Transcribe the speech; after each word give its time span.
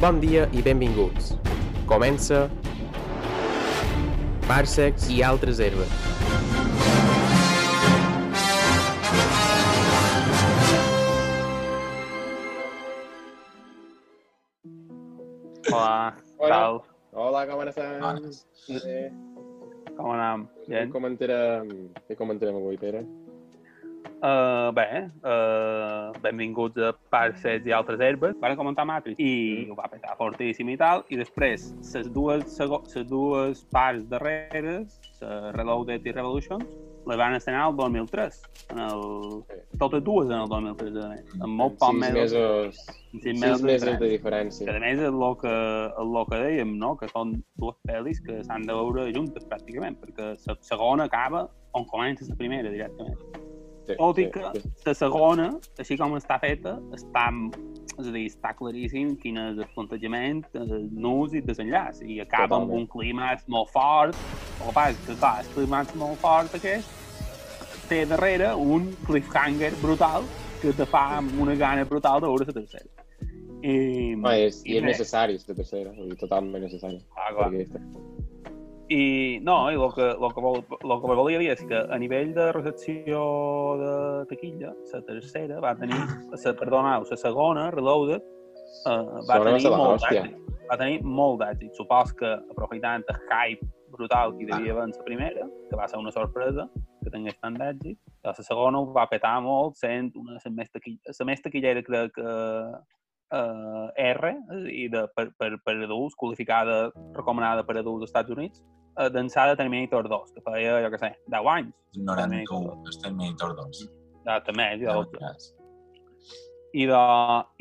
Bon 0.00 0.20
dia 0.22 0.46
i 0.54 0.62
benvinguts. 0.62 1.32
Comença 1.90 2.44
Parsecs 4.48 5.08
i 5.12 5.20
altres 5.30 5.60
herbes. 5.60 5.92
Hola, 15.68 16.14
què 16.16 16.44
Hola. 16.46 16.54
tal? 16.54 16.78
Hola, 17.18 17.42
com 17.48 17.62
estem? 17.66 17.98
Bones. 18.02 18.42
Eh, 18.68 19.10
Com 19.96 20.12
anem? 20.14 20.44
què 20.66 20.74
Gent? 20.76 20.92
comentarem, 20.94 21.70
què 22.08 22.16
comentarem 22.16 22.56
avui, 22.60 22.78
Pere? 22.78 23.02
Uh, 24.18 24.72
bé, 24.74 25.06
uh, 25.22 26.10
benvinguts 26.18 26.76
a 26.82 26.90
Parses 27.10 27.62
i 27.66 27.70
altres 27.70 28.00
herbes. 28.02 28.34
Van 28.42 28.56
comentar 28.58 28.82
Matrix 28.88 29.20
i 29.22 29.68
ho 29.70 29.76
va 29.78 29.86
petar 29.92 30.16
fortíssim 30.18 30.72
i 30.72 30.76
tal, 30.80 31.04
i 31.06 31.20
després 31.20 31.68
les 31.94 32.08
dues, 32.10 32.58
les 32.58 33.06
dues 33.06 33.62
parts 33.70 34.08
darreres, 34.10 34.98
la 35.22 35.52
Reloaded 35.54 36.06
i 36.10 36.14
Revolutions, 36.16 36.66
les 37.06 37.16
van 37.16 37.36
estrenar 37.38 37.68
el 37.70 37.76
2003. 37.76 38.40
En 38.74 38.80
el... 38.88 39.04
Totes 39.78 40.02
dues 40.02 40.26
en 40.26 40.40
el 40.40 40.50
2003, 40.50 40.98
a 40.98 41.08
més. 41.12 41.36
Amb 41.38 41.54
molt 41.62 41.78
poc 41.78 41.94
més. 42.00 42.16
mesos, 42.16 42.80
sis 43.12 43.22
sis 43.22 43.38
mesos 43.38 43.62
de 43.62 43.70
mesos 43.70 44.00
de 44.02 44.08
diferència. 44.16 44.66
Que 44.66 44.74
a 44.74 44.82
més 44.82 44.98
és 44.98 45.08
el 45.12 45.36
que, 45.44 45.54
el 46.02 46.18
que 46.32 46.42
dèiem, 46.42 46.74
no? 46.82 46.96
que 46.98 47.10
són 47.14 47.36
dues 47.62 47.78
pel·lis 47.86 48.18
que 48.26 48.42
s'han 48.50 48.66
de 48.66 48.74
veure 48.74 49.06
juntes 49.14 49.46
pràcticament, 49.46 50.00
perquè 50.02 50.34
la 50.34 50.58
segona 50.72 51.06
acaba 51.06 51.46
on 51.78 51.86
comença 51.86 52.26
la 52.26 52.36
primera 52.42 52.74
directament. 52.74 53.46
Sí, 53.88 53.94
Tot 53.96 54.18
i 54.20 54.24
sí, 54.26 54.30
que 54.34 54.42
sí. 54.60 54.68
la 54.86 54.94
segona, 54.94 55.48
així 55.80 55.96
com 55.96 56.12
està 56.18 56.36
feta, 56.42 56.74
està, 56.92 57.24
és 57.98 58.06
a 58.06 58.12
dir, 58.12 58.26
està 58.28 58.52
claríssim 58.58 59.14
quin 59.22 59.38
és 59.40 59.56
el 59.58 59.68
plantejament, 59.74 60.44
el 60.60 60.88
nus 60.92 61.32
i 61.32 61.40
el 61.40 61.46
desenllaç, 61.48 62.02
i 62.04 62.20
acaba 62.20 62.58
amb 62.60 62.68
Totalment. 62.68 62.84
un 62.84 62.86
clímax 62.92 63.46
molt 63.48 63.72
fort, 63.72 64.14
passa 64.74 64.90
és 64.92 65.00
que, 65.06 65.16
clar, 65.16 65.38
el 65.40 65.50
clímax 65.54 65.94
molt 65.96 66.20
fort 66.20 66.54
aquest 66.60 66.90
té 67.88 68.02
darrere 68.04 68.52
un 68.60 68.90
cliffhanger 69.06 69.72
brutal 69.80 70.26
que 70.60 70.74
te 70.76 70.84
fa 70.84 71.06
amb 71.22 71.40
una 71.40 71.54
gana 71.56 71.84
brutal 71.88 72.20
de 72.20 72.26
veure 72.28 72.44
la 72.44 72.52
tercera. 72.60 72.84
I, 73.62 74.14
Ah, 74.22 74.36
és, 74.36 74.60
I 74.66 74.76
és 74.76 74.82
res. 74.84 74.98
necessari, 74.98 75.38
la 75.48 75.54
tercera, 75.54 75.90
totalment 76.20 76.62
necessari. 76.62 77.00
Clar, 77.14 77.32
clar. 77.34 77.50
Perquè 77.50 78.17
I 78.88 79.40
no, 79.44 79.56
i 79.68 79.76
el 79.76 79.90
que, 79.92 80.06
lo 80.16 80.30
que, 80.32 80.40
vol, 80.40 80.62
lo 80.80 80.96
que 81.02 81.16
volia 81.18 81.40
dir 81.42 81.50
és 81.52 81.60
que 81.68 81.76
a 81.92 81.98
nivell 82.00 82.30
de 82.32 82.46
recepció 82.56 83.20
de 83.76 83.94
taquilla, 84.30 84.72
la 84.94 85.00
tercera 85.04 85.58
va 85.60 85.74
tenir, 85.76 85.98
la, 86.32 86.54
perdoneu, 86.56 87.04
la 87.10 87.18
segona, 87.20 87.66
Reloaded, 87.74 88.24
eh, 88.88 89.02
va 89.28 89.36
va 89.36 89.40
tenir 89.44 89.68
la 89.68 89.76
molt 89.76 90.06
d'èxit. 90.06 90.38
Va 90.70 90.78
tenir 90.80 91.02
molt 91.04 91.42
d'èxit. 91.42 91.74
Supos 91.76 92.14
que, 92.16 92.32
aprofitant 92.54 93.04
el 93.12 93.20
hype 93.28 93.68
brutal 93.92 94.32
que 94.36 94.46
hi 94.46 94.48
devia 94.54 94.72
haver 94.72 94.88
en 94.88 94.96
la 94.96 95.04
primera, 95.04 95.48
que 95.68 95.76
va 95.76 95.88
ser 95.88 96.00
una 96.00 96.12
sorpresa, 96.12 96.68
que 97.04 97.12
tingués 97.12 97.36
tant 97.42 97.60
d'èxit, 97.60 98.00
la 98.24 98.34
segona 98.40 98.80
ho 98.80 98.88
va 98.96 99.04
petar 99.12 99.36
molt, 99.44 99.76
sent 99.76 100.14
una 100.16 100.38
de 100.38 100.40
les 100.40 100.56
més 100.62 100.72
taquilleres, 100.72 101.20
la 101.20 101.28
més 101.28 101.44
taquillera 101.44 101.84
crec 101.84 102.16
que 102.16 102.32
eh, 103.36 104.08
R, 104.16 104.34
i 104.72 104.88
de, 104.92 105.04
per, 105.12 105.28
per, 105.36 105.52
per 105.64 105.76
adults, 105.76 106.16
qualificada, 106.16 106.88
recomanada 107.16 107.64
per 107.68 107.76
adults 107.76 108.06
als 108.06 108.12
Estats 108.12 108.36
Units, 108.36 108.64
d'ençà 109.14 109.46
de 109.50 109.56
Terminator 109.60 110.08
2, 110.10 110.32
que 110.34 110.42
feia, 110.46 110.78
jo 110.84 110.90
què 110.94 110.98
sé, 110.98 111.12
10 111.30 111.50
anys. 111.54 111.74
91, 111.96 112.72
el 112.90 112.98
Terminator 113.02 113.54
2. 113.56 113.82
Ja, 114.26 114.40
també, 114.44 114.66
ja, 114.82 114.96
Ja, 114.98 115.04
ja, 115.20 115.34
I, 116.74 116.84
de, 116.90 117.02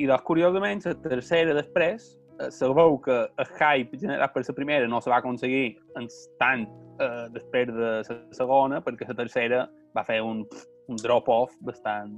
I 0.04 0.08
de, 0.10 0.18
curiosament, 0.28 0.82
la 0.86 0.96
tercera 1.06 1.54
després, 1.56 2.10
eh, 2.42 2.50
se 2.52 2.68
veu 2.68 2.98
que 3.06 3.20
el 3.40 3.48
hype 3.56 3.98
generat 4.02 4.34
per 4.34 4.44
la 4.48 4.56
primera 4.58 4.88
no 4.92 5.00
se 5.02 5.10
va 5.10 5.22
aconseguir 5.22 5.78
en 5.96 6.10
tant 6.42 6.66
eh, 7.00 7.28
després 7.32 7.72
de 7.72 7.94
la 8.04 8.18
segona, 8.36 8.82
perquè 8.84 9.08
la 9.08 9.16
tercera 9.16 9.62
va 9.96 10.04
fer 10.04 10.20
un, 10.22 10.44
un 10.92 11.00
drop-off 11.04 11.56
bastant, 11.62 12.18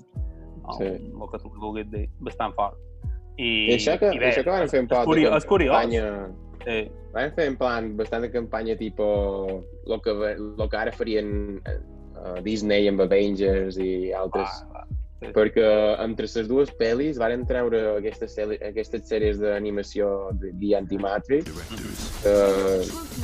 no, 0.64 0.74
Sí. 0.80 0.86
el 0.86 1.30
que 1.32 1.40
tu 1.44 1.50
vulguis 1.62 1.88
dir, 1.92 2.08
bastant 2.20 2.54
fort. 2.56 2.78
I, 3.38 3.70
I 3.72 3.76
això 3.78 3.96
que, 4.00 4.10
i 4.16 4.20
bé, 4.20 4.34
això 4.34 4.44
que 4.44 4.52
van 4.52 4.68
fer 4.68 4.82
un 4.82 4.90
és, 4.90 4.92
poc 4.92 5.06
curiós, 5.14 5.36
és 5.38 5.46
curiós. 5.48 5.76
campanya... 5.78 6.49
Sí. 6.66 6.80
Van 7.16 7.32
fer 7.36 7.48
en 7.50 7.58
plan 7.58 7.92
bastant 7.98 8.26
de 8.26 8.32
campanya 8.34 8.76
tipo 8.78 9.64
lo 9.86 10.02
que, 10.02 10.14
lo 10.38 10.70
que 10.70 10.78
ara 10.78 10.92
farien 10.92 11.62
uh, 11.66 12.40
Disney 12.46 12.88
amb 12.92 13.02
Avengers 13.02 13.78
i 13.82 14.12
altres 14.14 14.50
Ah, 14.70 14.84
va. 14.84 14.86
perquè 15.36 15.66
entre 16.00 16.28
les 16.32 16.48
dues 16.48 16.70
pel·lis 16.80 17.18
van 17.20 17.42
treure 17.48 17.80
aquestes, 17.98 18.38
aquestes 18.40 19.08
sèries 19.10 19.40
d'animació 19.42 20.30
de 20.40 20.54
The 20.62 20.76
Anti-Matrix 20.78 21.50
que 22.24 22.36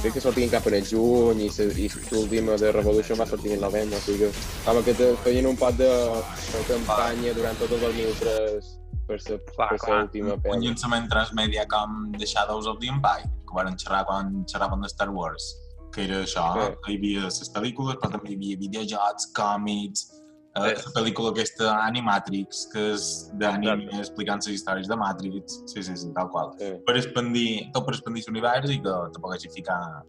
crec 0.01 0.13
que 0.17 0.23
sortien 0.23 0.51
cap 0.51 0.67
en 0.67 0.75
el 0.79 0.83
juny 0.89 1.45
i 1.45 1.49
i 1.85 1.87
l'última 2.11 2.57
de 2.59 2.71
Revolution 2.75 3.19
va 3.19 3.27
sortir 3.29 3.53
en 3.55 3.61
novembre, 3.63 3.95
o 3.95 4.03
sigui 4.03 4.27
que 4.27 4.31
home, 4.71 4.83
que 4.83 4.93
feien 5.23 5.47
un 5.47 5.55
pot 5.55 5.75
de, 5.79 5.87
de 5.87 6.65
campanya 6.71 7.31
durant 7.37 7.55
tot 7.63 7.71
el 7.71 7.79
2003 7.87 8.73
per 9.07 9.17
la 9.29 9.37
Clar, 9.37 9.69
per 9.69 9.77
clar. 9.79 9.97
la 9.97 10.03
última 10.03 10.33
Un 10.33 10.41
pel·li. 10.41 10.65
llançament 10.67 11.07
transmèdia 11.09 11.65
com 11.67 12.11
The 12.17 12.25
Shadows 12.25 12.67
of 12.67 12.79
the 12.79 12.87
Empire, 12.87 13.29
que 13.47 13.53
van 13.55 13.77
xerrar 13.77 14.05
quan 14.05 14.45
xerraven 14.47 14.81
de 14.81 14.89
Star 14.89 15.09
Wars, 15.09 15.55
que 15.93 16.05
era 16.05 16.23
això, 16.23 16.47
Sí. 16.53 16.75
que 16.83 16.91
hi 16.91 16.97
havia 16.97 17.21
les 17.25 17.51
pel·lícules, 17.53 17.95
però 18.01 18.11
també 18.11 18.31
hi 18.31 18.35
havia 18.35 18.57
videojocs, 18.57 19.31
còmics, 19.33 20.01
eh, 20.55 20.75
Sí. 20.75 20.83
la 20.85 21.01
pel·lícula 21.01 21.29
aquesta 21.31 21.85
Animatrix, 21.85 22.67
que 22.71 22.91
és 22.93 23.29
d'anime 23.33 23.83
Exacte. 23.83 23.99
explicant 23.99 24.41
les 24.45 24.55
històries 24.55 24.87
de 24.87 24.95
Matrix, 24.95 25.61
sí, 25.67 25.83
sí, 25.83 25.95
sí, 25.95 26.11
tal 26.13 26.29
qual. 26.29 26.53
Sí. 26.59 26.73
Per 26.85 26.95
expandir, 26.97 27.71
tot 27.73 27.85
per 27.85 27.93
expandir 27.95 28.23
l'univers 28.27 28.69
i 28.71 28.81
que 28.81 28.93
te 29.13 29.19
poguessis 29.19 29.53
ficar 29.53 30.03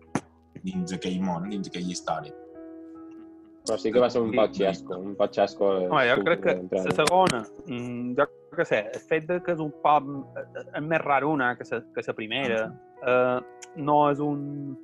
dins 0.65 0.93
aquell 0.93 1.21
món, 1.21 1.49
dins 1.51 1.69
aquella 1.69 1.93
història. 1.93 2.33
Però 3.67 3.77
sí 3.83 3.91
que 3.93 3.99
va 4.03 4.09
ser 4.11 4.23
un 4.23 4.31
pot 4.37 4.53
xasco, 4.55 4.97
un 4.99 5.17
pot 5.19 5.33
xasco. 5.35 5.69
Home, 5.91 6.03
jo 6.07 6.17
crec 6.23 6.43
que 6.45 6.53
la 6.77 6.95
segona, 6.95 7.41
mm, 7.67 8.15
jo 8.19 8.27
què 8.57 8.65
sé, 8.65 8.79
el 8.95 9.01
fet 9.11 9.27
de 9.29 9.41
que 9.43 9.53
és 9.57 9.61
un 9.61 9.73
poc 9.83 10.07
és 10.39 10.83
més 10.83 11.01
raruna 11.03 11.57
que 11.59 11.67
la, 11.71 11.81
que 11.95 12.05
la 12.07 12.15
primera, 12.15 12.61
eh, 13.07 13.39
no 13.77 14.11
és 14.11 14.21
un... 14.23 14.77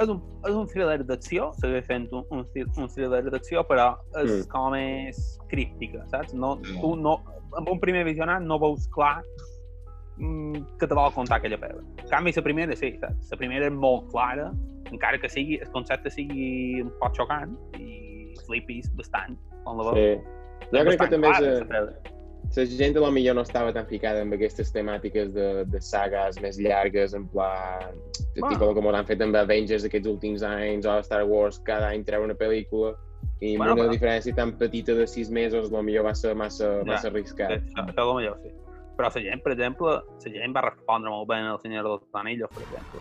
És 0.00 0.08
un, 0.08 0.20
és 0.44 0.54
un 0.56 0.66
thriller 0.68 1.02
d'acció, 1.04 1.50
segueix 1.60 1.84
sent 1.88 2.06
un, 2.12 2.24
un, 2.30 2.44
un 2.44 2.88
thriller 2.92 3.22
d'acció, 3.32 3.64
però 3.68 3.94
és 4.22 4.30
Mm. 4.30 4.48
com 4.52 4.70
més 4.72 5.18
críptica, 5.48 6.04
saps? 6.12 6.34
No, 6.34 6.58
Sí. 6.64 6.78
tu 6.80 6.94
no, 6.96 7.18
amb 7.56 7.68
un 7.72 7.80
primer 7.80 8.04
visionat 8.04 8.42
no 8.42 8.58
veus 8.58 8.86
clar 8.92 9.22
mm, 10.18 10.78
que 10.78 10.86
te 10.86 10.94
vol 10.94 11.12
contar 11.12 11.38
aquella 11.38 11.58
pel·li. 11.60 11.82
En 12.04 12.08
canvi, 12.08 12.32
la 12.36 12.42
primera 12.42 12.76
sí, 12.76 12.96
saps? 13.00 13.30
La 13.32 13.36
primera 13.36 13.66
és 13.66 13.72
molt 13.72 14.10
clara, 14.12 14.50
encara 14.92 15.18
que 15.18 15.28
sigui, 15.28 15.58
el 15.62 15.70
concepte 15.74 16.10
sigui 16.10 16.82
un 16.82 16.90
poc 17.00 17.16
xocant 17.18 17.56
i 17.78 18.34
flipis 18.46 18.90
bastant 18.98 19.36
quan 19.64 19.78
la 19.80 19.92
veus. 19.92 19.96
Sí. 19.96 20.68
Jo 20.72 20.84
crec 20.86 21.00
que 21.00 21.08
també 21.12 21.30
és, 21.30 21.40
és... 21.40 21.62
eh, 21.62 22.12
la 22.56 22.64
gent 22.70 22.96
a 22.96 23.00
lo 23.02 23.10
millor 23.12 23.34
no 23.34 23.42
estava 23.42 23.72
tan 23.74 23.86
ficada 23.90 24.22
amb 24.22 24.32
aquestes 24.36 24.70
temàtiques 24.72 25.32
de, 25.34 25.64
de 25.66 25.80
sagas 25.82 26.38
més 26.40 26.58
llargues, 26.62 27.14
en 27.14 27.26
pla... 27.32 27.50
Bueno. 28.36 28.52
tipus 28.52 28.74
com 28.76 28.86
ho 28.86 28.92
han 28.94 29.06
fet 29.08 29.22
amb 29.24 29.34
Avengers 29.36 29.84
aquests 29.88 30.08
últims 30.08 30.42
anys, 30.46 30.86
o 30.86 30.98
Star 31.02 31.24
Wars, 31.26 31.58
cada 31.64 31.88
any 31.88 32.04
treu 32.04 32.22
una 32.24 32.36
pel·lícula, 32.36 32.94
i 33.40 33.56
Bueno, 33.56 33.72
una 33.74 33.82
però- 33.86 33.92
diferència 33.96 34.34
tan 34.36 34.52
petita 34.60 34.94
de 34.94 35.06
sis 35.10 35.30
mesos, 35.30 35.70
a 35.70 35.74
lo 35.74 35.82
millor 35.82 36.04
va 36.06 36.14
ser 36.14 36.34
massa, 36.34 36.78
Ja. 36.78 36.84
massa 36.84 37.08
arriscat. 37.08 37.50
Sí, 37.58 37.72
això, 37.74 37.82
això 37.82 37.92
és 37.92 38.06
el 38.06 38.14
millor, 38.20 38.38
sí. 38.44 38.54
Però 38.96 39.10
la 39.12 39.20
gent, 39.20 39.42
per 39.42 39.52
exemple, 39.52 39.92
la 40.24 40.32
gent 40.38 40.56
va 40.56 40.62
respondre 40.70 41.10
molt 41.10 41.28
bé 41.28 41.36
en 41.42 41.50
El 41.52 41.58
Senyor 41.60 41.84
dels 41.84 42.02
Anillos, 42.14 42.50
per 42.54 42.62
exemple. 42.62 43.00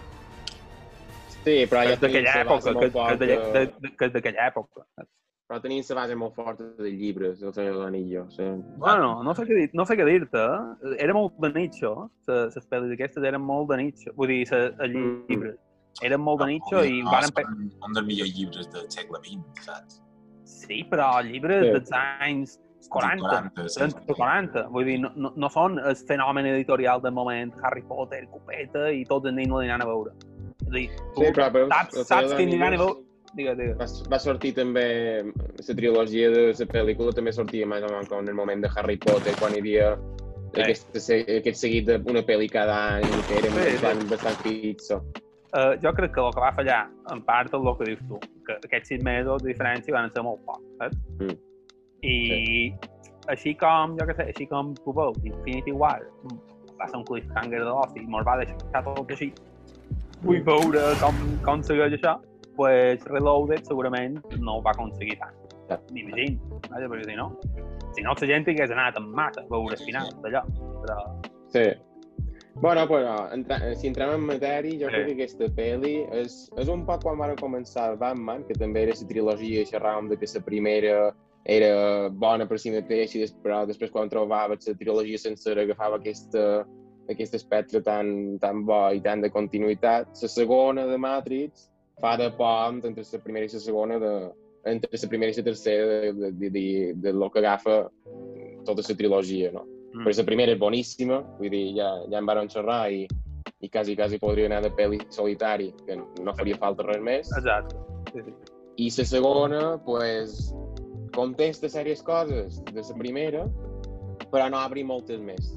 Sí, 1.46 1.56
però 1.70 1.82
Que 1.84 1.92
ja 1.92 1.94
és 1.94 2.00
d'aquella 2.02 2.32
tenien 2.34 2.48
la 2.48 2.54
base 2.56 2.70
època, 2.70 2.80
que, 2.80 2.90
molt 2.96 3.20
que, 3.20 3.26
de, 3.26 3.66
de, 3.86 3.92
que 4.00 4.06
és 4.10 4.14
d'aquella 4.16 4.48
època. 4.50 4.86
però 5.46 5.60
tenien 5.62 5.84
la 5.90 5.96
base 6.00 6.16
molt 6.18 6.34
forta 6.34 6.64
de 6.82 6.90
llibres, 6.90 7.42
El 7.46 7.54
Senyor 7.54 7.76
dels 7.76 7.86
Anillos. 7.86 8.36
Sí. 8.36 8.48
Bueno, 8.82 9.22
no 9.24 9.36
sé 9.38 9.44
què, 9.46 9.60
dir, 9.60 9.70
no 9.78 9.86
sé 9.86 9.94
què 10.00 10.06
dir-te, 10.08 10.46
era 10.98 11.14
molt 11.14 11.38
de 11.38 11.52
nicho, 11.54 11.92
les 12.28 12.66
pel·lis 12.72 12.96
aquestes 12.98 13.24
eren 13.24 13.42
molt 13.46 13.70
de 13.70 13.78
nicho, 13.84 14.12
vull 14.18 14.28
dir, 14.34 14.48
els 14.52 14.74
Mm. 14.90 15.28
llibres, 15.30 15.56
eren 16.02 16.20
molt 16.22 16.42
de 16.42 16.48
nicho 16.48 16.82
i 16.84 17.04
no, 17.04 17.12
van... 17.12 17.30
Són 17.30 17.70
un 17.86 17.94
dels 17.94 18.08
millors 18.08 18.34
llibres 18.36 18.72
del 18.74 18.90
segle 18.90 19.20
XX, 19.22 19.66
saps? 19.70 20.02
Sí, 20.46 20.84
però 20.90 21.22
llibres 21.24 21.62
Sí. 21.64 21.72
dels 21.78 21.92
anys 22.22 22.60
40, 22.90 23.22
40, 23.30 23.70
sí, 23.70 23.80
30 23.80 24.02
o 24.12 24.16
40, 24.16 24.68
vull 24.70 24.86
dir, 24.86 25.00
no, 25.00 25.12
no, 25.16 25.32
no 25.36 25.50
són 25.50 25.78
el 25.80 25.96
fenomen 25.96 26.46
editorial 26.48 27.02
del 27.02 27.14
moment, 27.14 27.54
Harry 27.64 27.84
Potter, 27.84 28.28
Copeta 28.34 28.90
i 28.92 29.06
tots 29.06 29.26
els 29.30 29.36
nens 29.36 29.48
no 29.50 29.60
aniran 29.60 29.82
a 29.82 29.86
veure. 29.86 30.12
És 30.64 30.70
a 30.70 30.76
dir, 30.78 30.86
tu 31.16 31.26
Sí, 31.26 31.34
però, 31.36 31.50
però 31.52 31.68
saps, 31.72 32.08
saps 32.08 32.34
que 32.34 32.48
a. 32.48 32.88
Digues, 33.36 33.58
digues. 33.60 33.76
Va, 33.76 33.88
va 34.14 34.20
sortir 34.24 34.54
també 34.56 34.86
la 35.28 35.74
trilogia 35.76 36.30
de 36.32 36.44
la 36.56 36.68
pel·lícula 36.72 37.12
també 37.16 37.34
sortia 37.36 37.68
més 37.68 37.84
o 37.84 37.90
menys 37.92 38.14
en 38.16 38.30
el 38.32 38.38
moment 38.38 38.64
de 38.64 38.72
Harry 38.78 38.96
Potter 38.96 39.36
quan 39.36 39.58
hi 39.58 39.60
havia 39.60 39.90
Sí. 40.56 40.62
aquest, 40.64 40.98
aquest 41.36 41.60
seguit 41.60 41.90
d'una 41.90 42.24
pel·li 42.24 42.48
cada 42.52 42.76
any 42.96 43.12
que 43.28 43.40
era 43.42 43.52
Sí, 43.52 43.56
sí, 43.58 43.78
sí. 43.78 43.84
bastant, 43.84 44.04
bastant 44.12 44.38
fixo. 44.44 45.00
Uh, 45.56 45.74
jo 45.84 45.92
crec 45.96 46.14
que 46.16 46.22
el 46.22 46.34
que 46.36 46.44
va 46.44 46.52
fallar, 46.56 46.82
en 47.12 47.22
part, 47.24 47.48
és 47.48 47.54
el 47.56 47.76
que 47.80 47.88
dius 47.90 48.02
tu, 48.10 48.20
que 48.48 48.58
aquests 48.68 48.92
sis 48.92 49.04
mesos 49.04 49.44
de 49.44 49.54
diferència 49.54 49.96
van 49.96 50.12
ser 50.12 50.24
molt 50.24 50.42
pocs, 50.48 50.66
saps? 50.82 50.98
Mm. 51.20 51.38
I 52.04 52.16
així 53.32 53.56
com, 53.60 53.96
jo 54.00 54.08
què 54.10 54.16
sé, 54.18 54.28
així 54.34 54.48
com 54.52 54.74
tu 54.84 54.94
veus, 54.96 55.20
Infinity 55.24 55.72
War, 55.72 56.02
va 56.80 56.90
ser 56.90 57.00
un 57.00 57.06
cliffhanger 57.08 57.64
de 57.64 57.70
l'hòstia 57.70 58.04
i 58.04 58.10
mos 58.12 58.28
va 58.28 58.38
deixar 58.42 58.84
tot 58.84 59.16
així. 59.16 59.32
Vull 60.26 60.42
veure 60.46 60.82
com, 61.02 61.20
com 61.46 61.62
segueix 61.66 61.94
això. 62.00 62.16
pues 62.56 63.04
Reloaded 63.12 63.66
segurament 63.68 64.14
no 64.40 64.54
ho 64.58 64.62
va 64.64 64.72
aconseguir 64.72 65.18
tant. 65.20 65.34
M'imagino, 65.92 66.60
vaja, 66.70 66.88
perquè 66.88 67.10
si 67.10 67.16
no, 67.18 67.26
si 67.98 68.02
no 68.06 68.14
la 68.16 68.28
gent 68.30 68.48
hagués 68.48 68.72
anat 68.72 68.96
amb 69.02 69.10
mata 69.18 69.42
a 69.42 69.50
veure 69.50 69.76
el 69.76 69.84
final 69.84 70.08
d'allò. 70.24 70.42
Però 70.86 70.98
Sí. 71.52 71.66
Bueno, 72.56 72.86
però 72.88 73.34
entra, 73.34 73.58
si 73.76 73.88
entrem 73.90 74.14
en 74.16 74.22
matèria, 74.30 74.80
jo 74.80 74.88
Sí. 74.88 74.94
crec 74.94 75.06
que 75.08 75.14
aquesta 75.18 75.46
pel·li 75.58 76.08
és, 76.14 76.50
és 76.58 76.70
un 76.70 76.86
poc 76.86 77.04
quan 77.04 77.18
van 77.18 77.36
començar 77.36 77.98
Batman, 78.00 78.46
que 78.48 78.54
també 78.54 78.84
era 78.84 78.94
la 78.96 79.08
trilogia 79.10 79.62
i 79.62 79.66
xerràvem 79.66 80.08
de 80.08 80.16
que 80.16 80.26
la 80.34 80.42
primera 80.46 81.14
era 81.44 82.08
bona 82.10 82.48
per 82.48 82.58
si 82.58 82.72
mateixa, 82.72 83.20
des- 83.20 83.36
però 83.44 83.66
després 83.68 83.92
quan 83.92 84.08
trobaves 84.08 84.66
la 84.66 84.74
trilogia 84.76 85.18
sencera 85.18 85.62
agafava 85.64 85.98
aquesta, 85.98 86.66
aquest 87.12 87.36
espectre 87.38 87.82
tan, 87.86 88.40
tan 88.42 88.64
bo 88.66 88.88
i 88.94 89.02
tan 89.02 89.22
de 89.22 89.32
continuïtat. 89.34 90.10
La 90.22 90.32
segona 90.32 90.86
de 90.90 90.98
Matrix 90.98 91.70
fa 92.02 92.16
de 92.20 92.32
pont 92.38 92.82
entre 92.84 93.06
la 93.06 93.22
primera 93.24 93.46
i 93.46 93.54
la 93.54 93.62
segona, 93.62 94.00
de, 94.02 94.14
entre 94.72 95.02
la 95.02 95.12
primera 95.12 95.32
i 95.32 95.38
la 95.38 95.48
tercera 95.50 95.86
de, 95.86 96.14
de, 96.14 96.32
de, 96.32 96.50
de, 96.50 96.66
de 97.04 97.14
lo 97.14 97.30
que 97.32 97.40
agafa 97.40 97.86
tota 98.66 98.84
la 98.88 98.98
trilogia, 98.98 99.52
no? 99.54 99.66
Mm. 99.96 100.04
Però 100.04 100.18
la 100.18 100.28
primera 100.28 100.52
és 100.52 100.60
boníssima, 100.60 101.22
vull 101.38 101.54
dir, 101.54 101.68
ja, 101.78 101.92
ja 102.12 102.20
en 102.20 102.28
van 102.28 102.50
xerrar 102.52 102.90
i, 102.92 103.06
i 103.64 103.70
quasi, 103.70 103.96
quasi 103.96 104.20
podria 104.20 104.50
anar 104.50 104.62
de 104.66 104.74
pel·li 104.76 105.00
solitari, 105.14 105.72
que 105.88 105.96
no 105.96 106.36
faria 106.36 106.60
falta 106.60 106.84
res 106.84 107.02
més. 107.02 107.32
Exacte. 107.38 107.80
Sí, 108.12 108.26
sí. 108.26 108.36
I 108.76 108.90
la 108.92 109.06
segona, 109.08 109.62
pues, 109.86 110.52
contesta 111.16 111.70
sèries 111.72 112.04
coses 112.04 112.60
de 112.74 112.84
la 112.84 112.98
primera, 113.00 113.46
però 114.34 114.50
no 114.52 114.60
obri 114.60 114.84
moltes 114.84 115.22
més. 115.24 115.54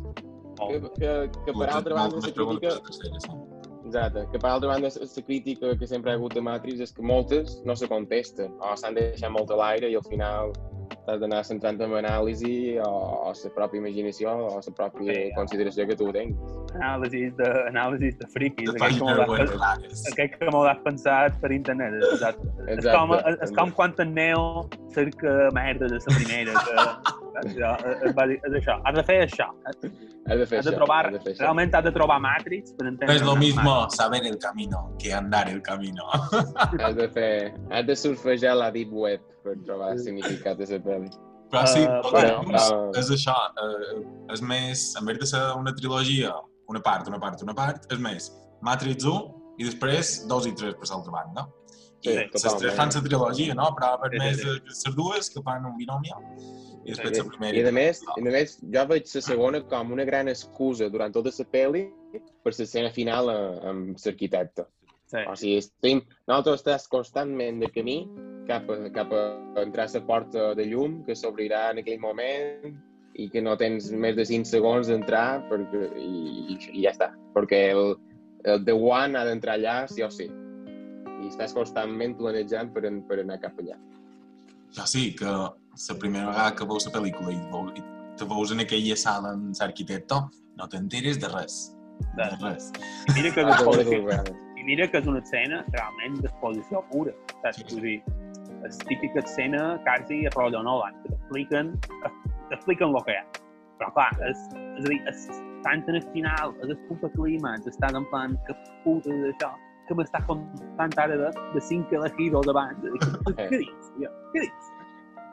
Que, 0.59 0.81
que, 0.99 1.13
que 1.47 1.53
per 1.55 1.71
altra 1.71 1.95
banda, 1.95 2.17
la 2.17 2.33
crítica... 2.33 2.75
tercera, 2.87 3.21
sí. 3.21 3.37
Exacte, 3.89 4.27
que 4.33 4.39
per 4.39 4.51
altra 4.51 4.69
banda, 4.69 4.89
la 4.89 5.23
crítica 5.25 5.77
que 5.79 5.87
sempre 5.87 6.13
ha 6.13 6.15
hagut 6.15 6.35
de 6.35 6.43
Matrix 6.45 6.83
és 6.85 6.93
que 6.93 7.03
moltes 7.03 7.63
no 7.65 7.77
se 7.77 7.89
contesten, 7.89 8.53
o 8.61 8.75
s'han 8.77 8.99
deixat 8.99 9.33
molt 9.33 9.55
a 9.55 9.57
l'aire 9.57 9.89
i 9.89 9.97
al 9.97 10.05
final 10.05 10.53
t'has 11.09 11.21
d'anar 11.23 11.41
centrant 11.45 11.81
en 11.85 11.95
anàlisi 12.03 12.77
o, 12.85 12.89
o 13.29 13.33
la 13.33 13.53
pròpia 13.57 13.81
imaginació 13.81 14.33
o 14.49 14.59
la 14.61 14.75
pròpia 14.77 15.15
Sí, 15.15 15.31
consideració 15.37 15.87
que 15.89 15.97
tu 15.97 16.11
tens. 16.13 16.37
Anàlisis 16.77 17.33
de, 17.39 17.49
anàlisis 17.71 18.19
de 18.21 18.29
friquis, 18.35 18.73
De 18.75 18.77
aquell 18.77 18.99
que 19.01 19.47
has, 19.71 20.03
aquell 20.13 20.35
que 20.35 20.51
m'ho 20.53 20.65
has 20.69 20.83
pensat 20.85 21.39
per 21.41 21.53
internet. 21.57 21.97
Exacte. 22.13 22.45
És, 22.67 22.83
Exacte. 22.83 22.99
com, 22.99 23.15
és, 23.17 23.39
és 23.47 23.55
com 23.57 23.73
quan 23.79 23.97
en 24.05 24.13
Neo 24.19 24.45
cerca 24.97 25.39
merda 25.57 25.89
de 25.89 26.03
la 26.03 26.19
primera. 26.19 26.67
Que, 26.69 27.25
Jo, 27.55 27.71
és, 28.05 28.15
bàsic- 28.17 28.45
és 28.49 28.55
això. 28.61 28.75
Has 28.85 28.95
de 28.95 29.05
fer 29.05 29.17
això. 29.27 29.47
Has 29.69 29.77
de 29.83 30.47
fer 30.47 30.59
Has 30.59 30.65
de 30.67 30.71
això, 30.73 30.75
trobar, 30.77 31.07
has 31.07 31.13
de 31.13 31.21
fer 31.25 31.35
realment 31.39 31.75
has 31.75 31.85
de 31.85 31.93
trobar 31.93 32.19
Matrix 32.21 32.73
per 32.73 32.87
entendre. 32.89 33.15
Es 33.17 33.23
lo 33.23 33.35
Matrix. 33.35 33.57
mismo 33.57 33.91
saber 33.91 34.27
el 34.27 34.39
camino 34.39 34.83
que 34.99 35.13
andar 35.15 35.49
el 35.49 35.63
camino. 35.63 36.05
Has 36.81 36.97
de 36.97 37.09
fer... 37.09 37.55
Has 37.71 37.87
de 37.87 37.97
surfejar 37.97 38.57
la 38.57 38.71
deep 38.71 38.93
web 38.93 39.21
per 39.45 39.57
trobar 39.65 39.93
el 39.93 39.99
significat 40.01 40.59
de 40.59 40.67
la 40.67 40.79
pel·li. 40.85 41.11
Però 41.51 41.65
sí, 41.67 41.81
Eh, 41.81 41.89
uh, 41.89 42.11
bueno, 42.11 42.43
però- 42.45 42.91
és 42.99 43.11
això. 43.11 43.35
Uh, 43.57 44.33
és 44.35 44.43
més, 44.43 44.95
en 45.01 45.07
vez 45.07 45.19
de 45.19 45.27
ser 45.27 45.41
una 45.57 45.73
trilogia, 45.75 46.35
una 46.69 46.81
part, 46.81 47.09
una 47.09 47.19
part, 47.19 47.41
una 47.43 47.55
part, 47.55 47.87
és 47.91 47.99
més 47.99 48.33
Matrix 48.61 49.05
1 49.05 49.55
i 49.59 49.65
després 49.65 50.27
2 50.29 50.47
i 50.47 50.53
3 50.53 50.75
per 50.77 50.89
l'altra 50.91 51.13
banda. 51.13 51.47
Sí, 52.01 52.11
I 52.13 52.17
les 52.19 52.31
totalment. 52.31 52.61
tres 52.63 52.75
fan 52.77 52.91
la 52.95 53.01
trilogia, 53.03 53.55
no? 53.59 53.71
Però 53.75 53.89
per 53.99 54.11
més 54.21 54.37
sí. 54.39 54.45
de 54.45 54.53
les 54.69 54.95
dues 54.95 55.31
que 55.35 55.41
fan 55.43 55.65
un 55.67 55.75
binomi 55.81 56.13
i 56.89 56.95
després 56.95 57.19
I, 57.19 57.21
la 57.21 57.29
primera. 57.29 57.59
I 57.59 57.63
a 57.69 57.75
més, 57.75 58.01
a 58.15 58.25
més, 58.25 58.57
jo 58.75 58.85
veig 58.89 59.13
la 59.15 59.23
segona 59.27 59.61
com 59.69 59.93
una 59.93 60.07
gran 60.09 60.31
excusa 60.33 60.89
durant 60.93 61.13
tota 61.13 61.33
la 61.37 61.47
pel·li 61.53 61.85
per 62.17 62.55
l'escena 62.55 62.91
final 62.95 63.29
amb 63.29 64.01
l'arquitecte. 64.05 64.65
Sí. 65.09 65.23
O 65.25 65.35
sigui, 65.41 65.61
estem, 65.63 66.03
nosaltres 66.29 66.63
estàs 66.63 66.89
constantment 66.93 67.61
de 67.63 67.71
camí 67.73 67.99
cap 68.49 68.69
a, 68.73 68.77
cap 68.93 69.13
a 69.17 69.23
entrar 69.63 69.87
a 69.89 69.93
la 69.95 70.03
porta 70.09 70.51
de 70.57 70.67
llum 70.69 71.03
que 71.05 71.17
s'obrirà 71.17 71.71
en 71.73 71.81
aquell 71.83 72.01
moment 72.01 72.75
i 73.19 73.29
que 73.33 73.41
no 73.45 73.57
tens 73.61 73.89
més 73.93 74.17
de 74.17 74.27
5 74.29 74.49
segons 74.49 74.89
d'entrar 74.89 75.45
perquè, 75.49 75.87
i, 76.01 76.11
i, 76.55 76.59
i 76.73 76.85
ja 76.85 76.93
està. 76.93 77.13
Perquè 77.37 77.63
el, 77.73 77.97
el 78.45 78.65
The 78.65 78.77
One 78.77 79.17
ha 79.19 79.25
d'entrar 79.29 79.57
allà 79.57 79.79
sí 79.93 80.05
o 80.05 80.11
sí. 80.13 80.29
I 80.29 81.29
estàs 81.29 81.57
constantment 81.57 82.15
planejant 82.21 82.73
per, 82.73 82.85
per 83.09 83.23
anar 83.25 83.41
cap 83.43 83.57
allà. 83.61 83.81
Ja 84.77 84.85
sí, 84.87 85.09
que 85.17 85.33
la 85.91 85.99
primera 85.99 86.27
vegada 86.31 86.55
que 86.59 86.67
veus 86.67 86.87
la 86.89 86.93
pel·lícula 86.99 87.33
i, 87.35 87.39
veu, 87.53 87.69
i 87.79 87.83
te 88.19 88.27
veus 88.27 88.53
en 88.55 88.61
aquella 88.65 88.97
sala 88.99 89.33
amb 89.37 89.55
l'arquitecte, 89.61 90.21
no 90.59 90.67
t'enteres 90.69 91.21
de 91.23 91.29
res. 91.35 91.59
De 92.17 92.25
De- 92.25 92.39
res. 92.43 92.71
I 93.09 93.15
mira 93.19 93.31
que 93.35 93.45
vegades. 93.45 94.33
i 94.59 94.65
mira 94.67 94.89
que 94.91 94.99
és 94.99 95.07
una 95.07 95.21
escena 95.23 95.65
realment 95.73 96.21
d'exposició 96.23 96.83
pura. 96.91 97.13
Saps? 97.43 97.57
Sí. 97.63 97.67
Vull 97.75 97.83
dir, 97.87 97.99
és 98.67 98.79
típica 98.89 99.21
escena 99.23 99.79
quasi 99.87 100.25
a 100.27 100.31
rotllo 100.35 100.63
Nolan, 100.67 100.97
que 101.03 101.13
t'expliquen 101.15 101.77
t'expliquen 102.51 102.89
el 102.97 103.05
que 103.07 103.13
hi 103.15 103.21
ha. 103.21 103.25
Però 103.79 103.93
clar, 103.95 104.11
és, 104.27 104.39
és 104.81 104.85
a 104.85 104.89
dir, 104.91 104.99
és 105.13 105.27
tant 105.63 105.85
en 105.87 105.95
el 106.01 106.07
final, 106.13 106.55
és 106.65 106.73
el 106.75 106.79
puta 106.89 107.11
clímax, 107.15 107.69
estàs 107.71 107.95
en 107.95 108.07
plan, 108.11 108.35
que 108.49 108.57
puta 108.83 109.13
és 109.15 109.29
això, 109.35 109.53
que 109.87 109.95
m'estàs 109.95 110.25
contant 110.27 110.97
ara 110.99 111.17
de, 111.23 111.29
de 111.55 111.61
cinc 111.63 111.93
elegidos 111.95 112.47
davant. 112.51 112.83
Què 113.39 113.47
dius, 113.55 113.93
tio? 113.95 114.11
Què 114.35 114.43
dius? 114.49 114.75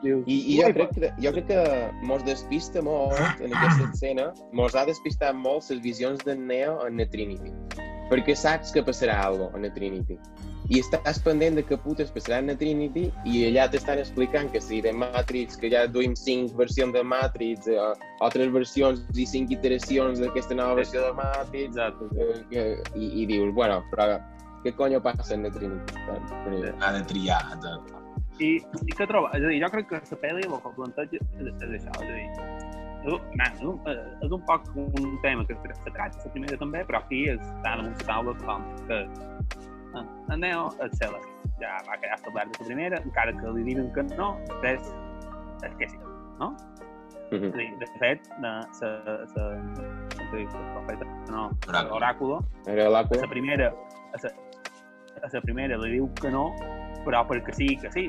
Dius, 0.02 0.24
I, 0.28 0.34
i 0.54 0.58
jo, 0.60 0.66
"Ui, 0.66 0.72
crec 0.76 0.90
que, 0.94 1.12
jo 1.22 1.32
crec 1.32 1.46
que 1.48 1.90
mos 2.06 2.24
despista 2.24 2.82
molt 2.82 3.16
en 3.40 3.52
aquesta 3.54 3.90
escena, 3.92 4.32
mos 4.52 4.74
ha 4.76 4.84
despistat 4.84 5.34
molt 5.34 5.70
les 5.70 5.80
visions 5.80 6.20
d'en 6.24 6.46
Neo 6.46 6.78
en 6.86 6.98
la 7.00 7.06
Trinity. 7.08 7.52
Perquè 8.10 8.36
saps 8.36 8.70
que 8.72 8.84
passarà 8.86 9.16
alguna 9.24 9.46
cosa 9.50 9.56
en 9.56 9.62
la 9.66 9.72
Trinity. 9.74 10.18
I 10.68 10.80
estàs 10.82 11.18
pendent 11.22 11.54
de 11.56 11.62
què 11.66 11.76
putes 11.78 12.10
passarà 12.10 12.38
en 12.42 12.48
la 12.50 12.56
Trinity 12.58 13.10
i 13.24 13.44
allà 13.48 13.68
t'estan 13.70 13.98
explicant 13.98 14.50
que 14.52 14.60
si 14.60 14.80
de 14.82 14.92
Matrix, 14.92 15.56
que 15.56 15.70
ja 15.70 15.86
duim 15.86 16.14
cinc 16.14 16.54
versions 16.58 16.92
de 16.92 17.02
Matrix, 17.02 17.66
eh, 17.68 17.92
altres 18.20 18.52
versions 18.52 19.02
i 19.14 19.26
cinc 19.26 19.50
iteracions 19.50 20.18
d'aquesta 20.20 20.54
nova 20.54 20.74
versió 20.74 21.02
de 21.02 21.12
Matrix, 21.12 21.76
Exacte. 21.76 22.04
eh, 22.18 22.42
que, 22.50 22.82
i, 22.98 23.22
i 23.22 23.26
dius, 23.26 23.54
bueno, 23.54 23.82
però 23.92 24.20
què 24.64 24.74
conyo 24.74 25.00
passa 25.02 25.34
en 25.34 25.44
la 25.44 25.50
Trinity? 25.50 25.94
Ha 26.80 26.92
de 26.92 27.04
triar. 27.04 27.42
exacte. 27.54 28.05
I, 28.36 28.48
i 28.60 28.92
què 28.96 29.06
troba? 29.08 29.30
És 29.36 29.44
a 29.44 29.48
dir, 29.48 29.60
jo 29.62 29.70
crec 29.72 29.88
que 29.90 30.00
la 30.00 30.18
pel·li 30.22 30.44
el 30.44 30.58
que 30.60 30.72
planteja 30.76 31.20
és, 31.20 31.46
és 31.46 31.76
això, 31.78 31.94
és 31.96 32.10
a 32.10 32.16
dir, 32.16 32.26
és, 33.06 33.14
man, 33.38 33.46
és, 33.46 33.62
un, 33.64 33.78
eh, 33.88 34.26
és 34.26 34.34
un 34.34 34.42
poc 34.48 34.66
un 34.76 35.16
tema 35.22 35.46
que 35.48 35.56
se 35.56 35.92
tracta 35.94 36.24
la 36.24 36.32
primera 36.34 36.58
també, 36.60 36.82
però 36.88 37.00
aquí 37.00 37.22
està 37.32 37.76
damunt 37.76 37.94
la 37.96 38.06
taula 38.10 38.36
com 38.42 38.66
que 38.90 39.00
en 39.96 40.40
Neo 40.42 40.68
és 40.84 40.96
cel·le. 41.00 41.22
Ja 41.60 41.78
va 41.86 41.96
quedar 42.02 42.18
establert 42.18 42.52
de 42.52 42.60
la 42.60 42.68
primera, 42.68 43.00
encara 43.00 43.32
que 43.38 43.52
li 43.56 43.64
diuen 43.70 43.88
que 43.94 44.04
no, 44.12 44.34
després 44.50 44.90
és 45.64 45.76
que 45.80 45.88
sí, 45.88 46.00
no? 46.40 46.50
És 47.32 47.42
a 47.42 47.52
dir, 47.56 47.70
de 47.80 47.88
fet, 47.98 48.28
la, 48.42 48.52
la, 48.82 48.90
la, 49.08 49.46
la 50.20 50.66
profeta, 50.76 51.08
no, 51.32 51.46
Oràculo. 51.72 52.42
l'oràculo, 52.68 53.22
la 53.24 53.30
primera, 53.32 53.72
a 54.12 55.30
la 55.32 55.40
primera 55.42 55.80
li 55.80 55.96
diu 55.96 56.10
que 56.20 56.30
no, 56.30 56.50
però 57.06 57.24
perquè 57.26 57.54
sí 57.56 57.72
que 57.80 57.90
sí. 57.94 58.06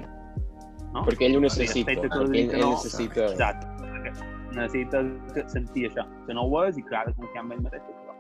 No? 0.94 1.04
Perquè 1.06 1.26
ell 1.28 1.36
ho 1.36 1.40
Perquè 1.40 1.48
necessita. 1.48 1.92
respecte 1.92 2.10
que 2.10 2.16
Perquè 2.16 2.32
li 2.32 2.40
ell, 2.40 2.44
dic 2.44 2.50
que 2.52 2.58
ell 2.58 2.66
no. 2.66 2.72
necessita... 2.72 3.26
Exacte. 3.32 3.68
Que- 4.04 5.48
sentir 5.50 5.84
això, 5.90 6.04
que 6.26 6.34
no 6.34 6.44
ho 6.48 6.64
és 6.66 6.78
i 6.78 6.82
que 6.82 7.02
de 7.06 7.14
confiar 7.14 7.44
en 7.46 7.52
ell 7.52 7.62
mateix. 7.62 7.82
Però. 7.84 8.14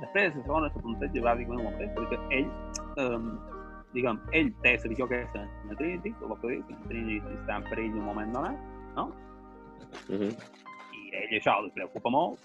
Després, 0.00 0.36
la 0.36 0.42
segona 0.42 0.68
se 0.70 0.78
planteja 0.84 1.22
bàsicament 1.24 1.60
el 1.60 1.66
mateix, 1.72 1.90
perquè 1.96 2.18
ell, 2.38 2.50
um, 3.04 3.30
diguem, 3.94 4.20
ell 4.32 4.52
té 4.62 4.76
la 4.84 4.88
visió 4.92 5.04
aquesta 5.08 5.42
en 5.42 5.72
la 5.72 5.74
Trinity, 5.80 6.12
que 6.12 6.24
el 6.28 6.36
que 6.40 6.48
diu, 6.52 6.62
que 6.68 6.72
la 6.76 6.88
Trinity 6.92 7.34
està 7.40 7.56
en 7.56 7.64
perill 7.70 7.96
un 7.98 8.04
moment 8.04 8.32
donat, 8.32 8.56
Mhm. 10.08 10.30
i 10.30 11.10
ell 11.22 11.34
això 11.40 11.56
li 11.64 11.70
preocupa 11.74 12.10
molt, 12.10 12.38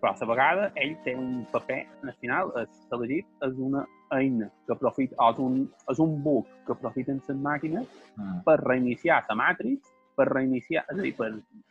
però 0.00 0.12
a 0.12 0.16
la 0.20 0.26
vegada 0.26 0.70
ell 0.76 0.94
té 1.04 1.14
un 1.16 1.44
paper, 1.52 1.86
al 2.04 2.14
final, 2.20 2.52
és 2.62 2.80
elegit, 2.92 3.26
és 3.46 3.58
una 3.58 3.86
eina 4.12 4.50
que 4.66 4.72
aprofita, 4.72 5.16
o 5.18 5.30
és 5.32 5.38
un, 5.38 5.58
és 5.90 5.98
un 5.98 6.22
bug 6.22 6.46
que 6.66 6.72
aprofiten 6.76 7.22
les 7.28 7.36
màquines 7.36 7.86
Mm. 8.16 8.38
per 8.46 8.56
reiniciar 8.62 9.24
la 9.28 9.34
Matrix, 9.36 9.90
per 10.16 10.24
reiniciar, 10.30 10.86
és 10.88 10.98
a 10.98 11.02
dir, 11.02 11.14
per 11.16 11.26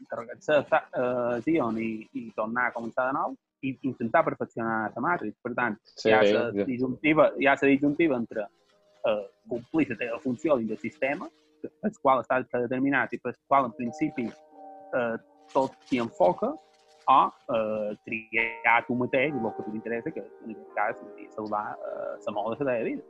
carregar-se 0.10 0.60
a 0.94 1.40
Zion 1.42 1.78
i, 1.82 2.08
i 2.14 2.32
tornar 2.36 2.68
a 2.68 2.74
començar 2.76 3.08
de 3.08 3.14
nou 3.18 3.34
i 3.66 3.72
intentar 3.82 4.24
perfeccionar 4.24 4.92
la 4.96 5.02
Matrix. 5.02 5.34
Per 5.42 5.54
tant, 5.56 5.80
Sí, 5.96 6.10
hi 6.10 6.14
ha 6.14 6.22
la 6.22 6.52
ja. 6.54 6.66
disjuntiva, 6.66 7.32
hi 7.40 7.48
ha 7.48 7.56
la 7.60 7.68
disjuntiva 7.72 8.16
entre 8.16 8.46
eh, 8.46 9.24
complir 9.50 9.88
la 9.90 9.98
teva 9.98 10.20
funció 10.20 10.58
dins 10.58 10.70
del 10.70 10.78
sistema, 10.78 11.26
el 11.66 11.98
qual 12.02 12.22
està 12.22 12.38
predeterminat 12.46 13.14
i 13.14 13.18
per 13.18 13.34
qual, 13.48 13.66
en 13.66 13.74
principi, 13.74 14.28
eh, 14.30 15.16
tot 15.52 15.74
s'hi 15.90 15.98
enfoca, 16.04 16.54
o 17.08 17.22
eh, 17.58 17.92
triar 18.08 18.80
tu 18.88 18.96
mateix 18.98 19.34
el 19.34 19.52
que 19.58 19.66
t'interessa, 19.68 20.12
que 20.12 20.24
en 20.24 20.54
aquest 20.56 20.72
cas 20.78 21.02
és 21.22 21.34
salvar 21.38 21.66
eh, 21.76 22.14
la 22.26 22.34
moda 22.34 22.56
de 22.56 22.66
la 22.66 22.78
teva 22.78 22.84
vida. 22.90 23.04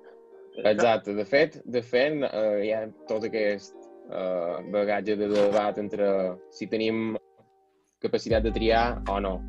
Exacte. 0.71 1.13
De 1.13 1.25
fet, 1.25 1.59
de 1.65 1.81
fet 1.83 2.23
eh, 2.29 2.59
hi 2.63 2.73
ha 2.73 2.85
tot 3.09 3.27
aquest 3.27 3.75
eh, 4.09 4.57
bagatge 4.71 5.17
de 5.19 5.29
debat 5.31 5.79
entre 5.81 6.09
si 6.51 6.67
tenim 6.71 7.17
capacitat 8.03 8.43
de 8.43 8.51
triar 8.51 9.01
o 9.09 9.19
no. 9.19 9.39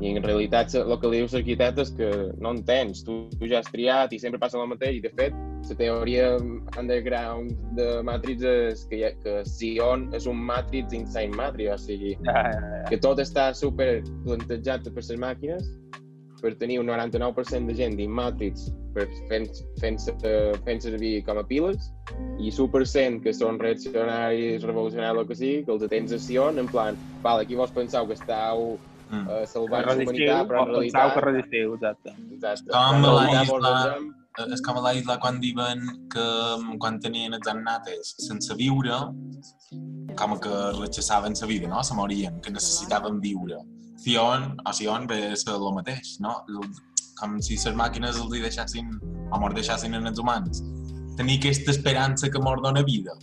I 0.00 0.14
en 0.16 0.22
realitat 0.22 0.74
el 0.76 0.96
que 1.00 1.10
li 1.10 1.22
diu 1.22 1.30
l'arquitecte 1.30 1.84
és 1.86 1.92
que 1.96 2.10
no 2.42 2.54
en 2.54 2.62
tens, 2.66 3.04
tu, 3.06 3.24
tu 3.38 3.48
ja 3.50 3.60
has 3.62 3.70
triat 3.72 4.12
i 4.12 4.20
sempre 4.20 4.40
passa 4.42 4.60
el 4.60 4.70
mateix. 4.70 4.98
I 4.98 5.04
de 5.04 5.12
fet, 5.16 5.36
la 5.70 5.76
teoria 5.78 6.26
underground 6.78 7.52
de 7.78 8.02
Matrix 8.06 8.42
és 8.42 8.84
que, 8.90 9.00
ha, 9.06 9.10
que 9.22 9.40
Zion 9.48 10.08
és 10.14 10.26
un 10.30 10.36
Matrix 10.36 10.92
inside 10.92 11.34
Matrix, 11.36 11.72
o 11.72 11.78
sigui, 11.78 12.14
Ja, 12.26 12.34
ja, 12.50 12.60
ja. 12.60 12.84
que 12.90 12.98
tot 13.00 13.18
està 13.22 13.52
super 13.54 14.02
plantejat 14.24 14.84
per 14.92 15.02
les 15.02 15.18
màquines 15.18 15.68
per 16.42 16.52
tenir 16.60 16.78
un 16.82 16.86
99% 16.90 17.66
de 17.70 17.74
gent 17.74 17.94
dins 17.96 18.12
Matrix 18.12 18.66
per 18.94 19.06
fent, 19.30 19.48
fent, 19.80 19.96
fent 20.66 20.80
servir 20.84 21.22
com 21.24 21.38
a 21.40 21.44
piles 21.48 21.88
i 22.38 22.50
1% 22.52 23.22
que 23.24 23.32
són 23.32 23.56
reaccionaris, 23.58 24.62
revolucionaris, 24.62 25.22
el 25.22 25.26
que 25.30 25.34
sigui, 25.38 25.62
que 25.64 25.72
els 25.72 25.86
tens 25.88 26.12
a 26.12 26.18
Sion, 26.18 26.58
en 26.60 26.68
plan, 26.68 26.98
vale, 27.24 27.42
aquí 27.46 27.54
vos 27.56 27.70
penseu 27.72 28.06
que 28.06 28.14
estàu 28.20 28.76
Mm. 29.04 29.26
uh, 29.28 29.44
salvant 29.46 29.84
la 29.84 29.92
humanitat, 30.00 30.46
però 30.48 30.62
en 30.64 30.70
realitat... 30.72 31.10
que 31.14 31.20
resistiu, 31.20 31.74
exacte. 31.74 32.14
Exacte. 32.32 32.70
Com 32.72 33.02
la 33.04 33.42
isla- 33.44 33.98
és 34.42 34.62
com 34.66 34.78
a 34.78 34.82
la 34.82 35.16
quan 35.22 35.38
diuen 35.40 35.84
que 36.10 36.24
mm, 36.58 36.78
quan 36.82 36.98
tenien 37.00 37.34
els 37.36 37.46
annates 37.46 38.14
sense 38.18 38.54
viure, 38.58 38.96
com 40.18 40.38
que 40.38 40.54
rechaçaven 40.80 41.34
la 41.40 41.46
vida, 41.46 41.68
no? 41.68 41.82
Se 41.82 41.94
morien, 41.94 42.40
que 42.40 42.50
necessitaven 42.50 43.20
viure. 43.20 43.58
Sion, 43.96 44.56
o 44.66 44.72
Sion 44.72 45.06
ve 45.06 45.32
a 45.32 45.36
ser 45.36 45.54
el 45.54 45.72
mateix, 45.74 46.18
no? 46.20 46.42
Com 47.18 47.38
si 47.40 47.54
les 47.54 47.74
màquines 47.74 48.18
els 48.18 48.34
hi 48.34 48.42
deixassin, 48.42 48.90
o 49.30 49.38
mos 49.38 49.54
deixassin 49.54 49.94
en 49.94 50.06
els 50.06 50.18
humans. 50.18 50.62
Tenir 51.16 51.38
aquesta 51.38 51.70
esperança 51.70 52.28
que 52.28 52.42
mos 52.42 52.60
dona 52.62 52.82
vida. 52.82 53.14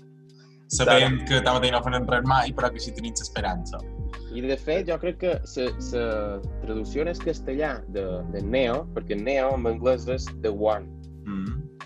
Sabent 0.72 1.26
que 1.28 1.42
tanmateix 1.44 1.74
no 1.76 1.84
faran 1.84 2.08
res 2.08 2.24
mai, 2.24 2.54
però 2.56 2.72
que 2.72 2.80
si 2.80 2.96
tenim 2.96 3.12
esperança. 3.20 3.84
I 4.32 4.40
de 4.48 4.56
fet, 4.56 4.88
jo 4.88 4.96
crec 5.00 5.20
que 5.20 5.34
la 5.36 6.40
traducció 6.64 7.04
en 7.04 7.12
castellà 7.20 7.74
de, 7.92 8.06
de 8.32 8.42
Neo, 8.48 8.86
perquè 8.96 9.20
Neo 9.20 9.52
en 9.58 9.68
anglès 9.68 10.08
és 10.08 10.24
The 10.42 10.56
One, 10.56 11.01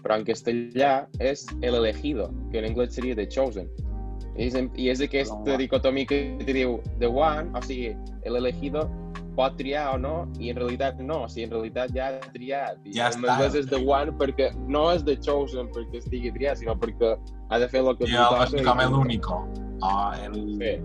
Però 0.05 0.19
en 0.19 0.25
castellà 0.27 1.07
és 1.19 1.47
El 1.65 1.73
Elegido, 1.79 2.29
que 2.51 2.59
en 2.61 2.67
anglès 2.69 2.93
seria 2.93 3.15
The 3.17 3.25
Chosen. 3.27 3.65
I 4.37 4.49
és, 4.51 4.55
I 4.77 4.89
és 4.91 5.01
aquesta 5.01 5.55
dicotomia 5.57 6.05
que 6.05 6.19
te 6.45 6.53
diu 6.53 6.77
The 6.99 7.07
One, 7.09 7.49
o 7.57 7.61
sigui, 7.65 7.95
El 8.27 8.35
Elegido 8.37 8.83
pot 9.35 9.55
triar 9.59 9.95
o 9.95 9.97
no, 9.99 10.11
i 10.39 10.51
en 10.53 10.59
realitat 10.61 10.99
no, 11.03 11.23
o 11.25 11.27
sigui, 11.31 11.47
en 11.47 11.55
realitat 11.55 11.91
ja 11.95 12.11
ha 12.13 12.31
triat. 12.35 12.77
I 12.85 12.93
Ja 12.99 13.07
en 13.09 13.17
està. 13.17 13.31
anglès 13.33 13.55
és 13.63 13.65
The 13.71 13.79
One 13.81 14.13
perquè 14.19 14.51
no 14.69 14.91
és 14.93 15.01
The 15.07 15.15
Chosen 15.25 15.71
perquè 15.73 16.03
estigui 16.03 16.31
triat, 16.37 16.61
sinó 16.61 16.75
perquè 16.79 17.15
ha 17.49 17.59
de 17.59 17.67
fer 17.73 17.81
el 17.81 17.97
que 17.97 18.05
li 18.05 18.13
el, 18.15 18.29
toca. 18.29 18.63
com 18.69 18.79
i- 18.79 18.85
el 18.85 18.93
único. 19.01 19.41
O 19.81 19.95
el... 20.21 20.37
Sí. 20.61 20.75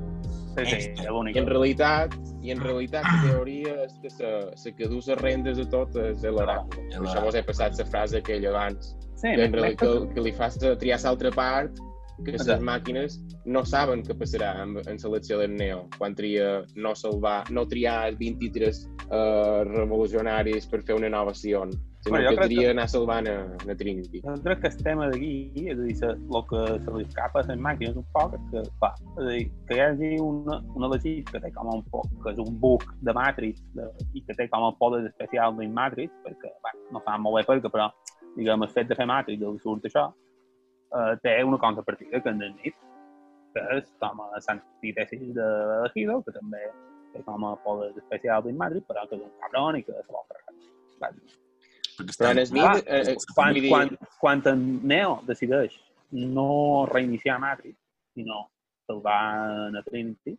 Sí, 0.66 0.80
sí. 0.80 0.88
I 1.06 1.38
en 1.38 1.46
realitat, 1.46 2.14
i 2.42 2.50
en 2.50 2.58
realitat 2.60 3.04
la 3.06 3.20
teoria 3.28 3.84
és 3.84 3.92
que 4.02 4.10
se, 4.10 4.30
se 4.56 4.72
que 4.74 4.88
les 4.90 5.06
rendes 5.20 5.56
de 5.60 5.66
tot 5.70 5.94
és 5.94 6.24
l'oràcul. 6.26 6.80
El 6.90 7.04
Per 7.04 7.06
això 7.06 7.22
vos 7.22 7.36
he 7.38 7.42
passat 7.46 7.78
la 7.78 7.86
frase 7.86 8.18
aquella 8.18 8.50
abans, 8.50 8.96
Sí, 9.20 9.28
que 9.28 9.36
en 9.36 9.50
més 9.50 9.56
realitat 9.60 9.86
que, 9.86 10.14
que 10.16 10.26
li 10.26 10.32
fa 10.36 10.48
triar 10.80 11.00
l'altra 11.04 11.32
part, 11.36 11.80
que 12.24 12.36
les 12.36 12.60
màquines 12.64 13.18
no 13.48 13.62
saben 13.64 14.02
què 14.04 14.16
passarà 14.16 14.50
en, 14.62 14.74
en 14.88 14.98
selecció 15.00 15.38
del 15.40 15.54
Neo, 15.56 15.86
quan 15.98 16.14
tria 16.16 16.60
no 16.76 16.94
salvar, 16.94 17.44
no 17.50 17.66
triar 17.68 18.10
els 18.10 18.18
23 18.20 18.80
uh, 19.08 19.62
revolucionaris 19.70 20.68
per 20.68 20.82
fer 20.84 20.98
una 20.98 21.08
nova 21.12 21.32
Sion, 21.34 21.72
sinó 22.04 22.16
Bueno, 22.16 22.30
que 22.36 22.46
tria 22.48 22.70
anar 22.72 22.86
salvant 22.88 23.28
a, 23.28 23.36
a 23.68 23.74
Trinity. 23.76 24.22
Jo 24.24 24.34
crec 24.44 24.62
que 24.62 24.68
el 24.68 24.84
tema 24.84 25.08
d'aquí, 25.10 25.32
és 25.64 25.78
a 25.78 25.80
dir, 25.82 25.96
se- 25.96 26.12
el 26.12 26.44
que 26.52 26.62
se 26.84 26.94
li 26.96 27.04
escapa 27.08 27.42
a 27.42 27.48
les 27.48 27.60
màquines 27.60 27.96
un 28.00 28.06
poc 28.14 28.36
és 28.36 28.46
que, 28.52 28.62
clar, 28.80 28.92
és 29.00 29.24
a 29.24 29.28
dir, 29.28 29.42
que 29.68 29.76
hi 29.76 29.82
hagi 29.86 30.12
una, 30.24 30.60
un 30.76 30.88
elegit 30.88 31.28
que 31.32 31.42
té 31.44 31.52
com 31.56 31.72
un 31.72 31.84
poc, 31.92 32.08
que 32.24 32.32
és 32.32 32.40
un 32.40 32.56
bug 32.60 32.86
de 33.04 33.16
Matrix 33.16 33.60
de, 33.76 33.88
i 34.14 34.24
que 34.24 34.36
té 34.38 34.48
com 34.52 34.64
el 34.68 34.76
poder 34.80 35.02
especial 35.10 35.56
de 35.60 35.68
Matrix, 35.68 36.12
perquè, 36.24 36.54
bé, 36.64 36.76
no 36.92 37.04
fa 37.04 37.18
molt 37.20 37.40
bé 37.40 37.44
perquè, 37.52 37.72
però, 37.72 37.90
diguem, 38.36 38.62
el 38.62 38.72
fet 38.74 38.88
de 38.90 38.96
fer 38.98 39.06
Matrix, 39.10 39.40
del 39.40 39.58
surt 39.62 39.88
això, 39.88 40.06
eh, 40.94 41.16
té 41.24 41.34
una 41.44 41.58
contrapartida 41.58 42.22
que 42.22 42.32
en 42.34 42.42
el 42.42 42.54
nit, 42.62 42.78
que 43.54 43.66
és 43.76 43.90
com 43.98 44.22
a 44.22 44.30
l'antítesis 44.36 45.34
de 45.34 45.50
l'Ejido, 45.82 46.20
que 46.26 46.34
també 46.36 46.64
té 47.12 47.22
com 47.26 47.44
a 47.44 47.56
poder 47.64 47.90
especial 47.96 48.42
de 48.44 48.52
Matrix, 48.52 48.86
però 48.86 49.06
que 49.08 49.18
és 49.18 49.22
un 49.26 49.32
cabron 49.42 49.78
i 49.78 49.84
que 49.86 49.92
se 49.92 50.12
vol 50.12 50.26
carregar. 50.28 51.20
Però 52.18 52.30
en 52.30 52.46
Smith, 52.46 52.64
Ah, 52.64 52.76
eh, 52.86 53.02
eh, 53.12 53.16
quan, 53.34 53.54
quan, 53.68 53.96
quan 54.20 54.42
en 54.46 54.62
Neo 54.86 55.20
decideix 55.26 55.74
no 56.10 56.86
reiniciar 56.86 57.38
Matrix, 57.38 57.76
sinó 58.14 58.48
salvar 58.86 59.18
a 59.78 59.82
Trinity, 59.86 60.36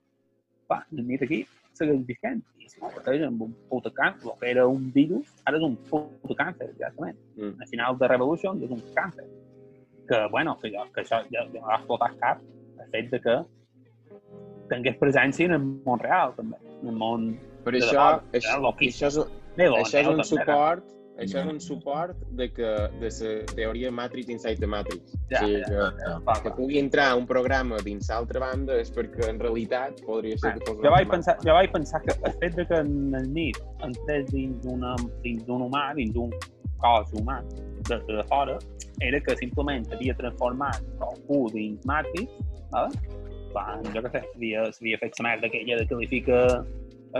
va, 0.71 0.85
el 0.91 1.03
mit 1.03 1.21
aquí 1.23 1.45
segueix 1.77 2.03
vigent 2.07 2.41
i 2.61 2.69
si 2.69 2.81
mateix 2.83 3.23
amb 3.27 3.45
un 3.47 3.53
puta 3.69 3.91
càncer, 3.97 4.27
el 4.31 4.37
que 4.41 4.49
era 4.51 4.67
un 4.69 4.89
virus, 4.95 5.29
ara 5.45 5.59
és 5.59 5.65
un 5.67 5.77
puta 5.89 6.37
càncer, 6.43 6.69
exactament. 6.73 7.17
Mm. 7.37 7.55
Al 7.63 7.71
final 7.71 7.99
de 8.01 8.11
Revolution 8.11 8.61
és 8.65 8.73
un 8.75 8.83
càncer. 8.97 9.27
Que, 10.09 10.21
bueno, 10.31 10.57
que, 10.59 10.71
jo, 10.73 10.85
que 10.93 11.03
això 11.05 11.21
ja, 11.31 11.45
ja 11.53 11.63
m'ha 11.63 11.77
explotat 11.77 12.17
cap, 12.19 12.41
el 12.81 12.89
fet 12.95 13.11
de 13.13 13.19
que 13.23 13.37
tingués 14.71 14.97
presència 14.99 15.49
en 15.49 15.57
el 15.57 15.67
món 15.85 16.01
real, 16.03 16.35
també. 16.37 16.59
En 16.81 16.93
el 16.93 16.97
món 16.97 17.29
Per 17.65 17.75
de 17.75 17.83
això, 17.83 18.07
debò, 18.33 18.73
això, 18.79 19.05
això, 19.07 19.27
és, 19.57 19.77
això 19.83 20.01
és 20.01 20.11
un 20.11 20.23
suport 20.25 20.97
això 21.17 21.41
és 21.43 21.47
un 21.51 21.59
suport 21.59 22.15
de 22.39 22.47
que 22.53 22.69
de 23.01 23.09
la 23.11 23.45
teoria 23.55 23.91
Matrix 23.91 24.29
inside 24.29 24.57
the 24.59 24.67
Matrix. 24.67 25.13
Ja, 25.29 25.41
o 25.43 25.47
sigui, 25.47 25.59
ja, 25.61 25.67
que, 25.67 26.05
Ja, 26.05 26.19
Va, 26.27 26.35
que 26.43 26.51
pugui 26.57 26.79
entrar 26.79 27.15
un 27.17 27.27
programa 27.27 27.77
dins 27.83 28.09
l'altra 28.09 28.39
banda 28.39 28.79
és 28.79 28.91
perquè 28.91 29.29
en 29.29 29.39
realitat 29.39 30.01
podria 30.05 30.37
ser 30.37 30.53
que 30.57 30.65
fos 30.65 30.79
jo 30.83 30.91
vaig, 30.91 31.07
pensar, 31.09 31.37
jo 31.45 31.53
vaig 31.53 31.71
pensar 31.71 32.01
que 32.01 32.15
el 32.15 32.33
fet 32.39 32.55
de 32.55 32.65
que 32.67 32.79
en 32.85 33.13
el 33.15 33.27
nit 33.33 33.57
entrés 33.83 34.25
dins 34.31 34.57
d'una- 34.63 34.95
dins 35.23 35.45
d'un 35.45 35.61
humà, 35.67 35.93
dins 35.95 36.13
d'un 36.13 36.31
cos 36.81 37.11
humà 37.13 37.41
de, 37.89 37.97
de 38.07 38.23
fora, 38.29 38.57
era 39.01 39.19
que 39.19 39.35
simplement 39.37 39.85
havia 39.93 40.13
transformat 40.17 40.81
algú 40.99 41.47
dins 41.53 41.85
Matrix, 41.85 42.29
¿vale? 42.71 42.89
Quan, 43.51 43.83
jo 43.93 44.01
què 44.01 44.11
sé, 44.13 44.21
havia, 44.35 44.65
s'havia 44.71 44.97
fet 45.01 45.17
la 45.19 45.23
merda 45.29 45.47
aquella 45.51 45.77
de 45.77 45.85
que 45.87 45.95
li 45.99 46.07
fica... 46.07 46.65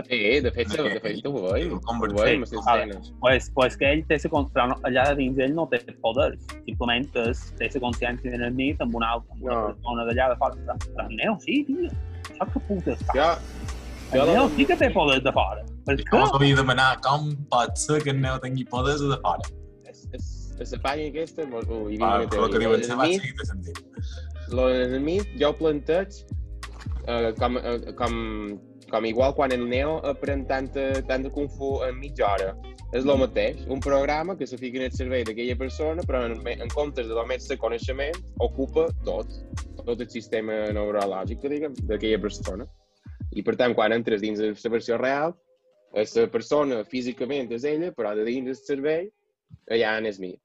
Sí, 0.08 0.40
de 0.40 0.50
fet, 0.56 0.68
de 0.72 1.00
fet 1.04 1.26
ho 1.26 1.32
veiem. 1.52 1.72
Ho 1.76 1.96
veiem, 2.16 2.42
escenes. 2.44 3.12
Pues, 3.20 3.50
pues 3.54 3.76
que 3.76 3.90
ell 3.92 4.04
té 4.08 4.16
la 4.24 4.42
però 4.54 4.68
no, 4.70 4.76
allà 4.88 5.04
de 5.10 5.16
dins 5.20 5.38
ell 5.38 5.54
no 5.54 5.66
té 5.68 5.80
poders, 6.00 6.40
simplement 6.64 7.08
és, 7.26 7.42
té 7.58 7.68
la 7.74 7.80
consciència 7.84 8.32
en 8.34 8.42
el 8.48 8.54
nit 8.56 8.80
amb 8.80 8.94
una, 8.96 9.10
altra, 9.18 9.34
amb 9.34 9.42
una 9.44 9.54
No. 9.54 9.66
persona 9.74 10.06
d'allà 10.08 10.28
de 10.32 10.36
fora. 10.40 10.78
Però, 10.94 11.06
el 11.08 11.16
Neo 11.16 11.36
sí, 11.44 11.64
tio. 11.68 11.90
Saps 12.38 12.52
que 12.54 12.60
puta 12.70 12.96
fa? 13.04 13.12
Jo, 13.18 13.30
El 14.22 14.26
Neo 14.32 14.48
sí 14.56 14.64
que 14.66 14.76
té 14.76 14.90
poders 14.90 15.22
de 15.24 15.32
fora. 15.32 15.62
Per 15.86 15.96
què? 15.98 16.08
com 16.10 16.24
s'hauria 16.28 16.54
de 16.54 16.60
demanar 16.62 16.90
com 17.02 17.30
pot 17.50 17.76
ser 17.76 18.02
que 18.02 18.10
el 18.10 18.20
Neo 18.20 18.38
tingui 18.40 18.64
poders 18.64 19.00
de 19.00 19.16
fora? 19.22 19.48
és, 19.92 20.06
és, 20.16 20.26
és 20.60 20.72
la 20.72 20.78
pàgina 20.84 21.08
aquesta, 21.12 21.44
mos- 21.52 21.68
ho, 21.68 21.88
hi 21.90 21.98
Ah, 22.00 22.14
havia 22.14 22.26
una 22.26 22.30
però 22.32 22.44
el 22.46 22.52
que 22.52 22.58
diuen 22.64 22.82
se 22.84 22.94
va 22.96 23.06
seguir 23.12 23.34
de 23.36 23.44
sentit. 23.44 23.80
Lo 24.52 24.68
del 24.68 25.00
mig 25.00 25.26
jo 25.40 25.50
ho 25.50 25.56
planteig 25.58 26.08
eh, 27.08 27.32
com, 27.38 27.56
eh, 27.58 27.92
com, 27.98 28.14
com 28.92 29.06
igual 29.08 29.32
quan 29.34 29.54
el 29.56 29.64
Neo 29.68 29.96
aprèn 30.04 30.44
tanta, 30.46 31.00
tanta 31.08 31.30
Kung 31.32 31.48
Fu 31.48 31.78
en 31.86 31.96
mitja 31.96 32.28
hora. 32.28 32.50
És 32.92 33.06
el 33.06 33.16
mateix, 33.16 33.62
un 33.72 33.80
programa 33.80 34.36
que 34.36 34.46
se 34.46 34.58
fica 34.60 34.76
en 34.76 34.84
el 34.90 34.92
servei 34.92 35.24
d'aquella 35.24 35.56
persona, 35.56 36.04
però 36.04 36.26
en, 36.28 36.34
en 36.52 36.72
comptes 36.74 37.08
de 37.08 37.16
només 37.16 37.46
ser 37.48 37.56
coneixement, 37.62 38.18
ocupa 38.44 38.90
tot, 39.06 39.32
tot 39.78 39.96
el 39.96 40.10
sistema 40.12 40.66
neurològic, 40.76 41.40
diguem, 41.48 41.78
d'aquella 41.88 42.20
persona. 42.20 42.68
I 43.32 43.40
per 43.46 43.56
tant, 43.56 43.72
quan 43.72 43.96
entres 43.96 44.20
dins 44.20 44.42
de 44.42 44.52
la 44.52 44.74
versió 44.76 45.00
real, 45.00 45.32
la 45.96 46.26
persona 46.36 46.82
físicament 46.84 47.48
és 47.56 47.64
ella, 47.64 47.90
però 47.96 48.12
de 48.16 48.28
dins 48.28 48.50
del 48.50 48.60
servei, 48.60 49.08
allà 49.72 49.96
en 49.96 50.12
Smith. 50.12 50.40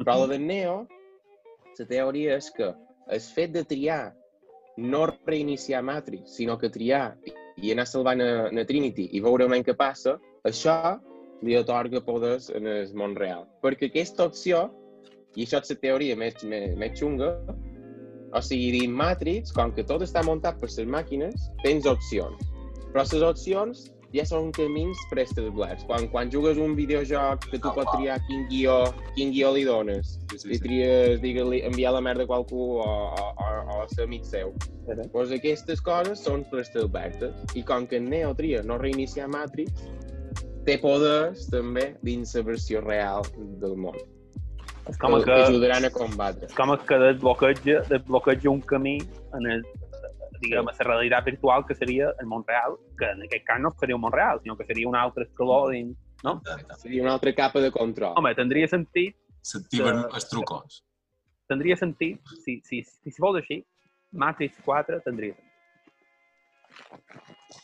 Però 0.00 0.16
la 0.22 0.32
del 0.32 0.48
Neo, 0.48 0.80
la 1.76 1.88
teoria 1.92 2.40
és 2.40 2.48
que 2.56 2.72
el 3.12 3.20
fet 3.20 3.52
de 3.52 3.66
triar 3.68 4.14
no 4.80 5.04
reiniciar 5.26 5.84
Matrix, 5.84 6.38
sinó 6.40 6.56
que 6.56 6.72
triar 6.72 7.18
i, 7.56 7.72
anar 7.72 7.86
a, 7.86 8.28
a 8.48 8.64
Trinity 8.68 9.08
i 9.12 9.20
veure 9.24 9.46
almenys 9.46 9.68
què 9.68 9.74
passa, 9.76 10.18
això 10.48 10.98
li 11.42 11.56
atorga 11.58 12.00
poders 12.04 12.50
en 12.54 12.66
el 12.70 12.92
món 12.94 13.16
real. 13.18 13.46
Perquè 13.62 13.90
aquesta 13.90 14.26
opció, 14.30 14.68
i 15.36 15.44
això 15.44 15.60
és 15.62 15.72
la 15.74 15.78
teoria 15.82 16.16
més, 16.16 16.38
més, 16.44 16.76
més 16.78 16.94
xunga, 16.98 17.32
o 18.32 18.40
sigui, 18.40 18.70
dins 18.78 18.96
Matrix, 18.96 19.52
com 19.52 19.72
que 19.76 19.84
tot 19.84 20.04
està 20.04 20.22
muntat 20.24 20.60
per 20.60 20.70
les 20.70 20.88
màquines, 20.88 21.50
tens 21.64 21.88
opcions. 21.88 22.48
Però 22.92 23.04
les 23.04 23.26
opcions 23.26 23.88
ja 24.12 24.24
són 24.28 24.50
camins 24.52 24.98
preestablerts. 25.10 25.84
Quan, 25.88 26.06
quan 26.12 26.30
jugues 26.32 26.58
un 26.60 26.74
videojoc 26.76 27.46
que 27.50 27.58
tu 27.58 27.68
Ah, 27.70 27.74
pots 27.78 27.92
triar 27.96 28.18
quin 28.28 28.46
guió, 28.50 28.76
quin 29.16 29.32
guió 29.32 29.52
li 29.54 29.64
dones, 29.64 30.18
Sí, 30.30 30.38
sí, 30.38 30.48
li 30.48 30.58
sí. 30.58 30.62
tries, 30.66 31.20
digue-li, 31.22 31.62
enviar 31.68 31.92
la 31.94 32.00
merda 32.04 32.24
a 32.24 32.30
qualcú 32.30 32.78
o, 32.80 32.84
o, 32.84 33.26
o, 33.32 33.82
o 33.82 33.88
ser 33.88 34.04
amic 34.04 34.24
seu. 34.24 34.52
Mhm. 34.86 35.10
Pues 35.12 35.32
aquestes 35.32 35.80
coses 35.80 36.20
són 36.20 36.44
preestablertes. 36.50 37.32
I 37.54 37.62
com 37.64 37.86
que 37.86 37.96
en 37.96 38.10
Neo 38.10 38.34
tria 38.34 38.62
no 38.62 38.78
reiniciar 38.78 39.28
Matrix, 39.28 39.72
té 40.66 40.76
poders 40.78 41.48
també 41.50 41.94
dins 42.02 42.34
la 42.36 42.42
versió 42.46 42.80
real 42.84 43.22
del 43.62 43.76
món. 43.76 43.96
És 44.90 44.96
com 44.98 45.14
que, 45.14 45.24
que, 45.24 45.32
ajudaran 45.46 45.84
a 45.86 45.90
combatre. 45.94 46.46
és 46.50 46.54
com 46.58 46.72
que 46.76 46.98
desbloqueja, 46.98 47.82
desbloqueja 47.88 48.50
un 48.50 48.60
camí 48.60 48.96
en 49.38 49.46
el, 49.46 49.62
diguem, 50.42 50.66
la 50.68 50.86
realitat 50.88 51.24
virtual 51.30 51.64
que 51.66 51.74
seria 51.78 52.10
el 52.20 52.26
Montreal, 52.30 52.76
que 52.98 53.10
en 53.14 53.22
aquest 53.26 53.44
cas 53.46 53.60
no 53.60 53.70
seria 53.80 53.96
un 53.96 54.02
Montreal, 54.02 54.40
sinó 54.42 54.56
que 54.58 54.66
seria 54.68 54.88
un 54.88 54.96
altre 54.96 55.24
escaló 55.28 55.68
dins, 55.70 55.96
no? 56.24 56.40
Seria 56.78 57.02
una 57.02 57.14
altra 57.16 57.32
capa 57.34 57.60
de 57.60 57.70
control. 57.74 58.14
Home, 58.18 58.34
tindria 58.38 58.68
sentit, 58.68 59.16
S'activen 59.42 60.04
Que- 60.04 60.14
els 60.20 60.28
trucos. 60.30 60.84
tindria 61.48 61.76
sentit, 61.76 62.20
si, 62.44 62.60
si, 62.64 62.82
si, 62.84 63.10
si 63.10 63.18
fos 63.20 63.36
així, 63.40 63.64
Matrix 64.12 64.60
4 64.64 65.00
tindria 65.06 65.34
sentit. 65.34 65.48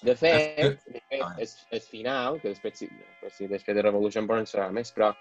De 0.02 0.14
fet, 0.16 0.58
És 0.58 0.84
de 0.84 1.00
fet 1.08 1.22
el, 1.38 1.48
el 1.78 1.80
final, 1.80 2.40
que 2.42 2.50
després, 2.52 2.78
si, 2.82 2.88
si 3.36 3.46
després 3.48 3.76
de 3.78 3.82
Revolution 3.86 4.26
Born 4.28 4.44
serà 4.46 4.68
més, 4.74 4.90
però 4.94 5.12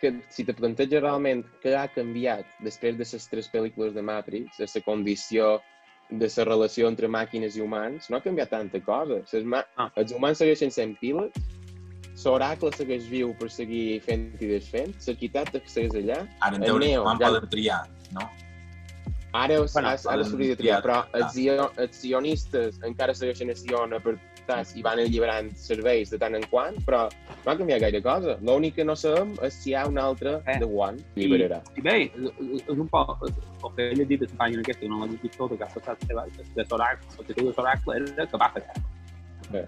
que 0.00 0.10
si 0.32 0.44
te 0.44 0.54
planteja 0.56 1.00
realment 1.00 1.44
què 1.62 1.74
ha 1.78 1.86
canviat 1.92 2.46
després 2.64 2.96
de 2.98 3.04
les 3.04 3.28
tres 3.30 3.50
pel·lícules 3.52 3.94
de 3.94 4.02
Matrix, 4.02 4.56
de 4.58 4.66
la 4.74 4.82
condició 4.86 5.60
de 6.10 6.28
la 6.36 6.44
relació 6.44 6.88
entre 6.88 7.08
màquines 7.08 7.56
i 7.56 7.60
humans, 7.60 8.10
no 8.10 8.16
ha 8.18 8.20
canviat 8.20 8.50
tanta 8.50 8.80
cosa. 8.80 9.22
Les 9.32 9.44
ma 9.44 9.64
Ah. 9.76 9.90
Els 9.96 10.12
humans 10.12 10.38
segueixen 10.38 10.70
sent 10.70 10.96
pilots, 11.00 11.40
l'oracle 12.24 12.70
segueix 12.72 13.08
viu 13.10 13.34
per 13.34 13.50
seguir 13.50 14.00
fent 14.00 14.34
i 14.40 14.46
desfent, 14.46 14.94
l'arquitecte 15.06 15.60
segueix 15.66 15.92
allà, 15.94 16.28
Ara, 16.40 16.56
en 16.56 16.62
El 16.62 16.68
teoria, 16.68 16.88
Neo, 16.88 17.02
quan 17.02 17.18
ja- 17.18 17.28
poden 17.28 17.48
triar, 17.50 17.88
no? 18.12 18.30
Ara, 19.32 19.56
Bueno, 19.58 19.66
bueno, 19.72 19.88
ara 19.88 19.98
s'hauria 20.24 20.48
de 20.50 20.56
triar, 20.56 20.80
però 20.82 21.04
els, 21.12 21.36
els 21.78 21.96
sionistes 21.96 22.78
encara 22.84 23.12
segueixen 23.14 23.50
a 23.50 23.54
Sion 23.56 23.92
apartats 24.44 24.74
i 24.76 24.82
van 24.84 24.98
alliberant 25.00 25.50
serveis 25.56 26.10
de 26.12 26.18
tant 26.20 26.34
en 26.36 26.44
quant, 26.50 26.76
però 26.86 27.04
no 27.44 27.52
ha 27.52 27.56
canviat 27.56 27.80
gaire 27.80 28.00
cosa. 28.02 28.36
L'únic 28.44 28.74
que 28.76 28.84
no 28.84 28.94
sabem 28.96 29.34
és 29.42 29.54
si 29.54 29.70
hi 29.70 29.74
ha 29.74 29.86
un 29.88 29.98
altre 29.98 30.40
Eh. 30.46 30.58
The 30.58 30.66
One 30.66 30.98
alliberarà. 31.16 31.60
I 31.76 31.80
bé, 31.80 31.94
és 32.10 32.68
un 32.78 32.88
poc 32.88 33.22
el 33.24 33.70
que 33.76 33.82
he 33.90 33.94
llegit 33.94 34.22
a 34.22 34.26
la 34.26 34.44
pàgina 34.44 34.60
aquesta, 34.60 34.80
que 34.82 34.88
no 34.88 35.04
l'he 35.04 35.12
llegit 35.14 35.36
tota, 35.36 35.56
que 35.56 35.64
ha 35.64 35.72
passat 35.72 35.98
de 36.08 36.14
l'oracle, 36.14 37.08
el 37.18 37.24
títol 37.26 37.44
de 37.50 37.54
l'oracle 37.56 37.96
era 37.96 38.26
que 38.26 38.36
va 38.38 38.50
fallar. 38.52 38.76
Bé. 39.50 39.64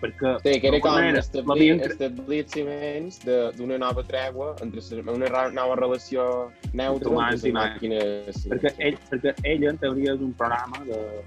Perquè 0.00 0.28
Sí, 0.40 0.60
que 0.60 0.68
era 0.68 0.80
com 0.80 0.94
L'havien 0.94 1.16
establir, 1.18 1.72
establir 1.84 2.44
ciments 2.48 3.18
de- 3.22 3.52
d'una 3.52 3.76
nova 3.76 4.02
tregua, 4.02 4.54
entre 4.62 4.80
una 5.12 5.50
nova 5.52 5.74
relació 5.76 6.50
neutra 6.72 7.10
Entre 7.10 7.48
i 7.50 7.52
les 7.52 7.52
màquines. 7.52 8.46
perquè 8.48 8.72
ell, 8.78 8.96
perquè 9.10 9.34
ell 9.44 9.64
en 9.68 9.76
teoria 9.76 10.14
és 10.14 10.20
un 10.20 10.32
programa 10.32 10.78
de, 10.86 11.20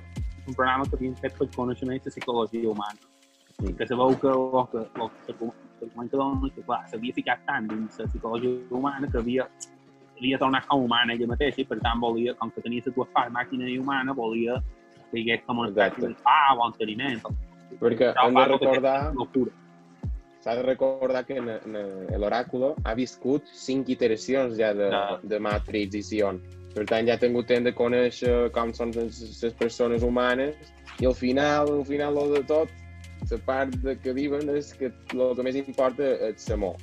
un 0.47 0.53
programa 0.53 0.85
que 0.85 0.95
havien 0.95 1.15
fet 1.15 1.35
per 1.37 1.47
coneixement 1.55 2.03
de 2.03 2.11
psicologia 2.11 2.69
humana. 2.69 2.99
Mm. 3.59 3.75
Que 3.77 3.87
sabeu 3.87 4.15
que 4.19 4.27
el 4.27 4.65
que, 4.71 4.81
el 5.01 5.09
que 5.13 5.51
s'argumenta 5.79 6.17
dona 6.17 6.49
que 6.55 6.63
clar, 6.63 6.81
s'havia 6.89 7.13
ficat 7.13 7.43
tant 7.47 7.67
dins 7.69 7.99
la 7.99 8.07
psicologia 8.07 8.51
humana 8.71 9.09
que 9.11 9.17
havia, 9.21 9.47
havia 10.17 10.39
tornat 10.41 10.67
com 10.67 10.85
humana 10.85 11.13
ella 11.13 11.27
mateixa 11.27 11.61
i 11.61 11.65
per 11.65 11.79
tant 11.79 11.99
volia, 12.01 12.33
com 12.39 12.51
que 12.51 12.61
tenia 12.61 12.81
les 12.85 12.95
dues 12.95 13.09
parts, 13.13 13.33
màquina 13.33 13.69
i 13.69 13.77
humana, 13.79 14.13
volia 14.13 14.61
que 15.11 15.19
hi 15.19 15.25
hagués 15.27 15.43
com 15.45 15.59
una 15.59 15.69
espècie 15.69 16.09
Exacte. 16.09 16.15
de 16.15 16.23
pau 16.23 16.63
o 16.63 16.69
enteniment. 16.71 17.21
Perquè 17.81 18.09
Però 18.13 18.25
hem 18.27 18.39
de 18.39 18.47
recordar. 18.53 18.97
S'ha 20.43 20.57
de 20.59 20.63
recordar 20.65 21.21
que 21.23 21.37
l'Oràculo 22.19 22.73
ha 22.83 22.93
viscut 22.99 23.47
cinc 23.47 23.87
iteracions 23.93 24.57
ja 24.57 24.73
de, 24.75 24.89
Ja. 24.91 25.19
de 25.23 25.39
Matrix 25.39 25.95
i 25.95 26.03
Sion. 26.03 26.41
Per 26.73 26.85
tant, 26.89 27.05
ja 27.05 27.17
ha 27.17 27.21
tingut 27.21 27.45
temps 27.49 27.67
de 27.67 27.73
conèixer 27.77 28.31
com 28.53 28.71
són 28.73 28.93
les, 28.95 29.19
les 29.43 29.53
persones 29.59 30.05
humanes 30.05 30.73
i 31.01 31.05
al 31.09 31.13
final, 31.17 31.69
al 31.79 31.85
final 31.85 32.17
de 32.33 32.41
tot, 32.49 32.71
la 33.29 33.37
part 33.45 33.75
de 33.83 33.95
que 34.01 34.13
diuen 34.13 34.49
és 34.55 34.73
que 34.77 34.89
el 34.89 35.37
que 35.37 35.45
més 35.45 35.59
importa 35.59 36.09
és 36.29 36.49
l'amor. 36.49 36.81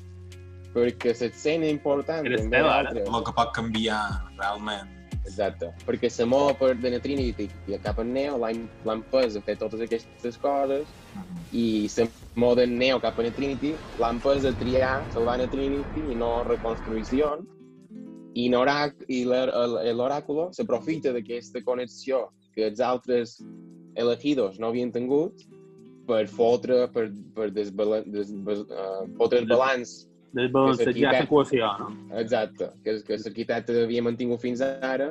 Perquè 0.71 1.13
l'escena 1.19 1.67
important 1.67 2.27
teva, 2.27 2.47
ara. 2.55 2.95
l'altra. 2.95 3.05
El 3.05 3.27
que 3.27 3.37
pot 3.37 3.53
canviar 3.57 4.01
realment. 4.39 4.97
Exacte. 5.21 5.69
Perquè 5.87 6.11
l'amor 6.19 6.55
per 6.59 6.73
de 6.81 6.95
la 6.95 7.01
Trinity 7.03 7.49
i 7.69 7.79
cap 7.83 7.99
en 8.03 8.13
Neo 8.15 8.39
l'han 8.41 9.03
pes 9.13 9.37
a 9.37 9.43
fer 9.47 9.59
totes 9.61 9.83
aquestes 9.85 10.39
coses 10.41 10.95
i 11.53 11.89
l'amor 11.97 12.57
del 12.63 12.77
Neo 12.79 13.03
cap 13.03 13.19
a 13.19 13.27
la 13.27 13.35
Trinity 13.37 13.75
l'han 14.01 14.23
pes 14.23 14.47
a 14.47 14.55
triar 14.57 14.95
salvar 15.13 15.39
la 15.43 15.51
Trinity 15.51 16.07
i 16.15 16.19
no 16.19 16.33
reconstrucció 16.47 17.35
i 18.39 18.49
l'oràculo 19.25 20.51
s'aprofita 20.55 21.13
d'aquesta 21.17 21.63
connexió 21.67 22.29
que 22.55 22.69
els 22.69 22.81
altres 22.81 23.39
elegidos 23.99 24.59
no 24.61 24.71
havien 24.71 24.93
tingut 24.93 25.43
per 26.07 26.27
fotre, 26.31 26.87
per, 26.95 27.09
per 27.35 27.51
desbala, 27.55 28.03
desbal, 28.07 28.65
uh, 28.67 29.03
fotre 29.19 29.43
el 29.43 29.51
balanç 29.51 30.07
Desbalancejar 30.31 31.17
l'equació, 31.17 31.67
no? 31.81 31.89
Exacte, 32.21 32.71
que, 32.85 33.01
que 33.07 33.19
l'arquitecte 33.19 33.75
havia 33.83 34.05
mantingut 34.07 34.43
fins 34.43 34.63
ara 34.63 35.11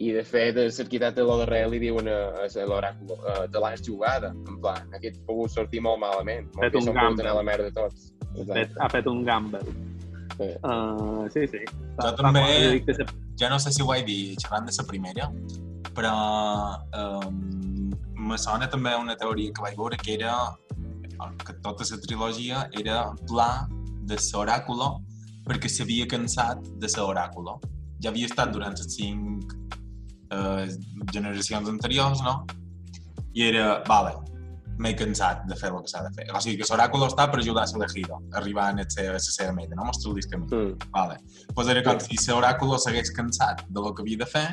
i 0.00 0.14
de 0.16 0.22
fet 0.24 0.56
l'arquitecte 0.56 1.26
lo 1.28 1.36
darrere 1.42 1.68
li 1.74 1.82
diuen 1.82 2.08
a, 2.08 2.46
a 2.48 2.64
l'oràculo 2.70 3.18
uh, 3.20 3.44
te 3.52 3.60
l'has 3.60 3.84
jugada, 3.84 4.32
en 4.32 4.56
plan, 4.64 4.88
aquest 4.96 5.20
ha 5.20 5.26
pogut 5.28 5.52
sortir 5.52 5.84
molt 5.84 6.00
malament, 6.00 6.48
molt 6.56 6.70
Fet 6.70 6.80
un 6.80 6.92
gamble. 6.96 7.28
a 7.28 7.36
la 7.36 7.44
merda 7.44 7.68
tots. 7.76 8.12
Exacte. 8.30 8.80
ha 8.80 8.88
fet 8.88 9.12
un 9.12 9.24
gamble. 9.28 9.89
Sí. 10.40 10.48
Uh, 10.64 11.28
sí, 11.34 11.46
sí. 11.52 11.58
Jo 12.00 12.12
també- 12.16 12.80
Ja 13.40 13.48
no 13.52 13.58
sé 13.60 13.72
si 13.72 13.82
ho 13.82 13.92
he 13.94 14.02
dit 14.02 14.40
xerrant 14.40 14.64
de 14.66 14.72
la 14.78 14.84
primera, 14.88 15.26
però 15.96 16.12
um, 16.96 17.90
me 18.16 18.38
sona 18.38 18.68
també 18.68 18.94
una 18.96 19.16
teoria 19.16 19.52
que 19.52 19.62
vaig 19.62 19.76
veure 19.76 19.96
que 20.00 20.14
era 20.14 20.34
que 21.44 21.52
tota 21.60 21.84
la 21.90 21.98
trilogia 22.06 22.68
era 22.80 23.12
pla 23.28 23.68
de 24.08 24.16
l'oràculo 24.16 25.02
perquè 25.44 25.68
s'havia 25.68 26.06
cansat 26.08 26.62
de 26.80 26.88
l'oràculo. 26.96 27.58
Ja 28.00 28.08
havia 28.10 28.26
estat 28.26 28.52
durant 28.52 28.72
les 28.76 28.94
cinc 28.96 29.52
eh, 30.32 30.66
generacions 31.12 31.68
anteriors, 31.68 32.22
no? 32.22 32.46
I 33.34 33.42
era, 33.50 33.82
vale, 33.86 34.14
m'he 34.80 34.94
cansat 34.96 35.44
de 35.48 35.56
fer 35.60 35.70
el 35.74 35.82
que 35.84 35.92
s'ha 35.92 36.02
de 36.06 36.10
fer. 36.16 36.26
O 36.32 36.40
sigui, 36.40 36.56
que 36.60 36.68
l'oràculo 36.70 37.08
està 37.10 37.26
per 37.30 37.40
ajudar 37.42 37.66
a 37.66 37.72
l'elegido 37.74 38.18
a 38.18 38.38
arribar 38.40 38.70
a 38.70 38.76
la 38.78 38.86
seva, 38.88 39.12
a 39.12 39.18
la 39.18 39.22
seva 39.24 39.52
meta, 39.56 39.76
no? 39.76 39.86
Mostra 39.88 40.12
el 40.12 40.28
camí. 40.32 40.48
Mm. 40.48 40.90
Vale. 40.94 41.18
Pues 41.54 41.68
era 41.68 41.84
com 41.86 42.00
si 42.00 42.18
l'oràculo 42.30 42.78
s'hagués 42.80 43.12
cansat 43.16 43.66
de 43.68 43.84
lo 43.84 43.92
que 43.94 44.04
havia 44.06 44.24
de 44.24 44.28
fer 44.30 44.48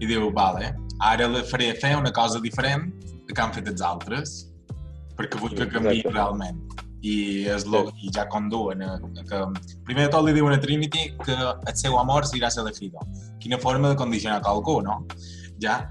i 0.00 0.06
diu, 0.06 0.30
vale, 0.34 0.72
ara 1.04 1.28
le 1.28 1.44
faré 1.44 1.72
fer 1.74 1.94
una 1.98 2.12
cosa 2.12 2.40
diferent 2.40 2.88
de 3.26 3.34
que 3.34 3.42
han 3.42 3.52
fet 3.52 3.68
els 3.68 3.84
altres 3.84 4.36
perquè 5.18 5.40
vull 5.40 5.54
que 5.56 5.66
Exacte. 5.66 6.12
realment. 6.14 6.60
I, 6.98 7.46
és 7.46 7.62
lo, 7.70 7.84
i 8.02 8.08
ja 8.10 8.24
conduen 8.26 8.80
a, 8.82 8.96
a 8.98 9.24
que... 9.26 9.40
Primer 9.86 10.08
de 10.08 10.12
tot 10.14 10.24
li 10.26 10.32
diuen 10.34 10.56
a 10.56 10.58
Trinity 10.58 11.12
que 11.20 11.36
el 11.38 11.76
seu 11.78 11.94
amor 11.98 12.26
serà 12.26 12.50
elegido. 12.62 13.04
Quina 13.38 13.58
forma 13.62 13.92
de 13.92 13.98
condicionar 14.00 14.40
qualcú, 14.42 14.80
no? 14.82 15.04
Ja. 15.62 15.84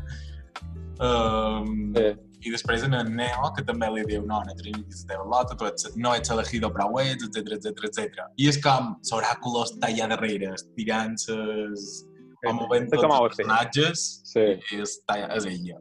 Um, 1.00 1.94
Sí. 1.96 2.27
I 2.46 2.52
després 2.54 2.84
en 2.86 2.94
el 2.94 3.08
Neo, 3.16 3.48
que 3.56 3.64
també 3.66 3.88
li 3.90 4.04
diu, 4.06 4.22
no, 4.26 4.38
a 4.46 4.54
Trinity 4.60 4.94
és 4.94 5.06
teva 5.10 5.24
lota, 5.26 5.56
tu 5.58 5.66
ets, 5.66 5.88
no 5.98 6.12
ets 6.14 6.30
elegido 6.30 6.70
prou 6.74 7.00
ets, 7.02 7.26
etc 7.26 7.56
etc 7.58 7.88
etc. 7.90 8.28
I 8.38 8.48
és 8.52 8.60
com 8.62 8.94
l'oràculo 9.12 9.64
està 9.66 9.90
allà 9.90 10.08
darrere, 10.14 10.54
estirant 10.54 11.18
ses... 11.18 12.06
o 12.46 12.54
movent 12.54 12.86
Sí, 12.86 12.94
tots 12.96 13.08
els 13.10 13.20
personatges, 13.26 14.06
Sí. 14.30 14.46
i 14.76 14.82
està, 14.86 15.18
és 15.36 15.46
ella. 15.50 15.80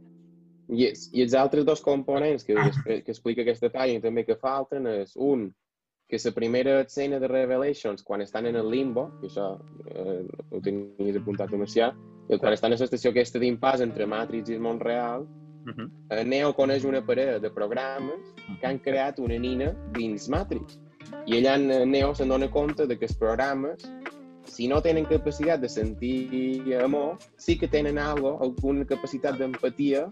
I, 0.73 0.89
I 1.13 1.23
els 1.23 1.35
altres 1.39 1.65
dos 1.69 1.83
components 1.85 2.43
que, 2.43 2.57
després- 2.57 3.05
que 3.05 3.13
explica 3.13 3.45
aquesta 3.45 3.69
pàgina 3.71 4.03
també 4.03 4.25
que 4.27 4.35
falten 4.41 4.87
és 4.97 5.13
un, 5.15 5.51
que 6.09 6.19
la 6.25 6.33
primera 6.33 6.81
escena 6.81 7.19
de 7.21 7.29
Revelations, 7.29 8.03
quan 8.03 8.23
estan 8.23 8.47
en 8.47 8.57
el 8.57 8.71
limbo, 8.71 9.11
que 9.21 9.27
això 9.29 9.53
eh, 9.91 10.23
ho 10.51 10.61
tenies 10.65 11.17
apuntat 11.21 11.53
a 11.53 11.59
Macià, 11.61 11.93
quan 12.41 12.53
estan 12.57 12.73
a 12.73 12.77
l'estació 12.81 13.11
aquesta 13.13 13.39
d'impàs 13.43 13.83
entre 13.85 14.07
Matrix 14.07 14.49
i 14.51 14.55
el 14.57 14.61
món 14.65 14.81
real, 14.81 15.27
Mhm. 15.67 15.91
eh, 16.11 16.25
Neo 16.25 16.53
coneix 16.55 16.85
una 16.85 17.05
parella 17.05 17.39
de 17.39 17.51
programes 17.51 18.35
que 18.61 18.67
han 18.67 18.79
creat 18.79 19.19
una 19.19 19.39
nina 19.39 19.75
dins 19.93 20.29
Matrix. 20.29 20.79
I 21.27 21.39
allà 21.41 21.57
en 21.59 21.91
Neo 21.91 22.15
se'n 22.15 22.29
dona 22.29 22.49
compte 22.51 22.87
de 22.87 22.97
que 22.99 23.07
els 23.07 23.17
programes, 23.19 23.83
si 24.47 24.69
no 24.69 24.81
tenen 24.81 25.07
capacitat 25.07 25.61
de 25.61 25.69
sentir 25.69 26.75
amor, 26.83 27.19
sí 27.37 27.59
que 27.59 27.69
tenen 27.69 27.99
algo, 27.99 28.39
alguna 28.41 28.87
capacitat 28.87 29.39
d'empatia 29.39 30.07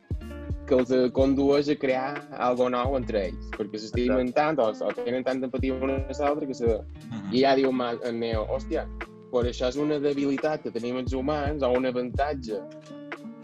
que 0.66 0.74
els 0.74 0.90
eh, 0.90 1.08
condueix 1.12 1.68
a 1.68 1.76
crear 1.76 2.22
algo 2.40 2.68
nou 2.72 2.96
entre 2.96 3.26
ells, 3.28 3.48
perquè 3.54 3.78
s'estimen 3.78 4.32
tant 4.36 4.58
o, 4.62 4.70
o 4.72 4.92
tenen 4.96 5.24
tanta 5.26 5.46
empatia 5.50 5.76
una 5.76 6.00
a 6.00 6.16
l'altra 6.18 6.48
que 6.48 6.56
se... 6.56 6.78
I 7.32 7.42
ja 7.44 7.54
diu 7.58 7.70
en 7.70 8.20
Neo, 8.20 8.46
hòstia, 8.48 8.86
però 9.30 9.44
això 9.50 9.68
és 9.68 9.78
una 9.80 9.98
debilitat 10.00 10.62
que 10.62 10.72
tenim 10.74 10.96
els 11.00 11.12
humans 11.12 11.62
o 11.62 11.70
un 11.74 11.86
avantatge 11.90 12.60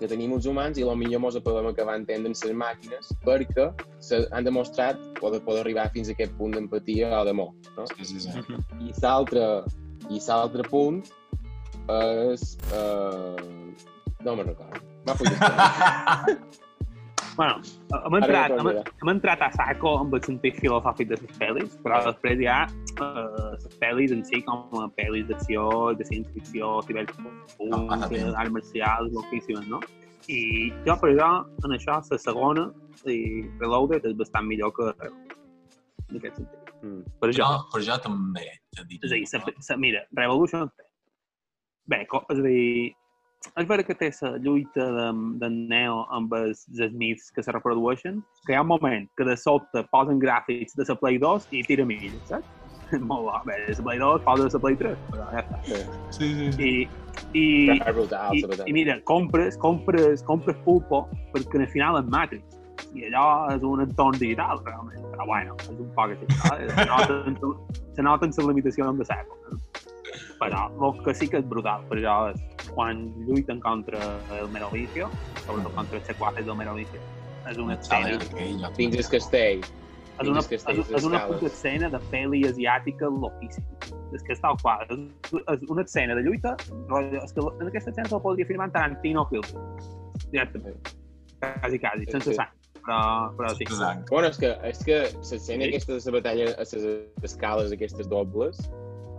que 0.00 0.08
tenim 0.10 0.32
els 0.36 0.48
humans 0.48 0.80
i 0.80 0.86
potser 0.86 1.20
mos 1.22 1.36
podem 1.44 1.70
acabar 1.70 1.98
entendre 2.00 2.32
les 2.32 2.56
màquines 2.62 3.12
perquè 3.26 3.68
se, 4.00 4.22
han 4.32 4.48
demostrat 4.48 5.00
poder, 5.20 5.42
poder 5.46 5.64
arribar 5.64 5.90
fins 5.94 6.08
a 6.08 6.16
aquest 6.16 6.32
punt 6.40 6.56
d'empatia 6.56 7.12
o 7.20 7.24
d'amor. 7.28 7.52
No? 7.76 7.86
Sí, 7.92 8.08
sí, 8.08 8.24
sí. 8.24 8.32
I 8.80 8.94
l'altre 9.02 9.46
i 10.10 10.22
l'altre 10.26 10.66
punt 10.70 11.04
és... 12.00 12.56
Eh, 12.72 13.46
no 14.24 14.34
me'n 14.36 14.50
recordo. 14.52 14.82
Va. 15.08 15.16
Bueno, 17.36 17.60
hem 18.06 18.14
entrat, 18.18 18.52
hem, 18.58 18.68
hem 19.02 19.10
entrat 19.12 19.42
a 19.46 19.50
saco 19.54 19.92
amb 20.02 20.14
el 20.16 20.22
sentit 20.26 20.58
filosòfic 20.60 21.08
de 21.12 21.18
les 21.20 21.38
pel·lis, 21.38 21.76
però 21.84 22.00
després 22.04 22.42
hi 22.42 22.48
ha 22.50 22.58
eh, 22.66 23.54
les 23.54 23.78
pel·lis 23.80 24.12
en 24.16 24.22
si 24.26 24.42
com 24.46 24.76
a 24.82 24.88
pel·lis 24.98 25.28
d'acció, 25.30 25.66
de 25.96 26.06
ciència-ficció, 26.10 26.72
Ah, 26.80 26.84
ciberpunk, 26.88 27.56
també. 28.02 28.22
arts 28.34 28.54
marcials, 28.56 29.12
loquíssimes, 29.16 29.66
no? 29.70 29.80
I 30.28 30.70
jo, 30.86 30.96
per 31.00 31.12
això, 31.14 31.30
en 31.64 31.76
això, 31.78 32.00
la 32.10 32.18
segona, 32.18 32.66
i 33.06 33.46
Reloaded 33.62 34.04
és 34.10 34.16
bastant 34.18 34.46
millor 34.46 34.74
que 34.76 34.90
Reloaded. 34.90 35.36
En 36.10 36.16
aquest 36.18 36.36
sentit. 36.36 36.72
Mm. 36.82 37.02
Per 37.20 37.30
Jo, 37.30 37.44
això, 37.44 37.48
per 37.72 37.82
jo 37.86 37.96
també, 38.04 38.46
és 38.74 38.80
a 38.82 39.14
dir, 39.14 39.26
sa, 39.28 39.40
sa, 39.60 39.76
mira, 39.76 40.04
Revolution. 40.16 40.68
Bé, 41.90 42.04
és 42.04 42.38
a 42.38 42.42
dir, 42.42 42.94
és 43.48 43.66
vera 43.68 43.84
que 43.86 43.96
té 43.96 44.10
la 44.22 44.36
lluita 44.44 44.86
de, 44.96 45.06
de 45.40 45.48
Neo 45.50 46.04
amb 46.16 46.32
els 46.36 46.66
Smiths 46.76 47.30
que 47.34 47.42
se 47.42 47.52
reprodueixen, 47.56 48.20
que 48.46 48.54
hi 48.54 48.58
ha 48.58 48.64
un 48.64 48.70
moment 48.70 49.08
que 49.16 49.26
de 49.28 49.36
sobte 49.36 49.84
posen 49.94 50.20
gràfics 50.22 50.76
de 50.76 50.86
la 50.88 50.96
Play 51.00 51.20
2 51.22 51.48
i 51.56 51.64
tira 51.68 51.86
milles, 51.88 52.18
saps? 52.28 52.46
Molt 53.10 53.26
bo. 53.26 53.40
Bé, 53.46 53.56
la 53.68 53.84
Play 53.86 53.98
2 54.02 54.24
posa 54.26 54.46
de 54.46 54.52
la 54.52 54.62
Play 54.66 54.78
3, 54.82 55.02
però 55.10 55.26
ja 55.32 55.44
està. 55.44 55.60
Sí. 55.66 55.80
Sí, 56.18 56.30
sí. 56.58 56.70
I, 57.34 57.42
i, 57.42 57.80
brutal, 57.92 58.36
i, 58.36 58.44
veritat. 58.44 58.68
i 58.68 58.74
mira, 58.76 58.96
compres, 59.08 59.58
compres, 59.60 60.24
compres 60.26 60.56
pulpo 60.64 61.04
perquè 61.34 61.62
al 61.62 61.70
final 61.72 62.00
és 62.00 62.10
Matrix. 62.12 62.58
I 62.96 63.06
allò 63.06 63.26
és 63.54 63.64
un 63.66 63.84
entorn 63.84 64.16
digital, 64.18 64.60
realment. 64.66 65.04
Però 65.12 65.26
bueno, 65.28 65.56
és 65.62 65.76
un 65.76 65.90
poc 65.94 66.14
així. 66.16 66.26
No? 66.28 66.70
Se 66.76 66.86
noten, 66.88 67.36
se 67.94 68.06
noten 68.06 68.34
les 68.34 68.48
limitacions 68.50 68.98
de 68.98 69.06
l'època. 69.06 69.54
No? 69.54 69.69
Però 70.40 70.70
el 70.72 71.02
que 71.04 71.12
sí 71.14 71.28
que 71.28 71.38
és 71.42 71.48
brutal, 71.48 71.82
per 71.88 71.98
això 71.98 72.30
és 72.32 72.70
quan 72.72 73.10
lluiten 73.26 73.60
contra 73.60 73.98
el 74.38 74.48
Merovicio, 74.48 75.10
sobretot 75.44 75.74
contra 75.74 75.98
els 75.98 76.06
sequaces 76.06 76.46
del 76.46 76.56
Merovicio, 76.56 77.00
és 77.50 77.58
una 77.58 77.74
escena, 77.74 78.16
Dins 78.76 78.96
el 78.96 79.08
castell. 79.10 79.60
és 80.20 80.28
una, 80.28 80.40
el 80.40 80.54
és, 80.54 80.90
és 80.92 81.04
una 81.04 81.26
puta 81.26 81.46
escena 81.46 81.88
de 81.88 81.98
pel·li 82.12 82.42
asiàtica 82.48 83.08
loquíssima. 83.08 83.66
És 84.12 84.22
que 84.22 84.32
és 84.34 84.40
tal 84.42 84.56
qual. 84.60 84.82
És, 84.90 85.32
és 85.54 85.62
una 85.68 85.82
escena 85.82 86.14
de 86.14 86.22
lluita, 86.26 86.56
és 86.60 87.32
que 87.32 87.40
en 87.40 87.66
aquesta 87.68 87.90
escena 87.90 88.08
te'l 88.08 88.20
podria 88.20 88.44
firmar 88.46 88.66
en 88.68 88.72
Tarantino 88.72 89.24
Spielberg. 89.24 89.84
Directament. 90.30 90.76
Quasi, 91.40 91.78
quasi, 91.78 92.04
Sí, 92.04 92.10
sense 92.12 92.30
sí. 92.30 92.36
sang. 92.36 92.52
Però, 92.84 92.98
però 93.36 93.54
sí. 93.54 93.62
Exacte. 93.64 94.04
Bueno, 94.10 94.28
és 94.28 94.38
que, 94.38 94.50
és 94.64 94.78
que 94.84 94.98
l'escena 95.20 95.64
Sí. 95.64 95.68
aquesta 95.70 95.92
de 95.92 96.00
la 96.04 96.12
batalla 96.18 96.44
a 96.52 96.60
les 96.60 96.84
escales 97.22 97.72
aquestes 97.72 98.08
dobles, 98.08 98.60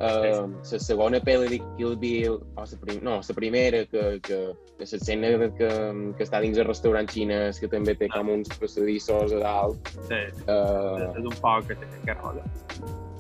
uh, 0.01 0.49
la 0.71 0.79
segona 0.81 1.21
pel·li 1.23 1.49
de 1.53 1.59
Kill 1.77 1.95
Bill, 2.01 2.37
o 2.57 2.65
la 2.65 2.79
prim 2.81 3.01
no, 3.05 3.17
la 3.27 3.35
primera, 3.37 3.83
que, 3.91 4.03
que, 4.25 4.39
que 4.77 4.87
l'escena 4.89 5.31
que, 5.59 5.71
que 6.17 6.27
està 6.27 6.41
dins 6.43 6.59
el 6.61 6.67
restaurant 6.67 7.09
xinès, 7.11 7.61
que 7.61 7.69
també 7.71 7.95
té 7.99 8.09
com 8.13 8.31
uns 8.33 8.51
passadissos 8.61 9.35
a 9.37 9.41
dalt, 9.43 9.91
sí. 10.09 10.21
uh, 10.47 11.09
És 11.11 11.23
un 11.23 11.37
poc 11.43 11.71
que, 11.71 11.79
que 12.05 12.17
rotllo. 12.19 12.45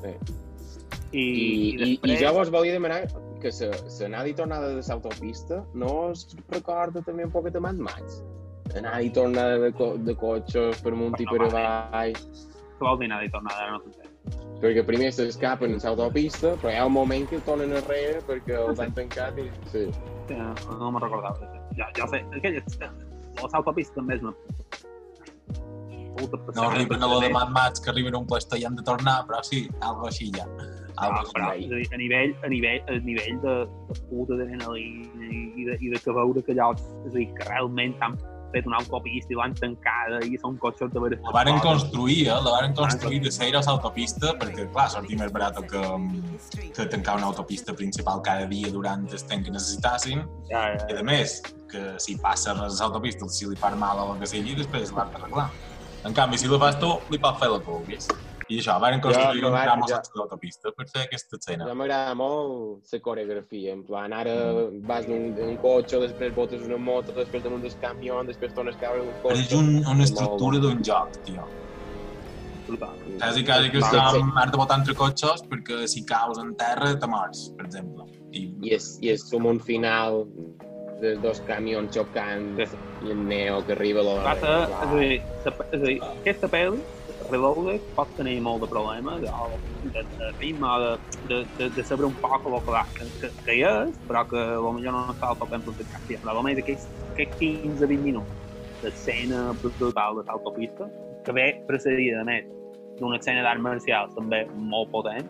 Sí. 0.03 0.15
I, 1.11 1.21
i, 1.21 1.23
i, 1.23 1.77
després, 1.77 2.13
i 2.13 2.21
jo 2.23 2.29
vos 2.37 2.51
volia 2.53 2.77
demanar 2.77 3.01
que 3.41 3.51
la 3.51 4.05
anada 4.05 4.29
i 4.29 4.35
tornada 4.37 4.69
de 4.77 4.83
l'autopista 4.85 5.59
no 5.73 6.11
es 6.11 6.27
recorda 6.53 7.01
també 7.03 7.25
un 7.27 7.33
poc 7.33 7.49
de 7.51 7.59
Mad 7.59 7.81
Max? 7.83 8.21
Anada 8.77 9.01
i 9.03 9.09
tornada 9.11 9.57
de, 9.59 9.73
co 9.75 9.97
de 9.99 10.15
cotxes 10.15 10.79
per 10.85 10.93
amunt 10.95 11.19
i 11.19 11.27
per 11.27 11.41
avall, 11.49 12.15
que 12.15 12.87
vol 12.87 12.97
dir 13.01 13.11
nada 13.11 13.27
i 13.27 13.29
tornada, 13.33 13.67
no 13.73 13.83
t'entenc. 13.83 14.10
Perquè 14.61 14.83
primer 14.85 15.09
s'escapen 15.15 15.73
a 15.75 15.81
l'autopista, 15.83 16.55
però 16.61 16.71
hi 16.71 16.77
ha 16.79 16.85
un 16.85 16.93
moment 16.93 17.27
que 17.29 17.41
tornen 17.45 17.73
enrere 17.77 18.21
perquè 18.27 18.59
els 18.61 18.79
han 18.79 18.93
tancat 18.97 19.39
i... 19.41 19.49
Sí. 19.73 19.87
Sí, 20.29 20.37
no, 20.37 20.53
no 20.79 20.91
me'n 20.93 21.01
recordava. 21.03 21.49
Jo, 21.77 21.87
jo 21.97 22.07
sé, 22.13 22.21
aquella, 22.37 22.61
les 23.41 23.55
autopistes 23.59 23.95
també 23.97 24.19
és 24.19 24.25
una 24.25 24.35
puta 26.17 26.37
No 26.55 26.69
arriben 26.69 27.01
a 27.03 27.07
lo 27.07 27.19
de 27.19 27.29
Mad 27.29 27.49
Max, 27.49 27.79
que 27.81 27.89
arriben 27.89 28.15
a 28.15 28.19
un 28.19 28.27
puesto 28.27 28.57
i 28.59 28.65
han 28.65 28.75
de 28.75 28.83
tornar, 28.83 29.25
però 29.27 29.41
sí, 29.43 29.67
algo 29.81 30.07
així 30.07 30.31
ja. 30.35 30.45
Algo 31.01 31.21
Ah, 31.21 31.21
així. 31.21 31.31
però, 31.33 31.79
és 31.79 31.91
a, 31.93 31.97
nivell, 31.97 32.33
a 32.43 32.49
nivell, 32.51 32.81
a 32.91 32.97
nivell 33.05 33.39
de, 33.41 33.55
de 33.89 33.99
puta 34.09 34.35
d'adrenalina 34.37 35.29
i, 35.31 35.45
i, 35.55 35.65
de, 35.65 35.77
i 35.79 35.89
de 35.93 36.01
que 36.03 36.13
veure 36.13 36.43
que 36.45 36.53
allò, 36.53 36.73
és 37.07 37.13
a 37.13 37.17
dir, 37.17 37.29
que 37.37 37.47
realment 37.49 37.95
han 38.03 38.17
fet 38.53 38.67
una 38.69 38.79
autopista 38.81 39.33
i 39.33 39.37
l'han 39.39 39.55
tancada 39.57 40.21
i 40.27 40.39
són 40.41 40.57
cotxes 40.61 40.91
de 40.93 41.03
veres. 41.03 41.21
La 41.25 41.33
varen 41.35 41.59
construir, 41.63 42.19
eh? 42.27 42.37
La 42.47 42.55
varen 42.57 42.75
construir 42.77 43.21
de 43.25 43.31
ser 43.33 43.51
a 43.55 43.63
l'autopista 43.65 44.35
perquè, 44.41 44.67
clar, 44.73 44.87
sortia 44.93 45.19
més 45.21 45.33
barat 45.35 45.59
que, 45.71 45.83
que 46.75 46.87
tancar 46.93 47.17
una 47.19 47.31
autopista 47.31 47.75
principal 47.77 48.23
cada 48.25 48.47
dia 48.51 48.71
durant 48.73 49.07
el 49.07 49.25
temps 49.31 49.45
que 49.45 49.55
necessitassin. 49.57 50.25
Ja, 50.51 50.65
I, 50.75 50.81
ja, 50.89 50.99
a 51.01 51.05
més, 51.07 51.39
que 51.71 51.95
si 52.03 52.17
passa 52.21 52.55
a 52.55 52.67
l'autopista, 52.67 53.29
si 53.31 53.49
li 53.49 53.59
fa 53.59 53.73
mal 53.75 54.03
o 54.03 54.11
el 54.15 54.23
que 54.23 54.29
sigui, 54.29 54.57
després 54.59 54.91
l'has 54.91 55.13
d'arreglar. 55.15 55.49
En 56.07 56.17
canvi, 56.17 56.39
si 56.41 56.49
la 56.49 56.59
fas 56.61 56.79
tu, 56.81 56.95
li 57.13 57.19
pots 57.21 57.39
fer 57.39 57.51
la 57.51 57.61
que 57.61 57.69
vulguis. 57.69 58.09
I 58.51 58.57
això, 58.59 58.73
varen 58.83 58.99
construir 59.03 59.43
un 59.47 59.53
ja, 59.55 59.63
tram 59.63 59.83
a 59.85 59.87
ja. 59.87 59.99
l'autopista 60.19 60.73
per 60.75 60.87
fer 60.91 61.05
aquesta 61.05 61.37
escena. 61.39 61.67
Ja 61.69 61.75
m'agrada 61.77 62.13
molt 62.19 62.91
la 62.91 62.99
coreografia, 63.05 63.71
en 63.77 63.83
plan, 63.87 64.11
ara 64.13 64.33
vas 64.89 65.07
d'un 65.07 65.29
d'un 65.37 65.55
cotxe, 65.63 66.01
després 66.03 66.35
botes 66.35 66.65
una 66.67 66.77
moto, 66.77 67.15
després 67.15 67.43
damunt 67.45 67.63
del 67.63 67.75
camió, 67.81 68.19
després 68.27 68.53
tornes 68.57 68.75
a 68.75 68.83
caure 68.83 69.05
d'un 69.05 69.13
Però 69.23 69.31
cotxe. 69.31 69.47
és 69.47 69.53
un, 69.57 69.71
una 69.95 70.03
estructura 70.09 70.59
d'un 70.63 70.83
joc, 70.83 71.15
tio. 71.27 71.47
Quasi, 72.71 73.43
quasi 73.43 73.69
que 73.71 73.79
Va, 73.79 73.87
estem, 73.87 74.29
has 74.37 74.51
de 74.51 74.57
botar 74.57 74.77
entre 74.79 74.93
cotxes 74.95 75.41
perquè 75.49 75.81
si 75.91 76.05
caus 76.07 76.39
en 76.39 76.53
terra 76.55 76.93
te 76.99 77.07
mors, 77.09 77.49
per 77.57 77.65
exemple. 77.67 78.05
I, 78.31 78.45
I 78.63 78.75
és, 78.77 78.93
i 79.03 79.11
és 79.11 79.25
com 79.27 79.47
un 79.49 79.59
final 79.59 80.21
dels 81.01 81.19
dos 81.23 81.41
camions 81.47 81.91
xocant 81.91 82.53
Sí. 82.61 82.77
i 83.03 83.11
el 83.11 83.23
Neo 83.27 83.59
que 83.65 83.73
arriba 83.73 83.99
a 84.01 84.03
l'hora. 84.07 84.35
Passa, 84.35 84.53
és 84.69 84.75
a 84.85 84.99
dir, 84.99 85.21
és 85.41 85.81
a 85.81 85.83
dir, 85.83 85.97
aquesta 86.21 86.47
pel·li, 86.53 86.79
Reloaded, 87.31 87.83
pot 87.95 88.11
tenir 88.17 88.37
molt 88.43 88.65
de 88.65 88.69
problemes, 88.71 89.23
o 89.23 89.59
de, 89.93 90.03
de 90.17 90.29
ritme, 90.39 90.71
de, 90.83 90.91
de, 91.29 91.39
de, 91.57 91.69
de 91.77 91.85
saber 91.87 92.05
un 92.09 92.15
poc 92.23 92.45
el 92.49 92.57
que, 92.67 92.83
que, 92.97 93.09
que, 93.21 93.31
que 93.45 93.57
hi 93.57 93.63
és, 93.67 93.99
però 94.09 94.25
que 94.29 94.43
potser 94.65 94.93
no 94.93 95.03
està 95.13 95.31
al 95.31 95.51
ben 95.53 95.65
plantejat. 95.67 96.07
Sí, 96.09 96.17
però 96.19 96.35
almenys 96.35 96.63
aquests, 96.63 96.89
aquests 97.13 97.39
15-20 97.39 98.07
minuts 98.09 98.39
d'escena 98.81 99.51
brutal 99.61 100.19
de 100.19 100.25
l'autopista, 100.27 100.89
que 101.25 101.35
ve 101.37 101.47
precedida, 101.67 102.21
a 102.21 102.27
més, 102.27 102.47
d'una 102.99 103.17
escena 103.21 103.43
d'arts 103.45 103.63
marcials 103.63 104.15
també 104.17 104.43
molt 104.53 104.91
potent, 104.93 105.29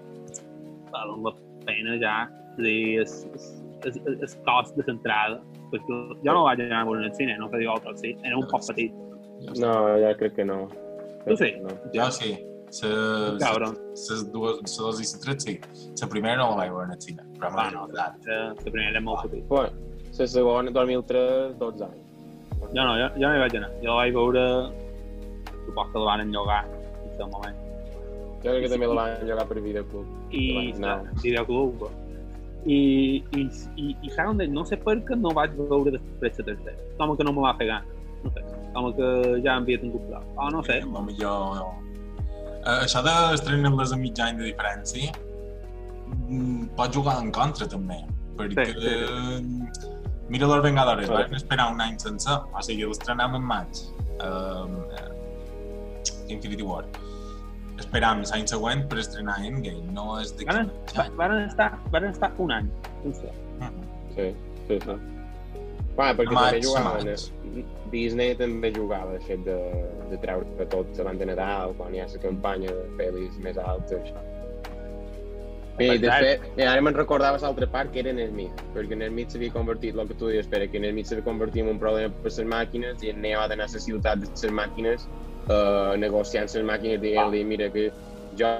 val 0.91 1.15
la 1.25 1.33
pena 1.65 1.97
ja, 2.01 2.15
dir, 2.59 3.01
és, 3.03 3.17
és, 3.35 3.47
és, 3.87 3.99
és, 4.17 4.37
cost 4.47 4.77
de 4.77 4.85
l'entrada, 4.87 5.41
perquè 5.71 5.99
jo 6.25 6.35
no 6.35 6.45
vaig 6.47 6.63
anar 6.65 6.83
a 6.83 6.89
veure 6.89 7.07
al 7.07 7.15
cine, 7.17 7.37
no 7.39 7.49
que 7.51 7.61
diu 7.61 7.73
altres, 7.73 8.01
sí, 8.03 8.15
era 8.23 8.39
un 8.39 8.47
poc 8.51 8.65
petit. 8.69 8.95
No, 9.57 9.73
ja 10.01 10.13
crec 10.19 10.37
que 10.37 10.45
no. 10.45 10.63
Tu 11.27 11.37
sí? 11.37 11.51
No. 11.61 11.75
jo 11.93 12.11
sí. 12.11 12.31
Se, 12.71 12.87
Cabron. 13.39 13.73
les 13.91 14.31
dues, 14.31 14.61
les 14.61 14.77
dues 14.77 14.99
i 15.01 15.03
les 15.03 15.19
tres 15.19 15.43
sí. 15.43 15.59
La 16.01 16.07
primera 16.07 16.37
no 16.39 16.51
la 16.51 16.55
vaig 16.61 16.69
veure 16.71 16.85
en 16.87 16.93
el 16.95 17.01
cine, 17.01 17.23
però 17.37 17.49
m'ha 17.51 17.65
Bueno, 17.65 17.81
agradat. 17.83 18.27
la, 18.27 18.37
la 18.53 18.61
primera 18.63 18.89
era 18.93 19.01
molt 19.01 19.25
petit. 19.25 19.43
Bueno, 19.49 19.71
la 20.17 20.27
segona, 20.27 20.71
2003, 20.71 21.57
12 21.59 21.83
anys. 21.83 22.07
Jo 22.71 22.85
no, 22.87 22.93
jo, 22.95 23.09
jo 23.17 23.25
no 23.27 23.33
hi 23.35 23.41
vaig 23.43 23.57
anar. 23.59 23.71
Jo 23.81 23.89
la 23.89 23.97
vaig 23.99 24.13
veure, 24.15 24.45
supos 25.65 25.91
que 25.91 25.99
la 25.99 26.05
van 26.05 26.21
enllogar 26.21 26.61
en 26.69 27.09
el 27.09 27.17
seu 27.17 27.27
moment. 27.27 27.57
Jo 28.41 28.49
crec 28.55 28.63
que 28.63 28.69
també 28.71 28.87
la 28.87 28.95
van 29.01 29.27
jugar 29.27 29.47
per 29.51 29.59
Videoclub. 29.67 30.07
I 30.31 30.73
no. 30.79 30.95
videoclub. 31.21 31.89
I, 32.65 32.79
i, 33.35 33.49
i, 33.75 33.95
i 34.05 34.11
Harold, 34.15 34.47
no 34.53 34.63
sé 34.69 34.77
per 34.77 34.95
què 35.03 35.17
no 35.19 35.33
vaig 35.35 35.51
veure 35.59 35.91
després 35.97 36.39
la 36.39 36.45
tercera. 36.53 36.77
Com 36.97 37.17
que 37.17 37.23
no 37.27 37.33
me 37.35 37.41
va 37.43 37.55
fer 37.59 37.67
gana. 37.67 37.83
No 38.23 38.31
sé. 38.31 38.47
Com 38.73 38.87
que 38.95 39.07
ja 39.43 39.57
havia 39.59 39.79
tingut 39.81 40.03
prou. 40.07 40.23
Oh, 40.37 40.49
no 40.53 40.63
sé. 40.63 40.79
A 40.81 41.03
millor... 41.03 41.65
Eh, 42.61 42.77
això 42.85 43.01
d'estrenar-les 43.03 43.91
a 43.91 43.97
mig 43.97 44.19
any 44.21 44.37
de 44.37 44.45
diferència 44.51 45.11
mm, 46.29 46.71
pot 46.77 46.93
jugar 46.93 47.17
en 47.23 47.31
contra 47.35 47.65
també, 47.67 47.97
perquè 48.37 48.67
Sí, 48.69 48.83
sí, 48.85 49.87
mira 50.29 50.47
los 50.47 50.61
Vengadores, 50.63 51.07
Sí. 51.09 51.13
van 51.13 51.33
esperar 51.35 51.71
un 51.73 51.81
any 51.81 51.97
sencer, 51.99 52.37
o 52.53 52.61
sigui, 52.61 52.85
l'estrenem 52.85 53.35
en 53.39 53.47
maig, 53.49 53.81
um, 54.23 54.77
Infinity 56.29 56.63
War. 56.63 56.85
Esperam 57.81 58.21
l'any 58.21 58.45
següent 58.47 58.85
per 58.87 58.99
estrenar 59.01 59.39
Endgame, 59.43 59.89
no 59.91 60.19
és 60.21 60.31
de... 60.37 60.45
Van, 60.45 60.69
va, 60.95 61.07
van, 61.17 61.33
estar, 61.47 61.71
van 61.91 62.05
estar 62.11 62.29
un 62.37 62.53
any. 62.59 62.69
sense. 63.01 63.33
Sí, 64.15 64.27
sí, 64.67 64.79
sí. 64.85 64.95
Bueno, 65.95 66.17
perquè 66.19 66.35
Maig, 66.35 66.57
també 66.57 66.65
jugaven... 66.67 67.11
maig. 67.11 67.77
Disney 67.91 68.35
també 68.39 68.69
jugava 68.71 69.17
això 69.17 69.35
de, 69.45 69.57
de 70.07 70.19
treure 70.23 70.67
tot 70.71 70.99
abans 71.03 71.19
de 71.19 71.27
Nadal, 71.27 71.73
quan 71.79 71.95
hi 71.95 71.99
ha 71.99 72.05
la 72.07 72.21
campanya 72.23 72.71
de 72.71 72.85
pel·lis 72.99 73.39
més 73.43 73.59
altes. 73.59 74.13
Bé, 75.77 75.97
de 75.97 76.11
fet, 76.11 76.45
eh, 76.57 76.67
ara 76.67 76.83
me'n 76.83 76.95
recordava 76.95 77.39
l'altra 77.41 77.67
part, 77.73 77.91
que 77.91 78.01
era 78.03 78.11
en 78.13 78.21
Smith, 78.29 78.63
perquè 78.75 78.95
en 78.97 79.05
Smith 79.09 79.33
s'havia 79.33 79.53
convertit, 79.55 79.95
el 79.95 80.07
que 80.07 80.17
tu 80.19 80.29
dius, 80.29 80.45
espera, 80.45 80.67
que 80.71 80.79
en 80.79 80.87
Smith 80.91 81.09
s'havia 81.09 81.25
convertit 81.25 81.63
en 81.63 81.73
un 81.73 81.81
problema 81.81 82.13
per 82.23 82.31
les 82.31 82.39
màquines 82.53 83.03
i 83.03 83.11
en 83.11 83.21
Neo 83.23 83.41
ha 83.41 83.47
d'anar 83.51 83.67
a 83.69 83.73
la 83.75 83.83
ciutat 83.87 84.23
de 84.23 84.29
les 84.31 84.55
màquines 84.61 85.07
eh, 85.49 85.93
negociant 85.97 86.51
les 86.53 86.67
màquines 86.67 87.01
dient-li, 87.01 87.43
mira, 87.47 87.71
que 87.73 87.89
jo, 88.39 88.51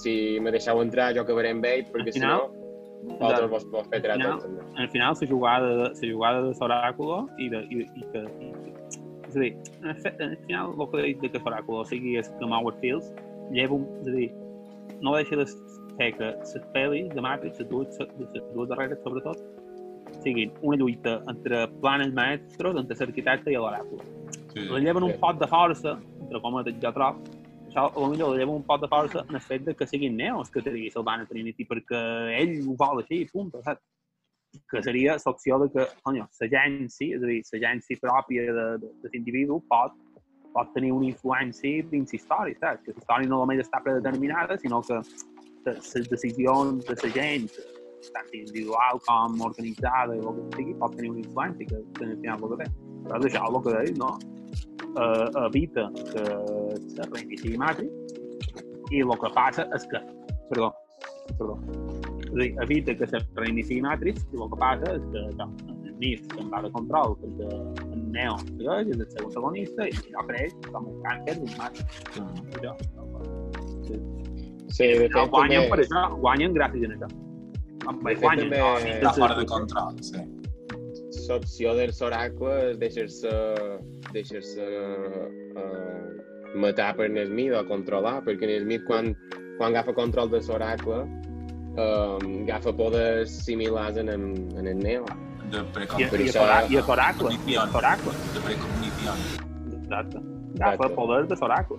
si 0.00 0.14
me 0.40 0.54
deixeu 0.54 0.80
entrar, 0.82 1.12
jo 1.14 1.26
acabaré 1.26 1.52
amb 1.54 1.66
ell, 1.68 1.84
perquè 1.92 2.16
si 2.16 2.22
no, 2.22 2.48
vosaltres 3.02 3.50
vos, 3.50 3.64
vos 3.70 3.86
final- 3.88 4.20
tot. 4.20 4.42
també. 4.42 4.60
al 4.82 4.88
final 4.90 5.14
la 5.20 5.26
jugada, 5.28 5.68
de, 5.68 5.88
la 6.06 6.12
jugada 6.12 6.42
de 6.42 6.52
l'oràculo 6.52 7.28
i, 7.38 7.48
de, 7.48 7.60
i, 7.70 7.86
i 7.96 8.04
que... 8.12 8.24
I, 8.46 8.52
és 9.30 9.36
a 9.36 9.40
dir, 9.40 9.52
al 9.86 9.94
fi- 10.02 10.14
al 10.24 10.36
final 10.46 10.72
el 10.78 10.88
que 10.90 10.98
he 10.98 11.06
dit 11.14 11.20
de 11.22 11.28
que 11.30 11.38
l'oràculo 11.38 11.84
sigui 11.86 12.16
és 12.18 12.28
que 12.38 12.44
Howard 12.44 12.80
Fields 12.80 13.12
lleva 13.52 13.74
un... 13.74 13.86
És 14.02 14.08
a 14.08 14.16
dir, 14.16 14.30
no 15.00 15.14
deixa 15.16 15.36
de 15.36 15.46
ser 15.46 16.10
que 16.18 16.32
les 16.34 16.56
pel·lis 16.74 17.08
de 17.14 17.20
Matrix, 17.24 17.58
les 17.60 17.68
dues, 17.70 17.98
les 18.00 18.44
dues 18.54 18.68
darreres 18.68 18.98
sobretot, 19.04 19.38
sigui 20.24 20.50
una 20.62 20.76
lluita 20.76 21.20
entre 21.30 21.66
planes 21.80 22.12
maestros, 22.12 22.76
entre 22.76 22.96
l'arquitecte 22.98 23.52
i 23.52 23.56
l'oràcle. 23.56 24.00
Sí. 24.52 24.66
Li 24.66 24.80
lleven 24.84 25.04
un 25.06 25.12
Sí. 25.14 25.18
pot 25.22 25.38
de 25.38 25.46
força, 25.46 25.96
entre 26.20 26.40
cometes 26.42 26.74
jo 26.82 26.92
trob, 26.92 27.16
això 27.70 27.86
potser 27.94 28.18
li 28.18 28.38
lleven 28.38 28.56
un 28.56 28.66
pot 28.66 28.82
de 28.82 28.88
força 28.90 29.22
en 29.28 29.38
el 29.38 29.42
fet 29.46 29.64
de 29.64 29.74
que 29.78 29.86
siguin 29.86 30.16
neos 30.18 30.50
que 30.50 30.62
tregui 30.62 30.90
Silvana 30.90 31.26
Trinity, 31.26 31.66
perquè 31.70 32.00
ell 32.40 32.56
ho 32.66 32.74
vol 32.78 33.02
així, 33.02 33.22
punt, 33.30 33.52
saps? 33.62 33.82
Que 34.66 34.82
seria 34.82 35.14
l'opció 35.24 35.60
de 35.62 35.68
que, 35.70 35.86
conyo, 36.02 36.26
l'agència, 36.40 37.16
és 37.16 37.22
a 37.22 37.28
dir, 37.30 37.40
l'agència 37.52 38.02
pròpia 38.02 38.46
de, 38.50 38.64
de, 38.82 38.90
de 39.04 39.10
l'individu 39.12 39.60
pot, 39.70 39.94
pot 40.56 40.72
tenir 40.74 40.90
una 40.96 41.06
influència 41.06 41.86
dins 41.92 42.16
història, 42.18 42.58
saps? 42.58 42.82
Que 42.82 42.96
la 42.96 43.04
història 43.04 43.30
no 43.30 43.38
només 43.44 43.62
està 43.62 43.82
predeterminada, 43.84 44.58
sinó 44.58 44.82
que 44.82 44.98
les 45.68 46.10
decisions 46.10 46.82
de 46.88 46.98
la 47.04 47.12
gent, 47.14 47.46
tant 48.10 48.34
individual 48.34 48.98
com 49.06 49.46
organitzada, 49.46 50.18
o 50.18 50.34
el 50.34 50.42
que 50.42 50.58
sigui, 50.58 50.76
pot 50.82 50.98
tenir 50.98 51.14
una 51.14 51.22
influència 51.22 51.70
que, 51.70 51.84
que 52.00 52.10
al 52.10 52.18
final 52.18 52.42
el 52.42 52.54
que 52.56 52.62
té. 52.64 52.70
Però 53.06 53.22
és 53.22 53.30
això 53.30 53.46
el 53.46 53.62
que 53.62 53.78
deia, 53.78 53.96
no? 54.02 54.12
Uh, 54.90 55.46
evita 55.46 55.84
que 56.10 56.22
reinici 57.12 57.52
Matrix 57.56 58.16
i 58.90 59.02
el 59.04 59.12
que 59.22 59.28
passa 59.36 59.62
és 59.76 59.84
que, 59.86 60.00
perdó, 60.48 60.72
perdó, 61.38 61.54
és 62.24 62.32
a 62.32 62.38
dir, 62.40 62.48
evita 62.64 62.96
que 62.98 63.06
se 63.12 63.20
reinici 63.38 63.78
Matrix 63.84 64.24
i 64.34 64.40
el 64.40 64.50
que 64.50 64.58
passa 64.58 64.96
és 64.96 65.04
que 65.12 65.22
això, 65.28 65.46
el 65.70 65.92
Nif 66.00 66.24
se'n 66.32 66.50
va 66.50 66.64
de 66.64 66.72
control 66.74 67.14
perquè 67.20 67.52
el 67.52 68.02
Neo 68.16 68.34
segueix, 68.40 68.90
és 68.90 68.98
el 68.98 69.06
seu 69.12 69.28
protagonista 69.28 69.86
i 69.86 69.94
allò 70.00 70.26
creix 70.32 70.58
com 70.66 70.90
un 70.90 70.98
càncer 71.06 71.36
d'un 71.38 71.54
Matrix. 71.60 72.02
Això, 72.58 72.74
sí. 73.86 74.02
Sí, 74.74 74.86
de 74.86 75.06
no, 75.06 75.20
fet, 75.20 75.32
guanyen 75.36 75.62
també, 75.62 75.70
per 75.70 75.80
això, 75.84 76.04
guanyen 76.18 76.58
gràcies 76.58 76.90
a 76.90 76.98
això. 76.98 77.12
De 77.86 77.96
fet, 78.02 78.22
guanyen, 78.26 78.50
també- 78.50 79.00
no, 79.06 79.14
fora 79.22 79.38
de 79.38 79.46
control, 79.54 80.02
sí. 80.02 80.26
l'opció 81.30 81.74
dels 81.78 82.02
oracles 82.02 82.78
deixar-se 82.82 83.30
deixar-se 84.12 84.64
uh, 85.56 86.58
matar 86.60 86.92
per 86.98 87.08
Nesmith 87.12 87.54
o 87.54 87.64
controlar, 87.68 88.20
perquè 88.26 88.46
Nesmith 88.50 88.84
quan, 88.88 89.12
quan 89.58 89.70
agafa 89.74 89.94
control 89.94 90.30
de 90.32 90.40
l'oracle 90.46 91.02
um, 91.04 92.24
agafa 92.44 92.72
poders 92.76 93.30
similars 93.44 93.96
en 93.96 94.08
el, 94.08 94.24
en 94.58 94.66
el 94.66 94.78
Neo. 94.78 95.04
De 95.50 95.58
I, 95.58 95.64
precognició. 95.74 96.18
I, 96.18 96.22
i, 96.22 96.28
i 96.28 96.82
Soracle, 96.86 97.32
i 97.46 97.54
Soracle, 97.72 98.12
De 98.34 98.42
precognició. 98.48 99.14
exacte. 99.82 100.18
Agafa 100.60 100.74
Exacte. 100.74 100.94
poder 100.94 101.26
de 101.26 101.36
Soracle. 101.36 101.78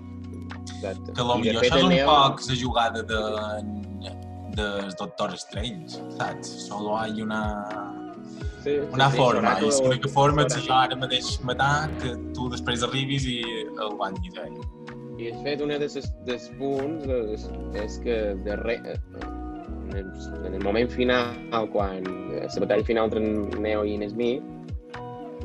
Exacte. 0.61 1.13
Que 1.13 1.21
I 1.21 1.43
de 1.43 1.53
potser 1.53 1.55
això 1.61 1.77
és 1.77 1.83
un 1.83 1.89
Neo- 1.93 2.07
poc 2.09 2.41
la 2.49 2.55
jugada 2.63 3.03
de, 3.11 3.21
del 4.57 4.89
Doctor 4.99 5.33
Strange, 5.37 6.01
saps? 6.17 6.47
Solo 6.67 6.97
hay 6.99 7.21
una, 7.21 7.41
Sí, 8.63 8.75
una 8.93 9.09
sí, 9.09 9.17
forma, 9.17 9.41
l'oracle- 9.55 9.67
i 9.67 9.83
l'única 9.87 10.09
forma 10.13 10.45
és 10.45 10.55
això 10.57 10.73
ara 10.83 10.95
mateix 10.95 11.39
matar, 11.43 11.89
que 12.01 12.15
tu 12.35 12.47
després 12.53 12.83
arribis 12.85 13.25
i 13.25 13.39
el 13.65 13.95
guanyis 13.97 14.37
a 14.37 14.45
ell. 14.47 14.59
I 15.21 15.31
de 15.31 15.43
fet, 15.43 15.61
un 15.61 15.69
dels, 15.69 15.97
dels 16.25 16.49
punts 16.59 17.05
és, 17.07 17.47
és 17.83 17.97
que 18.03 18.17
de 18.45 18.55
re, 18.61 18.75
en, 18.85 19.97
el, 19.97 20.07
en 20.47 20.53
el 20.53 20.63
moment 20.63 20.89
final, 20.89 21.35
quan 21.73 22.05
eh, 22.33 22.47
la 22.47 22.59
batalla 22.65 22.83
final 22.85 23.05
entre 23.09 23.21
Neo 23.61 23.83
i 23.85 23.97
Nesmith, 23.97 24.43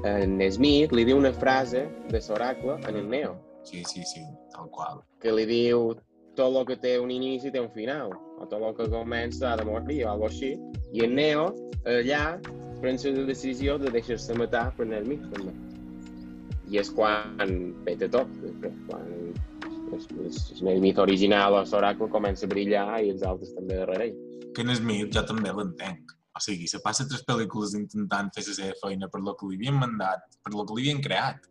en 0.04 0.38
Smith 0.52 0.92
li 0.92 1.04
diu 1.08 1.16
una 1.18 1.32
frase 1.32 1.86
de 2.12 2.20
l'oracle 2.28 2.76
en 2.88 2.96
el 2.96 3.08
Neo, 3.08 3.34
Sí, 3.66 3.82
sí, 3.84 4.04
sí, 4.04 4.20
tal 4.54 4.68
qual. 4.70 5.00
que 5.20 5.32
li 5.32 5.44
diu 5.44 5.96
tot 6.36 6.54
el 6.54 6.66
que 6.68 6.76
té 6.76 6.98
un 7.00 7.10
inici 7.10 7.50
té 7.50 7.58
un 7.58 7.70
final, 7.74 8.12
o 8.38 8.46
tot 8.46 8.62
el 8.62 8.74
que 8.76 8.86
comença 8.92 9.52
ha 9.52 9.56
de 9.56 9.64
morir, 9.64 10.04
o 10.04 10.10
alguna 10.12 10.28
així. 10.30 10.52
I 10.92 11.00
el 11.02 11.14
Neo, 11.16 11.46
allà, 11.84 12.38
pren 12.82 12.98
la 13.02 13.24
decisió 13.28 13.78
de 13.78 13.90
deixar-se 13.94 14.34
matar 14.38 14.70
per 14.76 14.86
Nesmith, 14.86 15.24
també. 15.32 15.54
I 16.66 16.80
és 16.82 16.90
quan 16.90 17.50
peta 17.86 18.08
tot, 18.10 18.30
després, 18.42 18.74
quan 18.88 19.06
el, 19.06 20.02
el, 20.26 20.70
el 20.72 20.80
mit 20.82 20.98
original 20.98 21.54
o 21.54 21.62
l'oracle 21.62 22.08
comença 22.10 22.46
a 22.46 22.50
brillar 22.50 22.88
i 23.04 23.12
els 23.14 23.22
altres 23.22 23.54
també 23.54 23.78
darrere 23.78 24.10
ell. 24.10 24.16
Que 24.54 24.64
en 24.64 24.74
Smith 24.74 25.12
jo 25.14 25.22
també 25.28 25.52
l'entenc. 25.54 26.14
O 26.36 26.42
sigui, 26.42 26.66
se 26.68 26.82
passa 26.84 27.06
tres 27.08 27.22
pel·lícules 27.24 27.72
intentant 27.78 28.28
fer 28.34 28.44
la 28.44 28.56
seva 28.58 28.74
feina 28.82 29.08
per 29.12 29.22
lo 29.24 29.36
que 29.38 29.48
li 29.48 29.56
havien 29.60 29.78
mandat, 29.80 30.26
per 30.44 30.52
lo 30.52 30.66
que 30.66 30.76
li 30.76 30.84
havien 30.84 31.02
creat, 31.04 31.46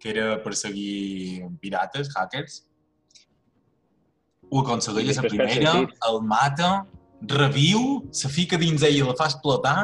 que 0.00 0.10
era 0.12 0.36
perseguir 0.44 1.46
pirates, 1.62 2.10
hackers. 2.14 2.64
Ho 4.50 4.60
aconsegueix 4.60 5.16
a 5.16 5.24
la 5.24 5.30
primera, 5.30 5.72
el 6.10 6.20
mata, 6.22 6.70
reviu, 7.32 8.02
se 8.12 8.28
fica 8.28 8.60
dins 8.60 8.84
ell 8.84 9.00
i 9.00 9.06
la 9.06 9.16
fa 9.16 9.30
explotar, 9.30 9.78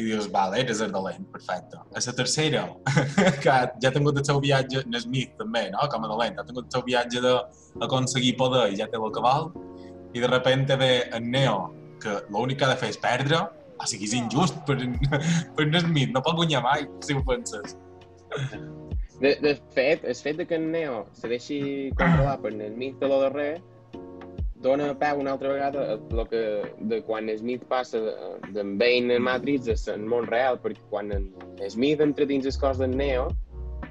i 0.00 0.06
dius, 0.06 0.28
vale, 0.32 0.60
eres 0.62 0.80
el 0.84 0.92
dolent, 0.94 1.26
perfecte. 1.32 1.78
A 1.78 2.02
la 2.04 2.14
tercera, 2.16 2.64
que 3.42 3.50
ja 3.50 3.90
ha 3.90 3.94
tingut 3.94 4.18
el 4.18 4.24
seu 4.26 4.40
viatge, 4.42 4.84
en 4.86 4.98
Smith 5.02 5.36
també, 5.38 5.66
no?, 5.74 5.84
com 5.92 6.06
a 6.06 6.10
dolent, 6.10 6.40
ha 6.40 6.46
tingut 6.48 6.68
el 6.68 6.74
seu 6.76 6.84
viatge 6.86 7.22
d'aconseguir 7.22 8.36
poder 8.40 8.70
i 8.72 8.80
ja 8.80 8.88
té 8.90 9.00
el 9.00 9.14
cabal, 9.14 9.50
i 10.14 10.22
de 10.22 10.30
repente 10.30 10.76
ve 10.80 10.92
en 11.16 11.30
Neo, 11.30 11.58
que 12.02 12.16
l'únic 12.32 12.60
que 12.60 12.68
ha 12.68 12.72
de 12.72 12.80
fer 12.80 12.90
és 12.94 13.00
perdre, 13.00 13.42
o 13.80 13.88
sigui, 13.88 14.08
és 14.08 14.16
injust 14.16 14.58
per, 14.68 14.78
per 15.56 15.66
en 15.66 15.80
Smith, 15.84 16.14
no 16.14 16.24
pot 16.24 16.40
guanyar 16.40 16.64
mai, 16.64 16.88
si 17.04 17.16
ho 17.16 17.24
penses. 17.26 17.76
De, 19.20 19.34
de 19.44 19.52
fet, 19.76 20.04
el 20.08 20.16
fet 20.16 20.40
de 20.40 20.46
que 20.48 20.56
en 20.56 20.70
Neo 20.72 21.04
se 21.12 21.28
deixi 21.28 21.60
controlar 21.98 22.38
per 22.40 22.54
el 22.54 22.64
Smith 22.72 22.96
de 23.02 23.10
lo 23.10 23.20
darrer 23.26 23.52
dona 24.60 24.92
peu 24.98 25.20
una 25.20 25.32
altra 25.32 25.52
vegada 25.52 25.94
a 25.94 26.14
lo 26.14 26.26
que, 26.28 26.74
de 26.78 27.02
quan 27.02 27.28
Smith 27.38 27.64
passa 27.68 28.00
de- 28.00 28.14
d'en 28.52 28.76
Bane 28.78 29.14
en 29.16 29.22
Matrix 29.22 29.88
al 29.88 30.04
món 30.04 30.26
real, 30.26 30.60
perquè 30.60 30.82
quan 30.90 31.12
en 31.12 31.32
Smith 31.68 32.00
entra 32.00 32.26
dins 32.26 32.46
el 32.46 32.60
cos 32.60 32.78
d'en 32.78 32.96
Neo, 32.96 33.28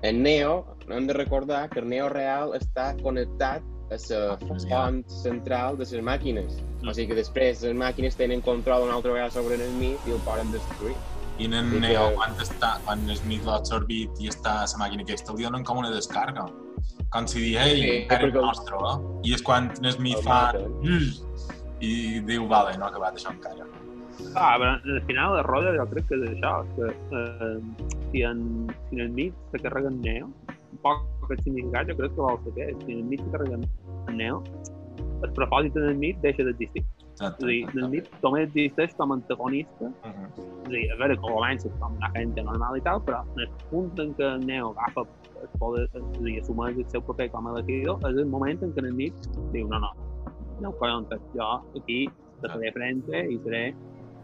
en 0.01 0.21
Neo, 0.23 0.65
hem 0.89 1.07
de 1.07 1.13
recordar 1.13 1.69
que 1.69 1.79
el 1.79 1.89
Neo 1.89 2.09
real 2.09 2.53
està 2.53 2.95
connectat 3.01 3.61
a 3.89 3.97
la 4.13 4.37
font 4.37 5.03
central 5.09 5.77
de 5.77 5.85
les 5.89 6.03
màquines. 6.05 6.59
O 6.87 6.93
sigui 6.93 7.07
que 7.09 7.15
després 7.15 7.63
les 7.63 7.73
màquines 7.73 8.15
tenen 8.15 8.41
control 8.41 8.83
una 8.83 8.93
altra 8.93 9.11
vegada 9.11 9.31
sobre 9.31 9.55
en 9.55 9.71
Smith 9.71 10.05
i 10.05 10.11
el 10.11 10.21
poden 10.21 10.51
destruir. 10.51 10.95
I 11.39 11.45
en 11.45 11.69
Sí, 11.71 11.79
Neo, 11.79 12.09
que- 12.09 12.15
quan, 12.15 12.33
està, 12.43 12.69
quan 12.85 13.15
Smith 13.15 13.45
l'ha 13.45 13.55
absorbit 13.61 14.19
i 14.19 14.27
està 14.27 14.57
a 14.61 14.65
la 14.67 14.79
màquina 14.83 15.03
aquesta, 15.05 15.33
li 15.37 15.43
donen 15.47 15.63
com 15.63 15.77
una 15.79 15.89
descarga. 15.89 16.45
Com 17.09 17.25
si 17.27 17.39
di, 17.41 17.55
ei, 17.57 17.79
Sí, 17.81 17.89
encara 18.03 18.27
és 18.27 18.33
nostre, 18.33 18.75
eh? 18.75 18.97
I 19.23 19.33
és 19.33 19.41
quan 19.41 19.71
en 19.71 19.91
Smith 19.91 20.17
El 20.17 20.23
fa... 20.23 20.53
"Mm", 20.53 21.09
I 21.81 22.19
diu, 22.27 22.45
vale, 22.47 22.77
no 22.77 22.85
ha 22.85 22.89
acabat 22.89 23.15
això 23.15 23.31
encara. 23.31 23.65
Ah, 24.35 24.57
però 24.59 24.73
al 24.83 25.01
final 25.07 25.37
el 25.37 25.43
rotllo 25.45 25.71
jo 25.77 25.85
crec 25.93 26.07
que 26.09 26.15
és 26.15 26.29
això, 26.35 26.51
que 26.75 26.89
eh, 27.15 27.59
si, 28.11 28.21
en, 28.27 28.67
si 28.89 28.95
en 28.97 29.01
el 29.05 29.09
mig 29.09 29.33
se 29.51 29.59
carrega 29.63 29.87
en 29.87 30.01
Neo, 30.01 30.25
un 30.73 30.77
poc 30.83 31.05
aquest 31.23 31.43
significat 31.47 31.87
jo 31.87 31.95
crec 31.95 32.11
que 32.15 32.21
vol 32.21 32.37
ser 32.43 32.53
que 32.53 32.67
si 32.85 32.91
en 32.91 32.97
el 32.99 33.03
mig 33.05 33.23
se 33.23 33.31
carrega 33.31 33.55
en 33.55 34.17
Neo, 34.17 34.43
el 35.23 35.31
propòsit 35.33 35.73
del 35.73 35.95
mig 35.95 36.19
deixa 36.19 36.43
d'existir. 36.43 36.83
Exacte. 37.19 37.43
És 37.43 37.43
a 37.43 37.73
dir, 37.75 37.83
el 37.83 37.89
mig 37.91 38.05
només 38.23 38.47
existeix 38.47 38.93
com 38.95 39.11
a 39.11 39.15
antagonista 39.19 39.89
Mhm. 40.05 40.27
és 40.39 40.67
a 40.67 40.69
dir, 40.71 40.91
a 40.93 40.95
veure, 41.01 41.15
que 41.17 41.21
comença 41.21 41.69
com 41.79 41.97
una 41.97 42.11
gent 42.15 42.35
normal 42.37 42.77
i 42.77 42.81
tal, 42.81 43.01
però 43.03 43.23
en 43.35 43.41
el 43.41 43.49
punt 43.69 43.99
en 43.99 44.13
què 44.15 44.35
el 44.35 44.45
Neo 44.45 44.71
agafa 44.71 45.01
el 45.41 45.49
poder, 45.59 45.87
és 45.93 46.01
a 46.01 46.23
dir, 46.23 46.39
assumeix 46.41 46.77
el 46.77 46.89
seu 46.89 47.01
paper 47.01 47.29
com 47.31 47.47
a 47.47 47.61
decididor, 47.61 47.99
és 48.09 48.15
el 48.15 48.25
moment 48.25 48.63
en 48.63 48.71
què 48.73 48.85
el 48.85 48.95
Nit 48.95 49.13
diu, 49.51 49.67
no, 49.67 49.79
no, 49.79 49.91
no 50.61 50.69
ho 50.69 50.73
collons, 50.79 51.09
jo 51.35 51.63
aquí 51.75 52.07
te 52.41 52.47
faré 52.47 52.71
frente 52.71 53.25
i 53.27 53.39
seré... 53.43 53.75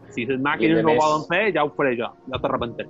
Si 0.08 0.24
les 0.24 0.38
màquines 0.40 0.84
no 0.84 0.92
ho 0.92 1.00
volen 1.00 1.24
fer, 1.28 1.52
ja 1.52 1.64
ho 1.64 1.70
faré 1.74 1.96
jo, 1.98 2.06
ja 2.30 2.38
t'arrepentaré. 2.38 2.88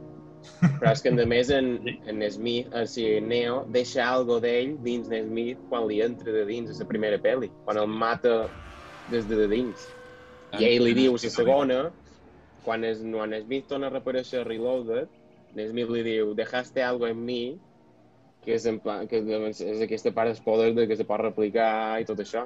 Però 0.61 0.93
és 0.93 1.01
que, 1.03 1.09
a 1.09 1.27
més, 1.27 1.51
en, 1.51 1.81
en 2.07 2.31
Smith, 2.31 2.69
o 2.77 2.85
sigui, 2.87 3.21
Neo, 3.25 3.65
deixa 3.73 4.05
algo 4.05 4.39
d'ell 4.39 4.77
dins 4.85 5.09
de 5.09 5.23
Smith 5.25 5.59
quan 5.71 5.89
li 5.89 6.03
entra 6.05 6.31
de 6.31 6.45
dins 6.45 6.71
a 6.71 6.77
la 6.79 6.87
primera 6.87 7.19
pel·li, 7.19 7.51
quan 7.65 7.79
el 7.79 7.89
mata 7.89 8.51
des 9.09 9.27
de 9.27 9.49
dins. 9.49 9.96
I 10.59 10.69
ell 10.71 10.87
li 10.87 10.97
diu 10.97 11.17
la 11.17 11.31
segona, 11.33 11.79
quan, 12.65 12.85
es, 12.85 13.01
quan 13.01 13.35
Smith 13.45 13.69
torna 13.71 13.91
a 13.91 13.95
reaparèixer 13.95 14.45
Reloaded, 14.47 15.09
Smith 15.57 15.93
li 15.93 16.03
diu, 16.05 16.35
dejaste 16.37 16.85
algo 16.85 17.09
en 17.09 17.23
mi, 17.25 17.43
que 18.47 18.55
és, 18.55 18.67
en 18.71 18.77
plan, 18.79 19.09
que 19.11 19.19
és, 19.19 19.61
és 19.65 19.81
aquesta 19.83 20.13
part 20.15 20.31
del 20.31 20.43
poder 20.45 20.69
de 20.77 20.87
que 20.87 20.97
se 20.99 21.05
pot 21.07 21.19
replicar 21.19 21.99
i 21.99 22.07
tot 22.07 22.21
això. 22.23 22.45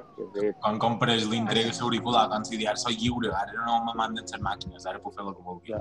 Quan 0.63 0.79
compres 0.81 1.27
l'intrega 1.29 1.73
auricular, 1.85 2.25
com 2.31 2.45
si 2.47 2.57
dius, 2.57 2.81
soy 2.85 2.97
lliure, 2.97 3.29
ara 3.37 3.53
no 3.67 3.83
me 3.85 3.93
manden 3.99 4.25
les 4.25 4.41
màquines, 4.41 4.87
ara 4.89 5.01
puc 5.03 5.13
fer 5.17 5.27
el 5.27 5.35
que 5.37 5.45
vulgui. 5.45 5.77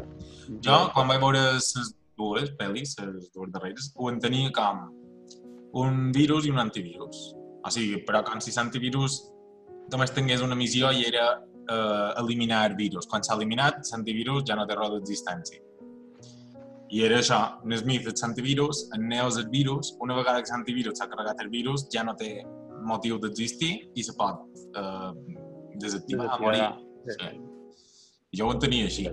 Jo, 0.66 0.78
quan 0.92 1.08
vaig 1.08 1.22
veure 1.24 1.44
les 1.56 1.72
dues 2.20 2.52
pel·lis, 2.60 2.96
les 3.00 3.30
dues 3.32 3.52
darreres, 3.54 3.92
ho 3.96 4.10
entenia 4.12 4.52
com 4.52 4.88
un 5.80 6.10
virus 6.12 6.46
i 6.46 6.52
un 6.52 6.60
antivirus. 6.60 7.30
O 7.64 7.72
sigui, 7.72 8.02
però 8.04 8.20
com 8.26 8.40
si 8.44 8.52
l'antivirus 8.56 9.22
només 9.92 10.12
tingués 10.16 10.44
una 10.44 10.58
missió 10.58 10.92
i 10.92 11.06
era 11.08 11.30
eh, 11.70 12.12
eliminar 12.22 12.64
el 12.70 12.76
virus. 12.76 13.06
Quan 13.10 13.22
s'ha 13.22 13.36
eliminat, 13.38 13.80
l'antivirus 13.92 14.44
ja 14.48 14.56
no 14.58 14.66
té 14.66 14.76
raó 14.78 14.90
d'existència. 14.96 15.62
I 16.90 17.04
era 17.06 17.20
això, 17.22 17.38
en 17.62 17.76
Smith 17.78 18.08
és 18.10 18.22
l'antivirus, 18.24 18.88
en 18.96 19.04
Neo 19.12 19.28
és 19.30 19.36
el 19.38 19.48
virus, 19.52 19.92
una 20.02 20.16
vegada 20.18 20.42
que 20.42 20.50
l'antivirus 20.50 20.98
s'ha 20.98 21.06
carregat 21.12 21.42
el 21.44 21.50
virus, 21.52 21.86
ja 21.94 22.02
no 22.02 22.16
té 22.18 22.40
motiu 22.82 23.18
d'existir 23.22 23.74
i 23.94 24.02
se 24.02 24.16
pot 24.18 24.42
eh, 24.74 25.12
desactivar, 25.78 26.26
Desactivar. 26.26 26.40
morir. 26.40 26.66
Sí. 27.14 27.30
Jo 28.38 28.48
ho 28.48 28.54
entenia 28.56 28.88
així. 28.90 29.06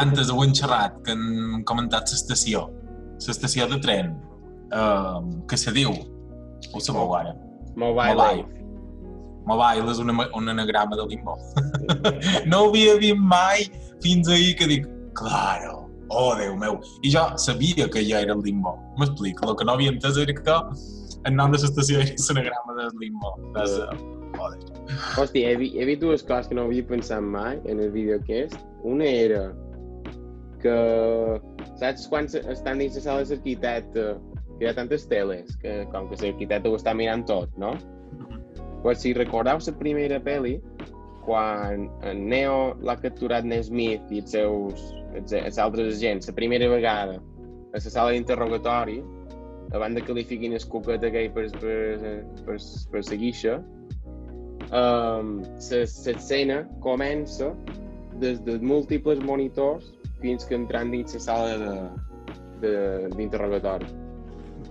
Antes 0.00 0.30
ho 0.30 0.38
hem 0.44 0.54
xerrat, 0.54 1.00
que 1.06 1.14
han 1.16 1.64
comentat 1.66 2.10
l'estació. 2.14 2.68
L'estació 3.20 3.66
de 3.70 3.78
tren. 3.82 4.14
Uh, 4.70 5.42
que 5.50 5.56
se 5.58 5.72
diu? 5.74 5.90
Ho 6.70 6.80
sabeu 6.80 7.10
ara? 7.18 7.34
Mobile 7.74 8.14
Mobile. 8.14 8.44
Life. 8.44 8.59
Mobile 9.50 9.90
és 9.90 10.00
una, 10.02 10.14
un 10.38 10.54
anagrama 10.54 10.98
de 10.98 11.06
limbo. 11.10 11.36
no 12.50 12.64
ho 12.64 12.70
havia 12.70 12.96
vist 13.02 13.22
mai 13.34 13.66
fins 14.04 14.30
ahir 14.30 14.54
que 14.60 14.68
dic, 14.70 14.88
claro, 15.18 15.80
oh, 16.10 16.34
Déu 16.38 16.56
meu. 16.58 16.78
I 17.02 17.12
jo 17.14 17.24
sabia 17.38 17.88
que 17.90 18.04
ja 18.06 18.22
era 18.24 18.34
el 18.34 18.42
limbo. 18.46 18.76
M'explico, 18.98 19.50
el 19.50 19.56
que 19.58 19.66
no 19.66 19.76
havia 19.76 19.92
entès 19.94 20.18
era 20.20 20.34
que 20.34 20.56
el 21.28 21.36
nom 21.36 21.52
de 21.52 21.60
l'estació 21.60 22.00
era 22.02 22.16
l'anagrama 22.28 22.76
del 22.78 22.94
limbo. 23.02 23.34
Des, 23.56 23.76
joder. 24.36 24.58
Hòstia, 25.18 25.52
he, 25.52 25.56
vi, 25.60 25.70
he 25.78 25.86
vist 25.88 26.02
dues 26.02 26.24
coses 26.26 26.50
que 26.50 26.58
no 26.58 26.66
havia 26.68 26.86
pensat 26.86 27.22
mai 27.22 27.60
en 27.66 27.82
el 27.82 27.92
vídeo 27.94 28.18
aquest. 28.20 28.56
Una 28.86 29.06
era 29.06 29.44
que, 30.62 30.74
saps 31.80 32.08
quan 32.10 32.28
estan 32.30 32.82
dins 32.82 32.98
la 32.98 33.04
sala 33.06 33.28
l'arquitecte, 33.28 34.06
que 34.58 34.66
hi 34.66 34.68
ha 34.68 34.76
tantes 34.76 35.06
teles, 35.08 35.56
que 35.62 35.82
com 35.92 36.08
que 36.10 36.20
l'arquitecte 36.20 36.68
ho 36.68 36.76
està 36.78 36.94
mirant 36.96 37.24
tot, 37.28 37.52
no? 37.60 37.74
Pues 38.82 39.02
si 39.02 39.12
recordeu 39.12 39.60
la 39.60 39.74
primera 39.78 40.20
pel·li, 40.24 40.56
quan 41.24 41.88
en 42.08 42.22
Neo 42.28 42.74
l'ha 42.80 42.96
capturat 42.96 43.44
Nesmith 43.44 44.08
i 44.10 44.22
els 44.22 44.32
seus 44.32 44.86
els, 45.14 45.32
els 45.32 45.58
altres 45.58 45.96
agents 45.96 46.30
la 46.30 46.34
primera 46.36 46.68
vegada 46.70 47.18
a 47.18 47.78
la 47.78 47.80
sala 47.80 48.14
d'interrogatori, 48.14 49.00
abans 49.72 49.94
de 49.94 50.02
que 50.02 50.14
li 50.16 50.24
fiquin 50.26 50.56
el 50.56 50.64
cuquet 50.72 51.04
aquell 51.06 51.30
per, 51.34 51.46
per, 51.60 51.76
per, 52.46 52.56
per 52.90 53.02
seguir 53.06 53.30
això, 53.34 53.58
um, 54.74 55.38
l'escena 55.70 56.64
comença 56.82 57.52
des 58.22 58.40
de 58.46 58.58
múltiples 58.58 59.22
monitors 59.22 59.92
fins 60.20 60.44
que 60.44 60.58
entrant 60.58 60.90
dins 60.92 61.14
la 61.14 61.22
sala 61.28 61.52
d'interrogatori. 62.60 63.88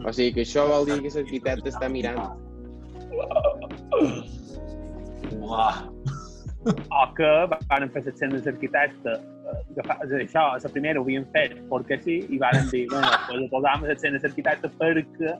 O 0.06 0.12
sigui 0.14 0.36
que 0.36 0.46
això 0.46 0.68
vol 0.70 0.86
dir 0.88 1.00
que 1.02 1.16
l'arquitecte 1.16 1.72
està 1.72 1.90
mirant. 1.92 2.36
O 6.92 7.06
que 7.16 7.30
van 7.70 7.88
fer 7.94 8.02
l'escena 8.06 8.40
d'arquitecte 8.46 9.14
eh, 9.16 9.60
agafar- 9.72 10.02
és 10.04 10.12
a 10.12 10.18
dir, 10.18 10.26
això, 10.28 10.44
la 10.64 10.72
primera 10.74 11.00
ho 11.00 11.06
havien 11.06 11.26
fet 11.34 11.56
perquè 11.72 11.98
sí, 12.04 12.18
i 12.30 12.40
van 12.42 12.68
dir, 12.72 12.86
bueno, 12.92 13.10
pues 13.28 13.48
posam 13.54 13.86
l'escena 13.88 14.20
d'arquitecte 14.24 14.72
perquè 14.82 15.34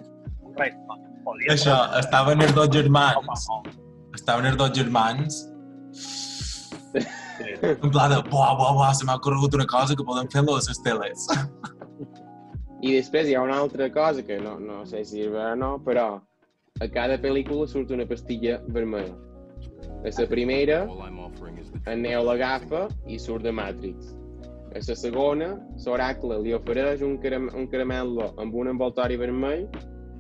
res, 0.58 0.78
no, 0.88 0.98
podia 1.26 1.54
Això, 1.56 1.76
estaven 2.00 2.42
els 2.46 2.56
dos 2.58 2.70
germans, 2.74 3.48
estaven 4.18 4.50
els 4.52 4.58
dos 4.58 4.72
germans. 4.78 5.44
Sí. 6.90 7.04
en 7.84 7.92
pla 7.92 8.08
de, 8.10 8.18
buah, 8.32 8.56
buah, 8.58 8.74
buah, 8.80 8.94
se 8.98 9.06
m'ha 9.06 9.20
corregut 9.24 9.54
una 9.60 9.68
cosa 9.70 9.96
que 9.96 10.04
podem 10.08 10.28
fer-lo 10.32 10.56
a 10.58 10.64
les 10.64 10.82
teles. 10.88 11.28
I 12.82 12.96
després 12.96 13.28
hi 13.28 13.36
ha 13.36 13.44
una 13.44 13.60
altra 13.60 13.90
cosa 13.92 14.24
que 14.24 14.40
no, 14.40 14.58
no 14.60 14.86
sé 14.88 15.04
si 15.06 15.22
és 15.26 15.32
vera 15.32 15.54
o 15.54 15.60
no, 15.60 15.72
però 15.84 16.08
a 16.80 16.88
cada 16.88 17.18
pel·lícula 17.20 17.68
surt 17.68 17.92
una 17.92 18.06
pastilla 18.08 18.60
vermella. 18.68 19.16
A 20.00 20.12
la 20.16 20.28
primera, 20.32 20.86
en 21.86 22.02
Neo 22.02 22.24
l'agafa 22.24 22.88
i 23.08 23.20
surt 23.20 23.44
de 23.44 23.52
Matrix. 23.52 24.14
A 24.72 24.80
la 24.86 24.96
segona, 24.96 25.50
l'oracle 25.86 26.40
li 26.44 26.54
ofereix 26.56 27.04
un, 27.04 27.18
caram 27.20 27.50
un 27.58 27.68
caramel·lo 27.68 28.30
amb 28.40 28.56
un 28.56 28.72
envoltori 28.72 29.18
vermell 29.20 29.68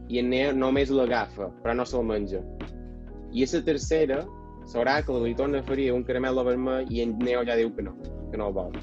i 0.09 0.19
en 0.19 0.29
Neo 0.33 0.51
només 0.57 0.91
l'agafa, 0.91 1.51
però 1.63 1.77
no 1.77 1.85
se'l 1.87 2.03
menja. 2.03 2.43
I 3.31 3.45
a 3.45 3.49
la 3.53 3.63
tercera, 3.63 4.21
l'oracle 4.73 5.23
li 5.23 5.35
torna 5.35 5.61
a 5.61 5.65
oferir 5.65 5.91
un 5.93 6.03
caramel·lo 6.03 6.43
vermell 6.43 6.89
i 6.91 7.03
en 7.05 7.15
Neo 7.23 7.45
ja 7.47 7.55
diu 7.55 7.71
que 7.75 7.85
no, 7.87 7.95
que 8.31 8.37
no 8.41 8.49
el 8.49 8.57
vol. 8.57 8.79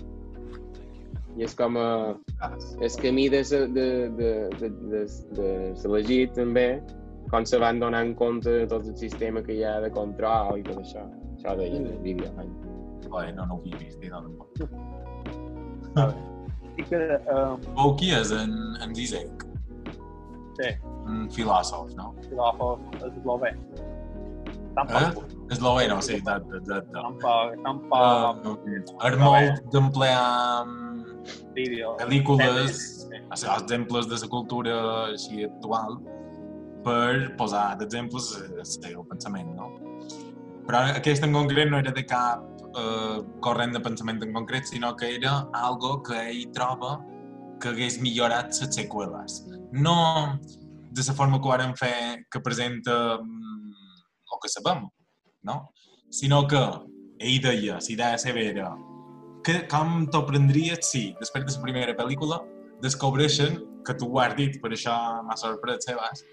I 1.36 1.44
és 1.44 1.52
com 1.54 1.76
a... 1.76 2.16
el 2.80 2.94
camí 3.02 3.28
de, 3.28 3.42
de, 3.44 3.66
de, 3.76 3.88
de, 4.16 4.70
de, 4.94 5.02
de, 5.36 5.50
de 5.82 5.90
l'Egit 5.92 6.32
també, 6.38 6.70
com 7.30 7.44
se 7.44 7.58
van 7.58 7.80
donar 7.80 8.02
en 8.06 8.14
compte 8.14 8.50
de 8.50 8.66
tot 8.66 8.86
el 8.86 8.96
sistema 8.96 9.42
que 9.42 9.52
hi 9.54 9.62
ha 9.64 9.80
de 9.80 9.90
control 9.90 10.58
i 10.58 10.62
tot 10.66 10.78
això. 10.82 11.02
Això 11.36 11.56
deia 11.58 11.76
en 11.76 11.86
el 11.86 11.98
vídeo. 11.98 12.26
eh? 12.26 12.46
Joder, 13.08 13.34
no, 13.34 13.46
no 13.46 13.54
ho 13.54 13.60
havia 13.60 13.76
vist, 13.78 14.02
no, 14.04 14.22
tampoc. 14.22 14.48
I 16.76 16.82
que, 16.84 16.96
eh, 16.96 17.56
O 17.76 17.94
qui 17.96 18.10
és 18.12 18.30
en, 18.32 18.52
en 18.82 18.94
Zizek? 18.94 19.44
sí, 20.58 20.70
Un 21.06 21.28
filòsof, 21.30 21.94
no? 21.96 22.14
filòsof 22.28 22.80
eslové. 23.06 23.54
Tampoc, 24.76 25.22
Eh? 25.24 25.36
Esloveno, 25.50 26.02
sí, 26.02 26.14
exacte, 26.16 26.56
exacte. 26.58 26.92
tampoc, 26.92 27.54
tampoc, 27.64 28.58
Uh, 28.66 29.06
és 29.06 29.16
molt 29.16 29.70
d'emplear 29.72 30.66
vídeo. 31.54 31.94
pel·lícules, 31.96 32.76
Sí. 33.06 33.06
sigui, 33.34 33.52
exemples 33.62 34.06
de 34.08 34.16
la 34.20 34.28
cultura 34.28 34.74
així 35.06 35.44
actual, 35.44 35.96
per 36.86 37.34
posar 37.38 37.72
d'exemples 37.80 38.30
el 38.46 38.62
seu 38.68 39.02
pensament, 39.10 39.50
no? 39.58 39.72
Però 40.66 40.82
aquest 40.94 41.26
en 41.26 41.34
concret 41.34 41.70
no 41.70 41.80
era 41.82 41.92
de 41.94 42.04
cap 42.06 42.44
eh, 42.78 43.18
corrent 43.42 43.74
de 43.74 43.82
pensament 43.82 44.22
en 44.22 44.34
concret, 44.34 44.66
sinó 44.70 44.94
que 44.98 45.12
era 45.16 45.40
algo 45.54 45.98
que 46.06 46.18
ell 46.30 46.46
troba 46.54 46.96
que 47.62 47.72
hagués 47.72 47.98
millorat 48.02 48.54
les 48.60 48.74
seqüeles. 48.78 49.42
No 49.72 49.96
de 50.96 51.04
la 51.06 51.14
forma 51.14 51.40
que 51.40 51.48
ho 51.48 51.52
varen 51.52 51.74
fer, 51.76 52.24
que 52.30 52.40
presenta 52.40 53.18
mm, 53.18 54.02
el 54.32 54.42
que 54.42 54.48
sabem, 54.48 54.86
no? 55.44 55.56
Sinó 56.10 56.46
que 56.48 56.62
ell 57.18 57.40
deia, 57.42 57.78
la 57.80 57.92
idea 57.94 58.18
seva 58.18 58.40
era 58.40 58.70
que, 59.44 59.60
com 59.70 60.06
t'ho 60.10 60.24
prendries 60.26 60.88
si, 60.90 61.10
després 61.20 61.44
de 61.44 61.52
la 61.52 61.62
primera 61.62 61.94
pel·lícula, 61.98 62.40
descobreixen, 62.82 63.60
que 63.86 63.94
tu 63.94 64.08
ho 64.10 64.18
has 64.18 64.34
dit, 64.38 64.56
per 64.62 64.72
això 64.74 64.94
m'ha 65.22 65.36
sorprès, 65.38 65.84
Sebas, 65.86 66.24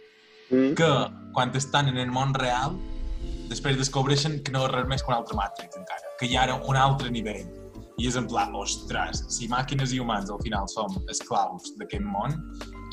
Mm? 0.53 0.75
que 0.77 0.89
quan 1.33 1.51
estan 1.57 1.87
en 1.89 1.97
el 1.97 2.11
món 2.13 2.33
real, 2.37 2.77
després 3.49 3.77
descobreixen 3.79 4.39
que 4.45 4.53
no 4.53 4.65
és 4.67 4.71
res 4.71 4.87
més 4.87 5.01
que 5.01 5.09
un 5.09 5.17
altre 5.17 5.35
Matrix 5.37 5.77
encara, 5.79 6.11
que 6.19 6.29
hi 6.29 6.37
ha 6.37 6.43
ara 6.45 6.59
un 6.61 6.77
altre 6.77 7.09
nivell. 7.09 7.47
I 7.97 8.07
és 8.09 8.15
en 8.17 8.25
pla, 8.29 8.47
ostres, 8.57 9.23
si 9.29 9.47
màquines 9.49 9.93
i 9.93 9.99
humans 10.01 10.29
al 10.33 10.41
final 10.45 10.67
som 10.69 10.93
esclaus 11.09 11.73
d'aquest 11.79 12.05
món, 12.05 12.37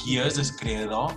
qui 0.01 0.18
és 0.20 0.38
el 0.40 0.49
creador 0.61 1.12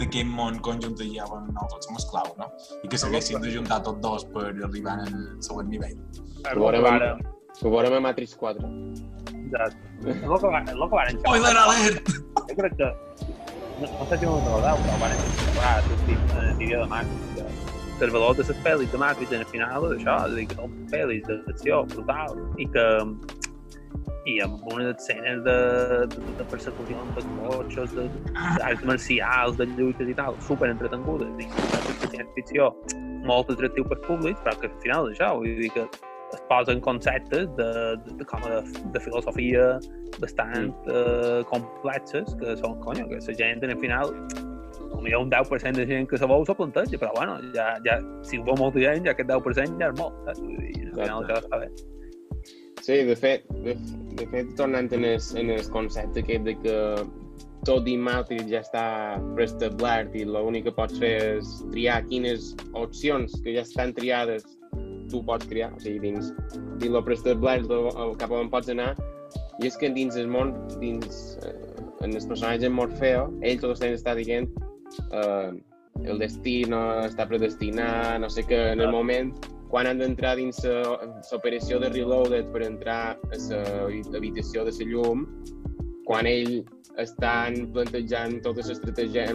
d'aquest 0.00 0.28
món 0.28 0.60
conjunt 0.64 0.96
i 1.04 1.14
ja 1.14 1.26
on 1.32 1.48
nosaltres 1.52 1.88
som 1.88 1.96
esclaus, 2.00 2.34
no? 2.40 2.48
I 2.84 2.88
que 2.92 3.00
s'haguessin 3.00 3.40
de 3.40 3.52
juntar 3.54 3.82
tots 3.86 4.00
dos 4.04 4.24
per 4.32 4.48
arribar 4.50 4.98
al 5.04 5.16
següent 5.40 5.68
nivell. 5.72 5.96
El 6.44 6.60
que 6.60 6.84
varen, 6.88 7.26
Ho 7.62 7.70
veurem 7.72 7.94
a 7.96 8.00
Matrix 8.04 8.34
4. 8.36 8.68
exacte. 9.46 9.78
És 10.04 10.22
el 10.22 10.38
que 10.38 10.48
varen, 10.52 10.68
és 10.68 10.74
el 10.74 10.82
que 10.82 10.96
varen 10.96 11.20
xerrar. 11.20 11.36
Spoiler 11.36 11.56
alert! 11.62 12.10
Jo 12.36 12.56
crec 12.58 12.76
que, 12.80 12.90
no, 13.80 13.86
no 14.00 14.06
sé 14.10 14.18
si 14.18 14.26
ho 14.26 14.36
recordeu, 14.38 14.82
però 14.84 14.98
van 15.02 15.16
xerrar 15.44 15.76
sortit 15.88 16.20
en 16.32 16.44
el 16.50 16.56
vídeo 16.60 16.82
de 16.82 16.88
Matrix, 16.92 17.26
que 17.36 18.04
els 18.04 18.12
valors 18.12 18.36
de 18.40 18.44
les 18.48 18.62
pel·lis 18.64 18.90
de 18.92 18.98
Matrix 19.00 19.32
en 19.32 19.44
el 19.44 19.50
final 19.52 19.88
és 19.90 19.98
això, 20.00 20.16
és 20.26 20.32
a 20.32 20.36
dir, 20.36 20.46
que 20.50 20.58
són 20.60 20.76
pel·lis 20.92 21.26
d'acció 21.30 21.82
brutal 21.94 22.40
i 22.60 22.68
que 22.76 22.86
i 24.26 24.40
amb 24.42 24.64
unes 24.66 24.88
escenes 24.96 25.44
de, 25.46 25.52
de, 26.10 26.22
de 26.34 26.44
persecucions 26.50 27.12
de 27.14 27.22
cotxes, 27.36 27.92
de- 27.94 28.08
d'arts 28.58 28.82
marcials, 28.88 29.54
de 29.60 29.68
lluites 29.76 30.08
i 30.10 30.16
tal, 30.18 30.34
super 30.42 30.72
entretengudes, 30.72 31.30
i 31.38 31.46
de 31.46 31.82
ciència-ficció 31.86 32.72
molt 33.28 33.52
atractiu 33.54 33.86
per 33.86 34.00
públics, 34.08 34.40
però 34.42 34.56
que 34.58 34.66
al 34.72 34.80
final 34.82 35.12
és 35.12 35.20
això, 35.20 35.30
vull 35.38 35.54
dir 35.62 35.70
que 35.76 35.86
es 36.34 36.42
posen 36.48 36.80
conceptes 36.80 37.46
de, 37.56 37.68
de, 38.04 38.16
de, 38.18 38.24
com 38.26 38.42
de, 38.42 38.60
de 38.92 39.00
filosofia 39.00 39.66
bastant 40.18 40.72
eh, 40.90 41.42
complexes, 41.50 42.34
que 42.40 42.56
són, 42.60 42.78
conyo, 42.82 43.06
que 43.10 43.20
la 43.22 43.38
gent 43.38 43.64
en 43.64 43.74
el 43.76 43.80
final 43.82 44.14
potser 45.06 45.18
un 45.18 45.30
10% 45.30 45.76
de 45.76 45.86
gent 45.86 46.08
que 46.08 46.18
se 46.18 46.26
veu 46.26 46.44
s'ho 46.44 46.54
planteja, 46.54 46.98
però 46.98 47.12
bueno, 47.14 47.36
ja, 47.54 47.76
ja, 47.84 48.00
si 48.22 48.38
ho 48.38 48.44
veu 48.44 48.56
molta 48.58 48.80
gent, 48.80 49.04
ja 49.06 49.12
aquest 49.12 49.28
10% 49.30 49.78
ja 49.80 49.90
és 49.92 50.00
molt, 50.00 50.16
saps? 50.26 50.40
Dir, 50.40 50.88
al 50.88 50.96
final 50.96 51.22
això 51.24 51.38
està 51.42 51.60
bé. 51.62 51.68
Sí, 52.82 52.98
de 53.04 53.16
fet, 53.18 53.46
de, 53.64 53.76
de 54.18 54.26
fet 54.32 54.52
tornant 54.58 54.90
en 54.92 55.04
el, 55.04 55.22
en 55.36 55.50
el 55.50 55.70
concepte 55.70 56.22
aquest 56.22 56.44
de 56.46 56.56
que 56.62 56.76
tot 57.66 57.82
dins 57.86 58.02
Matrix 58.06 58.46
ja 58.50 58.60
està 58.62 58.86
preestablert 59.34 60.14
i 60.14 60.22
l'únic 60.26 60.68
que 60.68 60.74
pots 60.76 61.00
fer 61.02 61.16
és 61.38 61.54
triar 61.72 62.02
quines 62.06 62.52
opcions 62.78 63.34
que 63.42 63.56
ja 63.56 63.64
estan 63.66 63.94
triades 63.96 64.46
tu 65.10 65.22
pots 65.26 65.48
crear, 65.50 65.72
o 65.74 65.80
sigui, 65.82 66.00
dins, 66.10 66.32
dins 66.80 66.92
lo 66.92 67.02
preestablert 67.04 67.70
cap 68.20 68.34
on 68.34 68.50
pots 68.52 68.72
anar, 68.72 68.92
i 69.62 69.68
és 69.70 69.78
que 69.80 69.90
dins 69.94 70.16
el 70.20 70.28
món, 70.28 70.52
dins, 70.82 71.36
eh, 71.46 71.56
en 72.04 72.12
el 72.12 72.28
personatge 72.28 72.70
Morfeo, 72.70 73.30
ell 73.42 73.60
tot 73.62 73.76
el 73.76 73.82
temps 73.82 74.00
està 74.02 74.16
dient 74.18 74.48
eh, 75.10 75.50
el 76.04 76.20
destí 76.20 76.62
no 76.68 76.80
està 77.06 77.24
predestinat, 77.28 78.18
no 78.20 78.28
sé 78.32 78.44
què, 78.46 78.58
en 78.74 78.84
el 78.84 78.92
moment 78.92 79.32
quan 79.70 79.88
han 79.88 79.98
d'entrar 79.98 80.36
dins 80.38 80.60
l'operació 80.64 81.80
de 81.82 81.90
Reloaded 81.90 82.52
per 82.54 82.62
entrar 82.66 83.00
a 83.16 83.38
l'habitació 84.12 84.64
de 84.66 84.74
la 84.76 84.86
llum, 84.92 85.24
quan 86.06 86.26
ell 86.30 86.62
estan 87.02 87.66
plantejant 87.74 88.38
tota 88.44 88.64
l'estratègia 88.64 89.26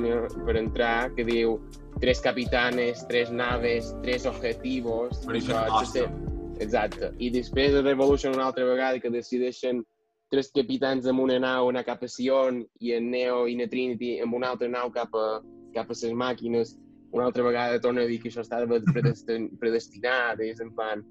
per 0.48 0.58
entrar, 0.58 1.12
que 1.16 1.26
diu 1.28 1.60
tres 2.02 2.22
capitanes, 2.24 3.04
tres 3.10 3.32
naves, 3.32 3.92
tres 4.06 4.26
objetivos... 4.26 5.22
Origen 5.30 5.58
això, 5.60 5.82
Austin. 5.82 6.10
etc. 6.10 6.64
Exacte. 6.66 7.12
I 7.20 7.30
després 7.34 7.76
de 7.76 7.84
Revolution 7.86 8.34
una 8.38 8.48
altra 8.50 8.66
vegada 8.66 9.02
que 9.02 9.14
decideixen 9.14 9.84
tres 10.32 10.50
capitans 10.56 11.06
amb 11.12 11.22
una 11.22 11.38
nau 11.44 11.70
anar 11.70 11.84
cap 11.86 12.04
a 12.06 12.10
Sion 12.10 12.62
i 12.80 12.94
en 12.96 13.12
Neo 13.12 13.44
i 13.52 13.58
na 13.60 13.68
Trinity 13.68 14.16
amb 14.24 14.38
una 14.38 14.54
altra 14.56 14.70
nau 14.72 14.94
cap 14.96 15.12
a, 15.18 15.42
cap 15.76 15.92
a 15.92 15.98
les 15.98 16.16
màquines 16.16 16.78
una 17.12 17.26
altra 17.28 17.44
vegada 17.44 17.82
torna 17.84 18.06
a 18.06 18.08
dir 18.08 18.22
que 18.22 18.32
això 18.32 18.46
estava 18.46 18.80
predestin, 18.94 19.50
predestinat 19.60 20.40
i 20.40 20.54
és 20.54 20.64
en 20.64 20.72
plan... 20.78 21.04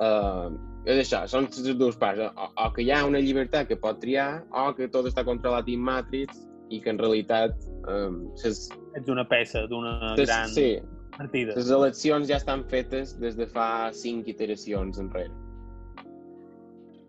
Uh, 0.00 0.56
és 0.88 1.02
això, 1.02 1.24
són 1.28 1.48
les 1.50 1.76
dues 1.76 1.98
parts. 2.00 2.22
O, 2.30 2.46
o 2.64 2.70
que 2.76 2.84
hi 2.86 2.92
ha 2.94 3.02
una 3.06 3.20
llibertat 3.20 3.68
que 3.68 3.76
pot 3.80 4.00
triar 4.00 4.44
o 4.56 4.70
que 4.76 4.88
tot 4.88 5.08
està 5.10 5.24
controlat 5.26 5.68
in 5.68 5.82
Matrix 5.84 6.46
i 6.70 6.80
que 6.80 6.94
en 6.94 7.00
realitat 7.02 7.56
um, 7.90 8.22
ses, 8.38 8.68
Ets 8.96 9.10
una 9.12 9.26
peça 9.26 9.66
d'una 9.68 10.14
ses, 10.14 10.28
gran 10.28 10.48
sí, 10.54 10.70
partida. 11.18 11.54
les 11.58 11.70
eleccions 11.74 12.30
ja 12.30 12.38
estan 12.40 12.64
fetes 12.70 13.16
des 13.20 13.36
de 13.36 13.46
fa 13.50 13.90
cinc 13.92 14.30
iteracions 14.30 15.02
enrere. 15.02 15.32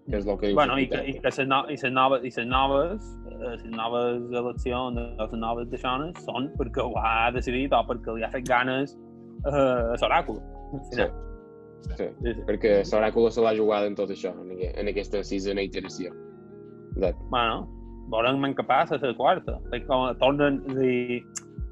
Que 0.09 0.17
és 0.17 0.25
el 0.25 0.37
que 0.41 0.49
diu 0.49 0.57
Bueno, 0.57 0.75
i 0.81 0.89
que, 0.89 0.99
i 1.07 1.13
que 1.21 1.29
les 1.29 1.39
no, 1.47 1.61
i 1.69 1.77
les 1.77 1.93
noves, 1.93 2.25
i 2.25 2.33
les 2.33 2.47
noves, 2.49 3.09
eh, 3.29 3.41
les 3.45 3.65
noves 3.71 4.37
eleccions, 4.41 4.97
les 5.21 5.35
noves 5.39 5.69
d'aixones, 5.71 6.17
són 6.25 6.49
perquè 6.59 6.83
ho 6.83 6.97
ha 6.99 7.29
decidit 7.31 7.71
o 7.71 7.83
perquè 7.87 8.17
li 8.17 8.25
ha 8.25 8.31
fet 8.33 8.47
ganes 8.49 8.97
eh, 9.45 9.51
a 9.53 9.99
l'oràcul. 10.01 10.41
Sí. 10.89 11.05
Sí, 11.97 12.07
perquè 12.47 12.81
l'oràcul 12.87 13.29
se 13.33 13.41
l'ha 13.43 13.53
jugat 13.57 13.85
en 13.89 13.95
tot 13.97 14.09
això, 14.13 14.31
en, 14.41 14.51
aqu- 14.55 14.71
en 14.79 14.87
aquesta 14.91 15.23
sisena 15.27 15.61
iteració. 15.65 16.13
Exacte. 16.95 17.23
Bueno, 17.29 17.67
veurem 18.11 18.43
en 18.45 18.55
què 18.55 18.65
passa 18.67 18.95
a 18.99 19.01
la 19.05 19.13
quarta. 19.17 19.59
Tornen, 20.21 20.61
és 20.69 20.75
a 20.77 20.79
dir, 20.79 21.21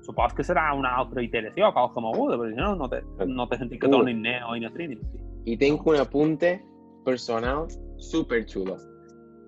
supos 0.07 0.33
que 0.33 0.43
serà 0.43 0.69
una 0.77 0.95
altra 0.97 1.21
iteració, 1.23 1.71
qualque 1.75 2.01
moguda, 2.01 2.37
perquè 2.39 2.55
si 2.55 2.61
no, 2.61 2.75
no 2.79 2.87
té, 2.89 3.01
no 3.27 3.47
té 3.47 3.59
sentit 3.59 3.81
que 3.81 3.89
tornin 3.91 4.21
Neo 4.25 4.55
i 4.55 4.65
Trinity. 4.73 5.05
I 5.45 5.57
tinc 5.57 5.85
un 5.87 5.99
apunte 6.01 6.59
personal 7.05 7.67
super 7.97 8.43
xulo. 8.47 8.77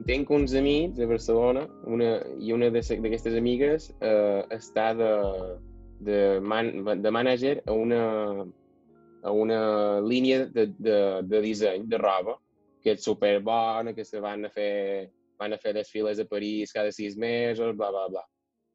Tinc 0.08 0.30
uns 0.34 0.54
amics 0.58 0.98
de 0.98 1.06
Barcelona 1.06 1.68
una, 1.86 2.16
i 2.42 2.54
una 2.54 2.72
d'aquestes 2.74 3.36
amigues 3.38 3.92
eh, 4.02 4.42
està 4.50 4.96
de, 4.98 5.12
de, 6.02 6.40
man, 6.42 6.72
de 7.04 7.12
manager 7.12 7.62
a 7.68 7.72
una, 7.78 8.00
a 9.24 9.32
una 9.32 10.00
línia 10.02 10.46
de, 10.46 10.68
de, 10.78 10.98
de 11.28 11.42
disseny 11.42 11.86
de 11.90 12.00
roba 12.02 12.38
que 12.82 12.96
és 12.96 13.04
super 13.06 13.36
bona, 13.46 13.94
que 13.94 14.06
se 14.06 14.20
van 14.20 14.48
a 14.48 14.50
fer 14.50 15.12
van 15.42 15.54
a 15.54 15.60
fer 15.62 15.74
desfiles 15.74 16.20
a 16.22 16.26
París 16.30 16.74
cada 16.74 16.92
sis 16.94 17.18
mesos, 17.18 17.76
bla, 17.78 17.90
bla, 17.90 18.08
bla. 18.10 18.26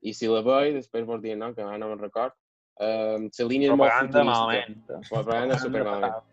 I 0.03 0.13
si 0.15 0.31
la 0.31 0.43
veig, 0.47 0.75
després 0.75 1.07
vos 1.07 1.23
dir, 1.23 1.37
no, 1.39 1.53
que 1.55 1.63
ara 1.63 1.79
no 1.79 1.91
me'n 1.91 2.03
record, 2.03 2.35
eh, 2.79 3.19
la 3.27 3.47
línia 3.51 3.71
és 3.71 3.79
molt 3.79 3.93
futurista. 3.93 4.25
malament. 4.27 4.81
Propaganda 5.11 5.59
super 5.63 5.85
malament 5.87 6.25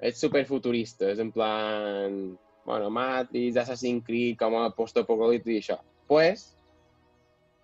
és 0.00 0.16
super 0.16 0.44
futurista, 0.48 1.10
és 1.12 1.20
en 1.20 1.30
plan, 1.32 2.16
bueno, 2.64 2.88
Matrix, 2.90 3.58
Assassin's 3.60 4.04
Creed, 4.06 4.38
com 4.40 4.56
a 4.56 4.70
post-apocalipsi 4.76 5.56
i 5.56 5.60
això. 5.60 5.76
Pues, 6.08 6.46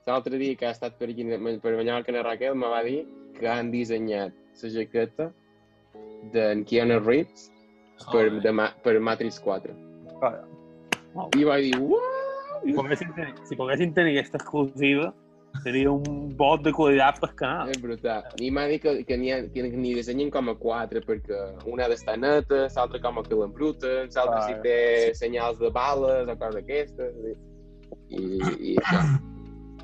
l'altre 0.07 0.39
dia 0.39 0.57
que 0.59 0.69
ha 0.69 0.75
estat 0.77 0.99
per, 1.01 1.09
aquí, 1.11 1.25
per 1.25 1.75
Mallorca 1.79 2.13
en 2.13 2.23
Raquel, 2.25 2.55
me 2.55 2.71
va 2.73 2.83
dir 2.85 3.01
que 3.39 3.49
han 3.49 3.73
dissenyat 3.73 4.37
la 4.63 4.73
jaqueta 4.73 5.31
d'en 6.33 6.65
Keanu 6.65 6.99
Reeves 7.05 7.51
per, 8.13 8.27
Joder. 8.29 8.41
de, 8.43 8.53
Ma- 8.53 8.73
per 8.83 8.99
Matrix 9.01 9.39
4. 9.41 9.75
Clar. 10.21 10.35
Molt 11.15 11.37
I 11.39 11.45
vaig 11.49 11.71
dir, 11.71 11.79
uau! 11.81 12.03
Si 12.65 12.73
poguessin 12.75 13.13
tenir, 13.15 13.35
si 13.47 13.57
poguessin 13.57 13.93
tenir 13.95 14.17
aquesta 14.19 14.39
exclusiva, 14.41 15.13
seria 15.63 15.91
un 15.93 16.35
bot 16.37 16.61
de 16.65 16.73
qualitat 16.77 17.21
pel 17.23 17.31
canal. 17.39 17.71
És 17.73 17.79
brutal. 17.81 18.25
I 18.43 18.51
m'ha 18.53 18.67
dit 18.69 18.83
que, 18.83 18.93
que 19.09 19.17
n'hi 19.17 19.31
ha- 19.33 19.45
que 19.53 19.63
n'hi 19.63 19.95
dissenyen 19.97 20.31
com 20.35 20.51
a 20.51 20.55
quatre, 20.61 21.01
perquè 21.01 21.39
una 21.71 21.87
ha 21.87 21.89
d'estar 21.93 22.19
neta, 22.21 22.67
l'altra 22.75 23.01
com 23.01 23.19
a 23.19 23.23
que 23.25 23.35
l'embruten, 23.39 24.11
l'altra 24.13 24.41
Clar. 24.43 24.49
si 24.49 24.55
té 24.67 25.15
senyals 25.15 25.59
de 25.63 25.71
bales 25.71 26.29
o 26.29 26.37
coses 26.37 26.59
d'aquestes. 26.59 27.15
I, 28.11 28.19
i, 28.19 28.73
i 28.73 28.77
això. 28.77 29.01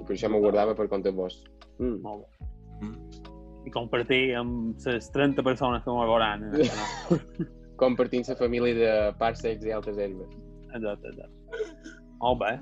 I 0.01 0.05
per 0.05 0.17
això 0.17 0.29
m'ho 0.29 0.41
guardava 0.43 0.75
per 0.75 0.89
compte 0.91 1.11
vos. 1.15 1.39
Mm. 1.79 2.01
Molt 2.03 2.27
bé. 2.27 2.42
Compartir 3.73 4.35
amb 4.37 4.77
les 4.87 5.11
30 5.15 5.43
persones 5.47 5.83
que 5.85 5.91
m'ho 5.91 6.05
veuran. 6.09 6.45
el 6.53 6.69
canal. 6.71 7.23
Compartint 7.81 8.29
la 8.29 8.37
família 8.37 8.75
de 8.77 8.93
parsecs 9.19 9.65
i 9.67 9.73
altres 9.75 9.97
herbes. 9.99 10.29
Exacte, 10.75 11.09
exacte. 11.09 11.73
Molt 12.21 12.39
bé. 12.43 12.53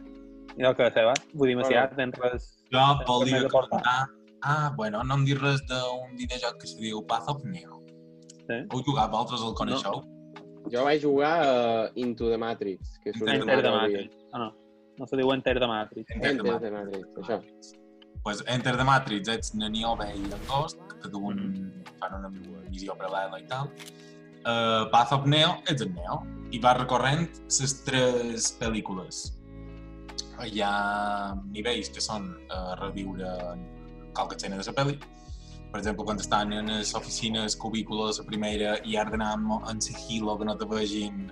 I 0.59 0.65
el 0.67 0.75
que 0.77 0.89
Seba, 0.95 1.13
vull 1.35 1.51
dir, 1.53 1.57
Macià, 1.59 1.85
tens 1.97 2.17
res... 2.23 2.49
Jo 2.73 2.85
volia 3.07 3.45
comentar... 3.49 4.07
Ah, 4.43 4.73
bueno, 4.77 5.03
no 5.05 5.19
em 5.19 5.27
dir 5.29 5.37
res 5.37 5.61
d'un 5.69 6.15
videojoc 6.17 6.57
que 6.63 6.67
se 6.71 6.79
diu 6.81 7.03
Path 7.07 7.29
of 7.29 7.45
Neo. 7.45 7.83
Sí. 8.47 8.57
Heu 8.73 8.81
jugat, 8.87 9.11
vosaltres 9.13 9.45
el 9.47 9.53
coneixeu? 9.59 10.01
Jo 10.73 10.85
vaig 10.87 11.03
jugar 11.05 11.35
a 11.45 11.91
Into 12.01 12.31
the 12.31 12.39
Matrix, 12.41 12.97
que 13.05 13.13
surt 13.13 13.29
Enter 13.35 13.59
Enter 13.59 13.69
avui. 13.71 13.93
Matrix. 13.99 14.17
Ah, 14.33 14.39
no. 14.47 14.49
No 14.99 15.07
se 15.07 15.17
diu 15.21 15.31
Enter 15.35 15.59
de 15.61 15.69
Matrix. 15.69 16.11
Enter 16.17 16.33
the 16.41 16.55
Enter 16.55 16.61
the 16.65 16.71
Matrix, 16.79 17.13
això. 17.21 17.39
pues 18.25 18.43
Enter 18.53 18.75
the 18.77 18.85
Matrix 18.85 19.29
ets 19.33 19.55
na 19.57 19.69
Niobe 19.73 20.09
i 20.13 20.19
en 20.25 20.43
Ghost, 20.49 20.81
que 21.03 21.11
duen, 21.13 21.41
fan 22.01 22.17
una 22.19 22.31
missió 22.33 22.97
paral·lela 22.99 23.41
i 23.43 23.47
tal. 23.51 23.71
Uh, 24.41 24.89
Path 24.93 25.13
of 25.19 25.27
Neo 25.29 25.59
ets 25.69 25.85
en 25.85 25.93
Neo 25.97 26.23
i 26.55 26.61
va 26.63 26.75
recorrent 26.79 27.27
les 27.47 27.75
tres 27.85 28.51
pel·lícules. 28.61 29.23
Hi 30.41 30.63
ha 30.65 30.75
nivells 31.53 31.91
que 31.93 32.01
són 32.01 32.31
uh, 32.49 32.75
reviure 32.81 33.33
qualque 34.17 34.39
escena 34.39 34.61
de 34.61 34.67
la 34.67 34.77
pel·li. 34.77 34.97
Per 35.71 35.79
exemple, 35.79 36.05
quan 36.05 36.19
estan 36.19 36.53
en 36.57 36.73
les 36.73 36.95
oficines 36.99 37.55
cubícules 37.55 38.17
de 38.19 38.25
la 38.25 38.31
primera 38.31 38.73
i 38.83 38.97
has 38.99 39.11
d'anar 39.13 39.37
en 39.71 39.81
sigilo 39.85 40.37
que 40.39 40.49
no 40.49 40.57
te 40.59 40.67
vegin 40.67 41.29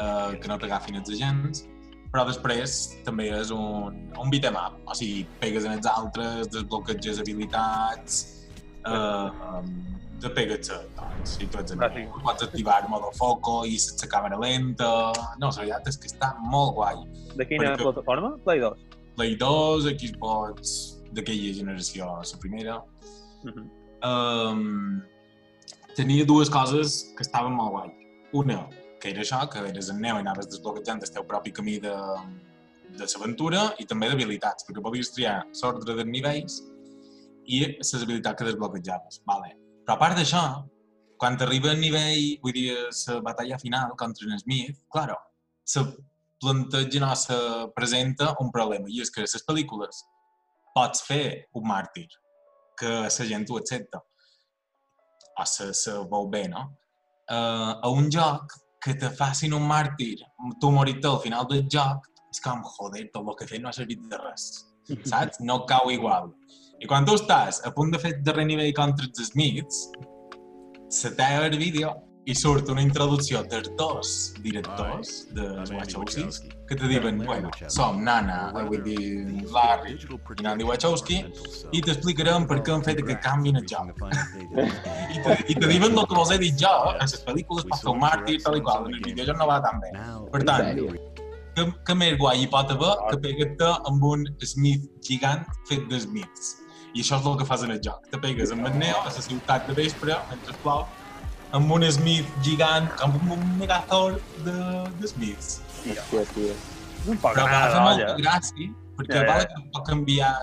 eh, 0.00 0.38
que 0.40 0.48
no 0.48 0.56
t'agafin 0.58 0.98
els 1.00 1.12
agents, 1.14 1.64
però 2.10 2.24
després 2.26 2.76
també 3.06 3.28
és 3.36 3.52
un, 3.54 4.00
un 4.18 4.32
beat'em 4.32 4.56
up, 4.58 4.80
o 4.90 4.96
sigui, 4.98 5.22
pegues 5.42 5.66
en 5.68 5.76
els 5.76 5.86
altres, 5.86 6.50
desbloqueges 6.50 7.20
habilitats, 7.22 8.20
eh, 8.86 10.30
pegues 10.34 10.70
a 10.70 10.78
tots, 10.96 11.38
i 11.40 11.44
ets 11.44 11.72
en 11.72 11.82
Ah, 11.82 11.88
sí. 11.94 12.04
pots 12.22 12.42
activar 12.42 12.82
el 12.82 12.88
modo 12.90 13.10
foco 13.16 13.64
i 13.64 13.76
la 13.76 14.08
càmera 14.08 14.38
lenta, 14.38 15.12
no, 15.38 15.48
la 15.48 15.56
veritat 15.56 15.88
és 15.88 15.96
que 15.96 16.08
està 16.08 16.34
molt 16.38 16.74
guai. 16.74 16.96
De 17.36 17.46
quina 17.46 17.72
Perquè- 17.74 17.82
plataforma? 17.82 18.36
Play 18.44 18.60
2. 18.60 18.78
Play 19.16 19.36
2, 19.36 19.84
Xbox 19.98 21.00
d'aquella 21.12 21.54
generació, 21.54 22.06
la 22.20 22.38
primera, 22.38 22.82
Mhm. 23.44 23.70
um, 24.04 25.02
tenia 25.96 26.24
dues 26.24 26.50
coses 26.50 27.12
que 27.16 27.22
estaven 27.22 27.52
molt 27.52 27.70
guai. 27.70 27.90
Una, 28.32 28.68
que 29.00 29.10
era 29.10 29.20
això, 29.22 29.48
que 29.50 29.58
eres 29.58 29.88
en 29.90 30.00
Neo 30.00 30.16
i 30.16 30.20
anaves 30.20 30.46
desbloquejant 30.48 31.02
el 31.02 31.10
teu 31.10 31.24
propi 31.24 31.50
camí 31.52 31.78
de, 31.80 31.94
de 32.98 33.04
l'aventura 33.06 33.74
i 33.78 33.84
també 33.86 34.08
d'habilitats, 34.08 34.66
perquè 34.68 34.82
podies 34.82 35.10
triar 35.12 35.46
l'ordre 35.62 35.94
dels 35.94 36.06
nivells 36.08 36.62
i 37.50 37.62
les 37.66 37.94
habilitats 37.96 38.38
que 38.38 38.46
desbloquejaves. 38.48 39.22
Vale. 39.26 39.56
Però 39.84 39.96
a 39.96 40.00
part 40.00 40.18
d'això, 40.18 40.44
quan 41.20 41.36
t'arriba 41.36 41.72
el 41.74 41.82
nivell, 41.82 42.38
vull 42.44 42.54
dir, 42.56 42.70
la 42.76 43.18
batalla 43.26 43.58
final 43.60 43.96
contra 44.00 44.28
en 44.28 44.38
Smith, 44.40 44.78
claro, 44.92 45.18
se 45.64 45.84
planteja, 46.40 47.02
no, 47.02 47.14
se 47.14 47.36
presenta 47.76 48.34
un 48.40 48.50
problema, 48.54 48.88
i 48.88 49.02
és 49.04 49.12
que 49.12 49.24
a 49.24 49.28
les 49.28 49.44
pel·lícules 49.46 50.04
pots 50.74 51.04
fer 51.04 51.24
un 51.58 51.66
màrtir, 51.68 52.06
que 52.80 52.94
la 53.04 53.28
gent 53.32 53.44
ho 53.50 53.58
accepta 53.60 54.00
o 55.40 55.44
se, 55.46 55.72
se 55.74 55.92
veu 56.12 56.28
bé, 56.32 56.46
no? 56.48 56.66
Uh, 57.30 57.76
a 57.84 57.90
un 57.92 58.08
joc 58.10 58.56
que 58.82 58.94
te 58.98 59.10
facin 59.16 59.54
un 59.54 59.66
màrtir, 59.68 60.16
tu 60.60 60.70
morir-te 60.72 61.08
al 61.08 61.20
final 61.20 61.46
del 61.50 61.66
joc, 61.70 62.08
és 62.30 62.40
com, 62.44 62.62
joder, 62.76 63.06
tot 63.14 63.26
el 63.26 63.36
que 63.36 63.46
he 63.46 63.52
fet 63.52 63.62
no 63.62 63.70
ha 63.70 63.76
servit 63.76 64.02
de 64.10 64.18
res, 64.20 64.48
saps? 65.04 65.40
No 65.44 65.60
cau 65.68 65.90
igual. 65.92 66.32
I 66.80 66.88
quan 66.88 67.04
tu 67.04 67.16
estàs 67.18 67.60
a 67.68 67.72
punt 67.76 67.92
de 67.92 67.98
fer 68.00 68.14
darrer 68.24 68.46
nivell 68.48 68.70
contra 68.76 69.04
els 69.04 69.26
Smiths, 69.28 69.90
se 70.90 71.10
talla 71.16 71.44
el 71.50 71.58
vídeo 71.60 71.92
i 72.28 72.34
surt 72.36 72.68
una 72.72 72.82
introducció 72.84 73.42
dels 73.48 73.68
dos 73.78 74.10
directors 74.44 75.10
de 75.36 75.44
Wachowski 75.74 76.24
que 76.68 76.76
te 76.76 76.88
diuen, 76.88 77.20
bueno, 77.26 77.50
som 77.72 78.00
Nana, 78.04 78.52
eh, 78.54 78.64
vull 78.68 78.82
dir, 78.84 78.98
Larry 79.52 79.96
i 79.96 80.44
Nandi 80.46 80.64
Wachowski 80.68 81.20
i 81.72 81.82
t'explicarem 81.84 82.46
per 82.48 82.60
què 82.64 82.76
han 82.76 82.84
fet 82.86 83.00
aquest 83.02 83.22
canvi 83.24 83.52
en 83.52 83.60
el 83.60 83.66
joc. 83.68 84.04
I 85.16 85.24
te, 85.24 85.38
i 85.48 85.56
te 85.56 85.66
diuen 85.66 85.96
el 85.96 86.06
que 86.06 86.16
vos 86.20 86.32
he 86.32 86.38
dit 86.40 86.60
jo, 86.60 86.70
a 86.92 86.96
les 87.00 87.16
pel·lícules 87.26 87.68
pot 87.72 87.82
fer 87.82 87.92
un 87.92 88.00
màrtir, 88.04 88.38
tal 88.44 88.60
i 88.60 88.64
qual, 88.64 88.86
en 88.88 89.00
el 89.00 89.04
videojoc 89.10 89.40
no 89.40 89.50
va 89.50 89.60
tan 89.64 89.82
bé. 89.82 89.92
Per 90.32 90.44
tant, 90.48 90.80
que, 91.56 91.68
que 91.86 91.98
més 91.98 92.16
guai 92.20 92.44
hi 92.44 92.48
pot 92.52 92.72
haver 92.72 92.96
que 93.10 93.22
pegar-te 93.26 93.70
amb 93.90 94.10
un 94.14 94.26
Smith 94.54 94.86
gigant 95.06 95.44
fet 95.68 95.88
de 95.90 96.04
Smiths. 96.06 96.58
I 96.94 97.04
això 97.04 97.20
és 97.20 97.26
el 97.30 97.36
que 97.38 97.46
fas 97.46 97.62
en 97.66 97.74
el 97.76 97.80
joc. 97.84 98.06
Te 98.10 98.18
pegues 98.22 98.50
amb 98.54 98.66
el 98.66 98.78
Neo 98.80 98.98
a 98.98 99.10
la 99.10 99.22
ciutat 99.22 99.68
de 99.68 99.76
vespre, 99.78 100.16
mentre 100.30 100.56
plou, 100.64 100.86
amb 101.56 101.72
un 101.76 101.86
Smith 101.90 102.28
gigant, 102.46 102.88
amb 103.04 103.30
un 103.30 103.44
megazord 103.60 104.18
de, 104.46 104.56
de 104.98 105.10
Smiths. 105.10 105.60
Hòstia, 105.80 106.24
tio. 106.34 106.56
Un 107.08 107.20
poc 107.20 107.36
Però 107.36 107.46
va 107.48 107.62
fer 107.72 107.84
molta 107.84 108.16
gràcia, 108.18 108.72
perquè 108.98 109.22
Ja, 109.22 109.38
ja. 109.40 109.62
pot 109.72 109.86
canviar, 109.88 110.34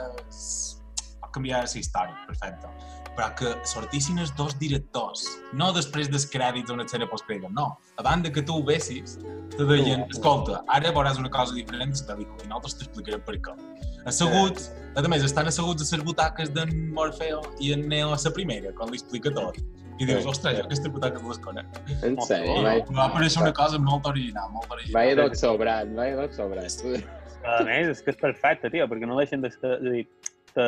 canviar 1.38 1.64
la 1.64 1.82
història, 1.82 2.18
perfecte. 2.28 2.74
Però 3.18 3.32
que 3.34 3.56
sortissin 3.66 4.20
els 4.22 4.30
dos 4.38 4.54
directors, 4.60 5.24
no 5.58 5.72
després 5.74 6.10
dels 6.12 6.28
crèdits 6.30 6.70
o 6.70 6.76
una 6.78 6.86
sèrie 6.90 7.08
postcrèdit, 7.10 7.50
no. 7.56 7.72
A 7.98 8.06
banda 8.06 8.30
que 8.34 8.44
tu 8.46 8.60
ho 8.60 8.66
vessis, 8.66 9.18
te 9.56 9.66
deien, 9.66 10.06
escolta, 10.12 10.62
ara 10.74 10.92
veuràs 10.94 11.18
una 11.18 11.32
cosa 11.34 11.56
diferent 11.58 11.96
de 11.96 12.04
la 12.04 12.12
pel·lícula 12.12 12.46
i 12.46 12.52
nosaltres 12.52 12.78
t'explicarem 12.82 13.24
per 13.26 13.40
què. 13.48 13.56
Asseguts, 14.08 14.70
a 14.96 15.02
més, 15.10 15.26
estan 15.26 15.50
asseguts 15.50 15.84
a 15.84 15.98
les 15.98 16.06
butaques 16.06 16.54
d'en 16.56 16.70
Morfeo 16.96 17.42
i 17.60 17.74
en 17.74 17.88
Neo 17.90 18.14
a 18.14 18.20
la 18.22 18.32
primera, 18.36 18.72
quan 18.78 18.94
li 18.94 19.02
explica 19.02 19.34
tot. 19.34 19.58
I 19.98 20.06
dius, 20.06 20.28
ostres, 20.30 20.60
jo 20.60 20.68
aquesta 20.68 20.92
butaca 20.94 21.22
les 21.26 21.40
conec. 21.42 21.80
En 22.06 22.20
sèrio, 22.22 22.60
va 22.62 23.08
aparèixer 23.08 23.42
una 23.42 23.54
cosa 23.58 23.82
molt 23.82 24.06
original, 24.06 24.52
molt 24.54 24.70
original. 24.76 24.94
Vaya 25.00 25.18
doc 25.18 25.34
sobrat, 25.40 25.90
vaya 25.98 26.20
doc 26.20 26.38
sobrat. 26.38 26.86
A 27.48 27.64
més, 27.66 27.90
és 27.96 28.04
que 28.06 28.14
és 28.14 28.20
perfecte, 28.22 28.70
tio, 28.70 28.86
perquè 28.92 29.10
no 29.10 29.18
deixen 29.18 29.42
de 29.42 29.50
ser... 29.50 29.74
És 29.80 29.90
a 29.90 29.96
dir, 29.96 30.06
te, 30.54 30.68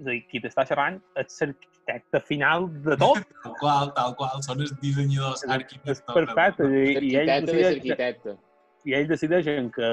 és 0.00 0.06
a 0.06 0.10
dir 0.10 0.20
qui 0.30 0.40
t'està 0.42 0.64
xerrant 0.68 0.98
és 1.20 1.38
l'arquitecte 1.42 2.20
final 2.26 2.68
de 2.86 2.96
tot. 3.00 3.20
Tal 3.44 3.54
qual, 3.60 3.92
tal 3.96 4.14
qual, 4.18 4.42
són 4.46 4.60
els 4.64 4.72
dissenyadors, 4.80 5.44
És 5.44 5.50
arquitectes. 5.50 6.02
perfecte. 6.10 6.68
I, 6.68 6.84
i, 7.10 7.16
ells 7.20 7.28
L'arquitecte 7.28 7.40
de 7.40 7.46
decideixen, 7.46 7.74
l'arquitecte. 7.78 8.36
I 8.84 8.94
ells 8.98 9.10
decideixen 9.12 9.70
que, 9.74 9.90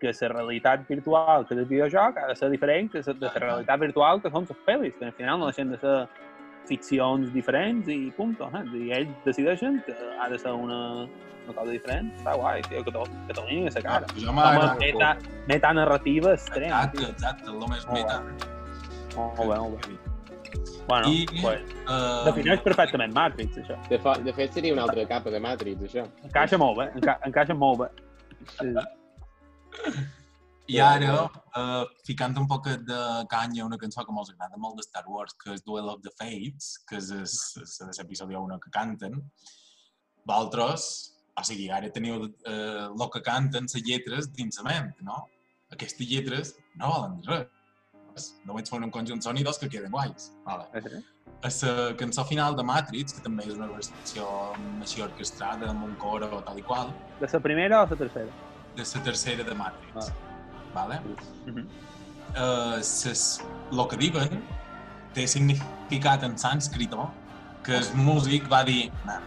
que 0.00 0.14
la 0.20 0.28
realitat 0.32 0.88
virtual 0.88 1.46
que 1.46 1.54
és 1.54 1.60
el 1.62 1.68
videojoc 1.68 2.18
ha 2.18 2.26
de 2.30 2.36
ser 2.38 2.50
diferent 2.50 2.90
que 2.92 3.02
la, 3.04 3.14
de 3.14 3.28
la 3.28 3.44
realitat 3.44 3.80
virtual 3.84 4.22
que 4.24 4.32
són 4.34 4.48
les 4.48 4.64
pel·lis, 4.66 4.96
que 4.98 5.10
al 5.10 5.16
final 5.20 5.40
no 5.40 5.52
deixen 5.52 5.72
de 5.72 5.78
ser 5.84 5.96
ficcions 6.68 7.32
diferents 7.32 7.88
i 7.88 8.10
punt. 8.16 8.36
Eh? 8.44 8.64
I 8.76 8.92
ells 8.98 9.24
decideixen 9.24 9.80
que 9.86 9.96
ha 10.20 10.28
de 10.28 10.38
ser 10.38 10.52
una, 10.52 11.06
una 11.46 11.54
cosa 11.56 11.72
diferent. 11.72 12.12
Està 12.20 12.36
guai, 12.36 12.62
tio, 12.68 12.84
que, 12.84 12.92
to, 12.92 13.06
que 13.28 13.36
t'ho 13.36 13.46
a 13.48 13.72
la 13.78 13.82
cara. 13.88 14.12
Jo 14.16 14.28
Home, 14.28 14.36
m'agrada. 14.40 14.76
meta, 14.80 15.16
meta 15.48 15.72
narrativa 15.72 16.36
extrema. 16.36 16.84
Exacte, 16.84 17.10
exacte, 17.12 17.50
el 17.50 17.68
més 17.68 17.88
meta. 17.92 18.22
Molt 19.18 19.42
bé, 19.42 19.56
molt 19.58 19.86
bé. 19.86 19.98
Bueno, 20.88 21.10
I, 21.12 21.26
pues, 21.42 21.74
Uh, 21.88 22.20
defineix 22.26 22.60
perfectament 22.60 23.14
Matrix, 23.16 23.56
això. 23.62 23.76
De, 23.88 23.96
fa, 24.04 24.12
de 24.20 24.32
fet, 24.36 24.52
seria 24.52 24.74
una 24.74 24.82
altra 24.84 25.06
capa 25.08 25.32
de 25.32 25.38
Matrix, 25.40 25.86
això. 25.86 26.02
Encaixa 26.28 26.58
molt 26.60 26.76
bé, 26.76 26.86
enca 26.98 27.14
encaixa 27.24 27.56
molt 27.56 27.80
bé. 27.80 27.88
Sí. 28.58 28.72
I 30.68 30.80
ara, 30.84 31.14
uh, 31.56 31.86
ficant 32.04 32.36
un 32.36 32.48
poc 32.48 32.68
de 32.84 32.98
canya 33.32 33.64
una 33.64 33.78
cançó 33.80 34.04
que 34.04 34.12
mos 34.12 34.28
agrada 34.34 34.60
molt 34.60 34.76
de 34.76 34.84
Star 34.84 35.06
Wars, 35.08 35.32
que 35.40 35.54
és 35.56 35.64
Duel 35.64 35.88
of 35.88 36.02
the 36.04 36.12
Fates, 36.20 36.74
que 36.88 37.00
és 37.00 37.08
l'episodi 37.98 38.36
1 38.36 38.60
que 38.60 38.72
canten, 38.74 39.16
vosaltres, 40.28 40.90
o 41.40 41.44
sigui, 41.48 41.70
ara 41.72 41.88
teniu 41.94 42.26
eh, 42.28 42.84
el 42.84 43.08
que 43.14 43.24
canten 43.24 43.64
les 43.72 43.86
lletres 43.86 44.28
dins 44.36 44.60
la 44.60 44.68
ment, 44.68 44.92
no? 45.08 45.22
Aquestes 45.72 46.08
lletres 46.10 46.52
no 46.76 46.92
volen 46.92 47.16
dir 47.24 47.46
res. 48.18 48.34
Només 48.48 48.70
fan 48.70 48.84
un 48.84 48.90
conjunt 48.90 49.22
de 49.22 49.28
sonidos 49.30 49.58
que 49.58 49.68
queden 49.68 49.90
guais. 49.94 50.32
Vale. 50.44 50.68
A 51.42 51.48
la 51.48 51.96
cançó 51.96 52.24
final 52.26 52.56
de 52.56 52.64
Matrix, 52.66 53.14
que 53.14 53.22
també 53.22 53.44
és 53.46 53.54
una 53.54 53.68
versió 53.70 54.26
així 54.82 55.02
orquestrada, 55.04 55.70
amb 55.70 55.84
un 55.86 55.94
coro 56.02 56.42
tal 56.46 56.58
i 56.58 56.62
qual, 56.62 56.90
De 57.20 57.28
la 57.32 57.40
primera 57.40 57.82
o 57.82 57.86
la 57.90 57.96
tercera? 57.96 58.32
de 58.76 58.84
la 58.94 59.02
tercera 59.02 59.44
de 59.44 59.54
Matrix. 59.54 60.12
Vale? 60.74 61.00
Uh 61.46 61.52
-huh. 61.54 61.66
Uh, 62.28 62.82
ses, 62.82 63.40
lo 63.72 63.86
que 63.88 63.96
diuen 63.96 64.42
té 65.14 65.26
significat 65.26 66.22
en 66.22 66.36
sànscrito 66.36 67.08
que 67.64 67.76
el 67.78 67.94
músic 67.94 68.50
va 68.52 68.64
dir 68.64 68.92
"Na, 69.06 69.20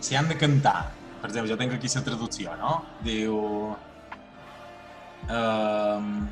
si 0.00 0.16
han 0.16 0.28
de 0.28 0.36
cantar, 0.36 0.90
per 1.20 1.30
exemple, 1.30 1.50
jo 1.50 1.56
tinc 1.56 1.72
aquí 1.72 1.88
la 1.94 2.02
traducció, 2.02 2.56
no? 2.56 2.84
Diu 3.02 3.34
um, 5.30 6.28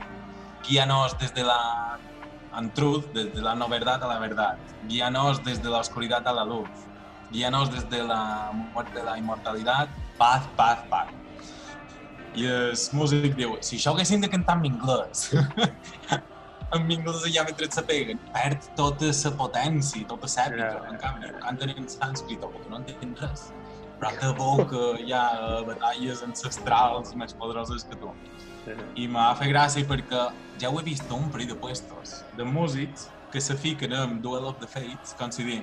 guíanos 0.66 1.16
desde 1.18 1.42
la 1.44 1.98
en 2.58 2.70
truth, 2.74 3.06
desde 3.12 3.40
la 3.40 3.54
no 3.54 3.68
verdad 3.68 4.02
a 4.02 4.08
la 4.08 4.18
verdad. 4.18 4.58
Guíanos 4.86 5.42
desde 5.44 5.68
la 5.70 5.78
oscuridad 5.78 6.26
a 6.26 6.32
la 6.32 6.44
luz. 6.44 6.68
Guíanos 7.30 7.72
desde 7.72 8.04
la 8.04 8.50
muerte 8.52 9.00
a 9.00 9.04
la 9.04 9.18
inmortalidad. 9.18 9.88
Paz, 10.18 10.42
paz, 10.56 10.78
paz. 10.90 11.08
I 12.32 12.46
el 12.48 12.78
músic 12.96 13.34
diu, 13.36 13.58
si 13.60 13.76
això 13.76 13.92
ho 13.92 13.96
haguessin 13.98 14.22
de 14.24 14.28
cantar 14.32 14.54
en 14.56 14.70
anglès, 14.70 15.26
en 16.72 16.86
anglès 16.94 17.26
allà 17.28 17.42
mentre 17.44 17.68
se 17.68 17.82
peguen, 17.84 18.20
perd 18.32 18.70
tota 18.78 19.10
la 19.12 19.32
potència, 19.36 20.06
tota 20.08 20.30
l'èpica. 20.30 20.70
Ja. 20.78 20.86
En 20.88 20.96
canvi, 21.02 21.32
canten 21.42 21.74
en 21.74 21.90
sànscrit, 21.92 22.40
perquè 22.40 22.72
no 22.72 22.80
entenen 22.80 23.12
res. 23.20 23.50
Però 24.00 24.14
que 24.16 24.30
veu 24.38 24.64
que 24.70 24.86
hi 25.04 25.12
ha 25.12 25.26
batalles 25.68 26.24
ancestrals 26.24 27.12
més 27.20 27.36
poderoses 27.36 27.84
que 27.84 28.00
tu. 28.00 28.14
I 28.94 29.08
m'ha 29.10 29.32
fet 29.38 29.50
gràcia 29.50 29.86
perquè 29.88 30.20
ja 30.62 30.70
ho 30.70 30.78
he 30.78 30.84
vist 30.86 31.10
un 31.10 31.30
parell 31.34 31.50
de 31.50 31.56
puestos 31.58 32.12
de 32.38 32.44
músics 32.46 33.08
que 33.32 33.40
se 33.40 33.56
fiquen 33.56 33.94
en 33.96 34.20
Duel 34.22 34.44
of 34.44 34.60
the 34.60 34.68
Fates, 34.70 35.14
com 35.18 35.32
si 35.34 35.46
dir, 35.48 35.62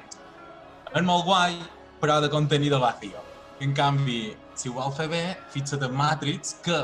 és 0.90 1.06
molt 1.06 1.24
guai, 1.28 1.56
però 2.02 2.18
de 2.20 2.30
contenido 2.34 2.80
vacío. 2.82 3.22
En 3.62 3.76
canvi, 3.78 4.34
si 4.58 4.70
ho 4.70 4.76
vol 4.76 4.92
fer 4.98 5.08
bé, 5.12 5.24
fixa't 5.54 5.86
en 5.86 5.96
Matrix, 5.96 6.58
que 6.66 6.80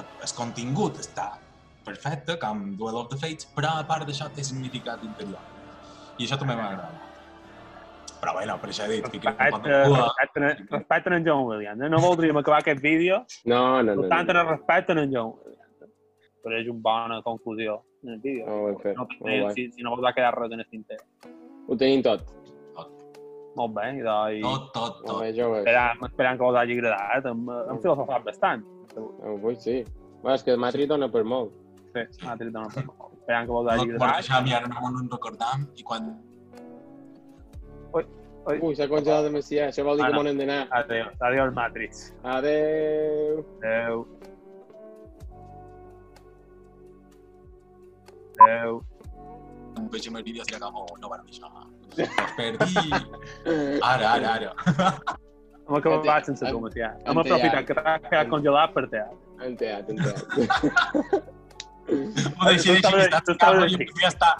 el 0.00 0.34
contingut 0.36 1.00
està 1.00 1.30
perfecte, 1.86 2.36
com 2.42 2.66
Duel 2.76 3.00
of 3.00 3.10
the 3.12 3.20
Fates, 3.20 3.48
però 3.56 3.76
a 3.78 3.88
part 3.88 4.08
d'això 4.08 4.28
té 4.34 4.44
significat 4.44 5.04
interior. 5.06 5.44
I 6.18 6.26
això 6.26 6.40
també 6.40 6.56
m'agrada. 6.58 7.13
Però 8.24 8.32
bueno, 8.32 8.54
per 8.60 8.70
això 8.72 8.86
he 8.86 8.92
dit, 8.94 9.06
fiquem 9.12 9.34
un 9.34 9.50
poc 9.52 9.64
de 9.66 9.70
Respecte, 9.70 9.88
cua. 9.90 10.04
respecte, 10.18 10.66
respecte 10.78 11.14
en 11.18 11.24
John 11.26 11.42
Williams. 11.48 11.82
Eh? 11.84 11.88
No 11.92 11.98
voldríem 12.00 12.38
acabar 12.40 12.60
aquest 12.62 12.80
vídeo 12.80 13.18
No, 13.44 13.82
no, 13.82 13.94
no. 13.94 14.00
per 14.02 14.08
tant, 14.14 14.30
no. 14.32 14.40
en 14.40 14.48
respecte 14.48 14.92
en 14.96 15.12
John 15.12 15.34
Williams. 15.42 15.90
Però 16.44 16.56
és 16.60 16.68
una 16.68 16.80
bona 16.86 17.18
conclusió 17.24 17.82
en 18.02 18.14
el 18.14 18.20
vídeo. 18.20 18.46
No, 18.46 18.68
hem 18.70 18.78
fet. 18.80 18.96
No, 18.96 19.06
Molt 19.20 19.42
guai. 19.42 19.52
si, 19.58 19.66
si 19.72 19.82
no 19.84 19.92
vols 19.96 20.14
quedar 20.16 20.32
res 20.38 20.52
en 20.56 20.60
el 20.64 20.68
tinter. 20.72 20.98
Ho 21.68 21.76
tenim 21.76 22.02
tot. 22.04 22.24
Molt 23.56 23.72
bé, 23.76 23.84
i 23.98 24.00
doncs, 24.02 24.42
Tot, 24.42 24.72
tot, 24.74 24.96
Molt 25.04 25.06
tot. 25.06 25.20
bé, 25.22 25.32
joves. 25.36 25.58
esperant, 25.62 26.00
esperant 26.08 26.38
que 26.40 26.44
us 26.48 26.56
hagi 26.58 26.72
agradat. 26.78 27.26
Hem, 27.30 27.44
hem 27.70 27.78
filosofat 27.84 28.24
bastant. 28.26 28.64
Avui 29.30 29.54
sí. 29.56 29.84
Bueno, 30.22 30.34
és 30.34 30.42
que 30.42 30.56
Matrix 30.56 30.88
dona 30.88 31.08
per 31.12 31.22
molt. 31.24 31.52
Sí, 31.94 32.02
Matrix 32.26 32.52
dona 32.52 32.68
per 32.74 32.84
molt. 32.88 33.12
Esperant 33.20 33.46
que 33.46 33.52
us 33.54 33.64
No 33.64 33.70
hagi 33.70 33.90
agradat. 33.90 34.16
deixar, 34.16 34.42
mi 34.42 34.52
ara 34.58 34.66
no 34.66 34.80
me'n 34.88 35.08
recordam, 35.12 35.68
i 35.76 35.82
quan 35.86 36.08
Ui, 37.94 38.74
s'ha 38.76 38.86
congelat 38.90 39.24
demasiat. 39.24 39.70
Això 39.72 39.84
vol 39.86 39.96
dir 39.96 40.04
Ah, 40.04 40.08
que 40.10 40.12
no. 40.12 40.18
m'on 40.20 40.28
hem 40.28 40.38
d'anar. 40.42 40.60
Adéu, 40.70 41.06
adéu 41.20 41.52
Matrix. 41.56 42.12
Adeu. 42.22 43.44
Adéu. 43.62 44.06
Adéu. 48.40 48.82
em 49.78 49.88
veig 49.90 50.06
amb 50.08 50.16
els 50.20 50.24
vídeos 50.26 50.50
i 50.52 50.54
acabo, 50.54 50.84
no 51.02 51.08
van 51.10 51.20
això. 51.26 51.48
Us 51.94 52.32
perdi. 52.36 52.90
Ara, 53.90 54.10
ara, 54.14 54.34
ara. 54.34 54.50
Hem 55.64 55.76
acabat 55.78 56.28
sense 56.28 56.44
tu, 56.46 56.60
Macià. 56.60 56.92
Hem 57.06 57.18
aprofitat 57.22 57.66
que 57.66 57.74
t'has 57.78 58.02
quedat 58.08 58.28
congelat 58.30 58.74
per 58.74 58.84
teatre. 58.92 59.18
En 59.42 59.56
teat, 59.56 59.88
en 59.90 59.96
teat. 59.98 60.18
Ho 61.90 62.48
deixi, 62.48 62.70
deixi, 62.70 62.82
que 62.82 63.32
està 63.34 63.50
ja 64.02 64.10
està. 64.12 64.30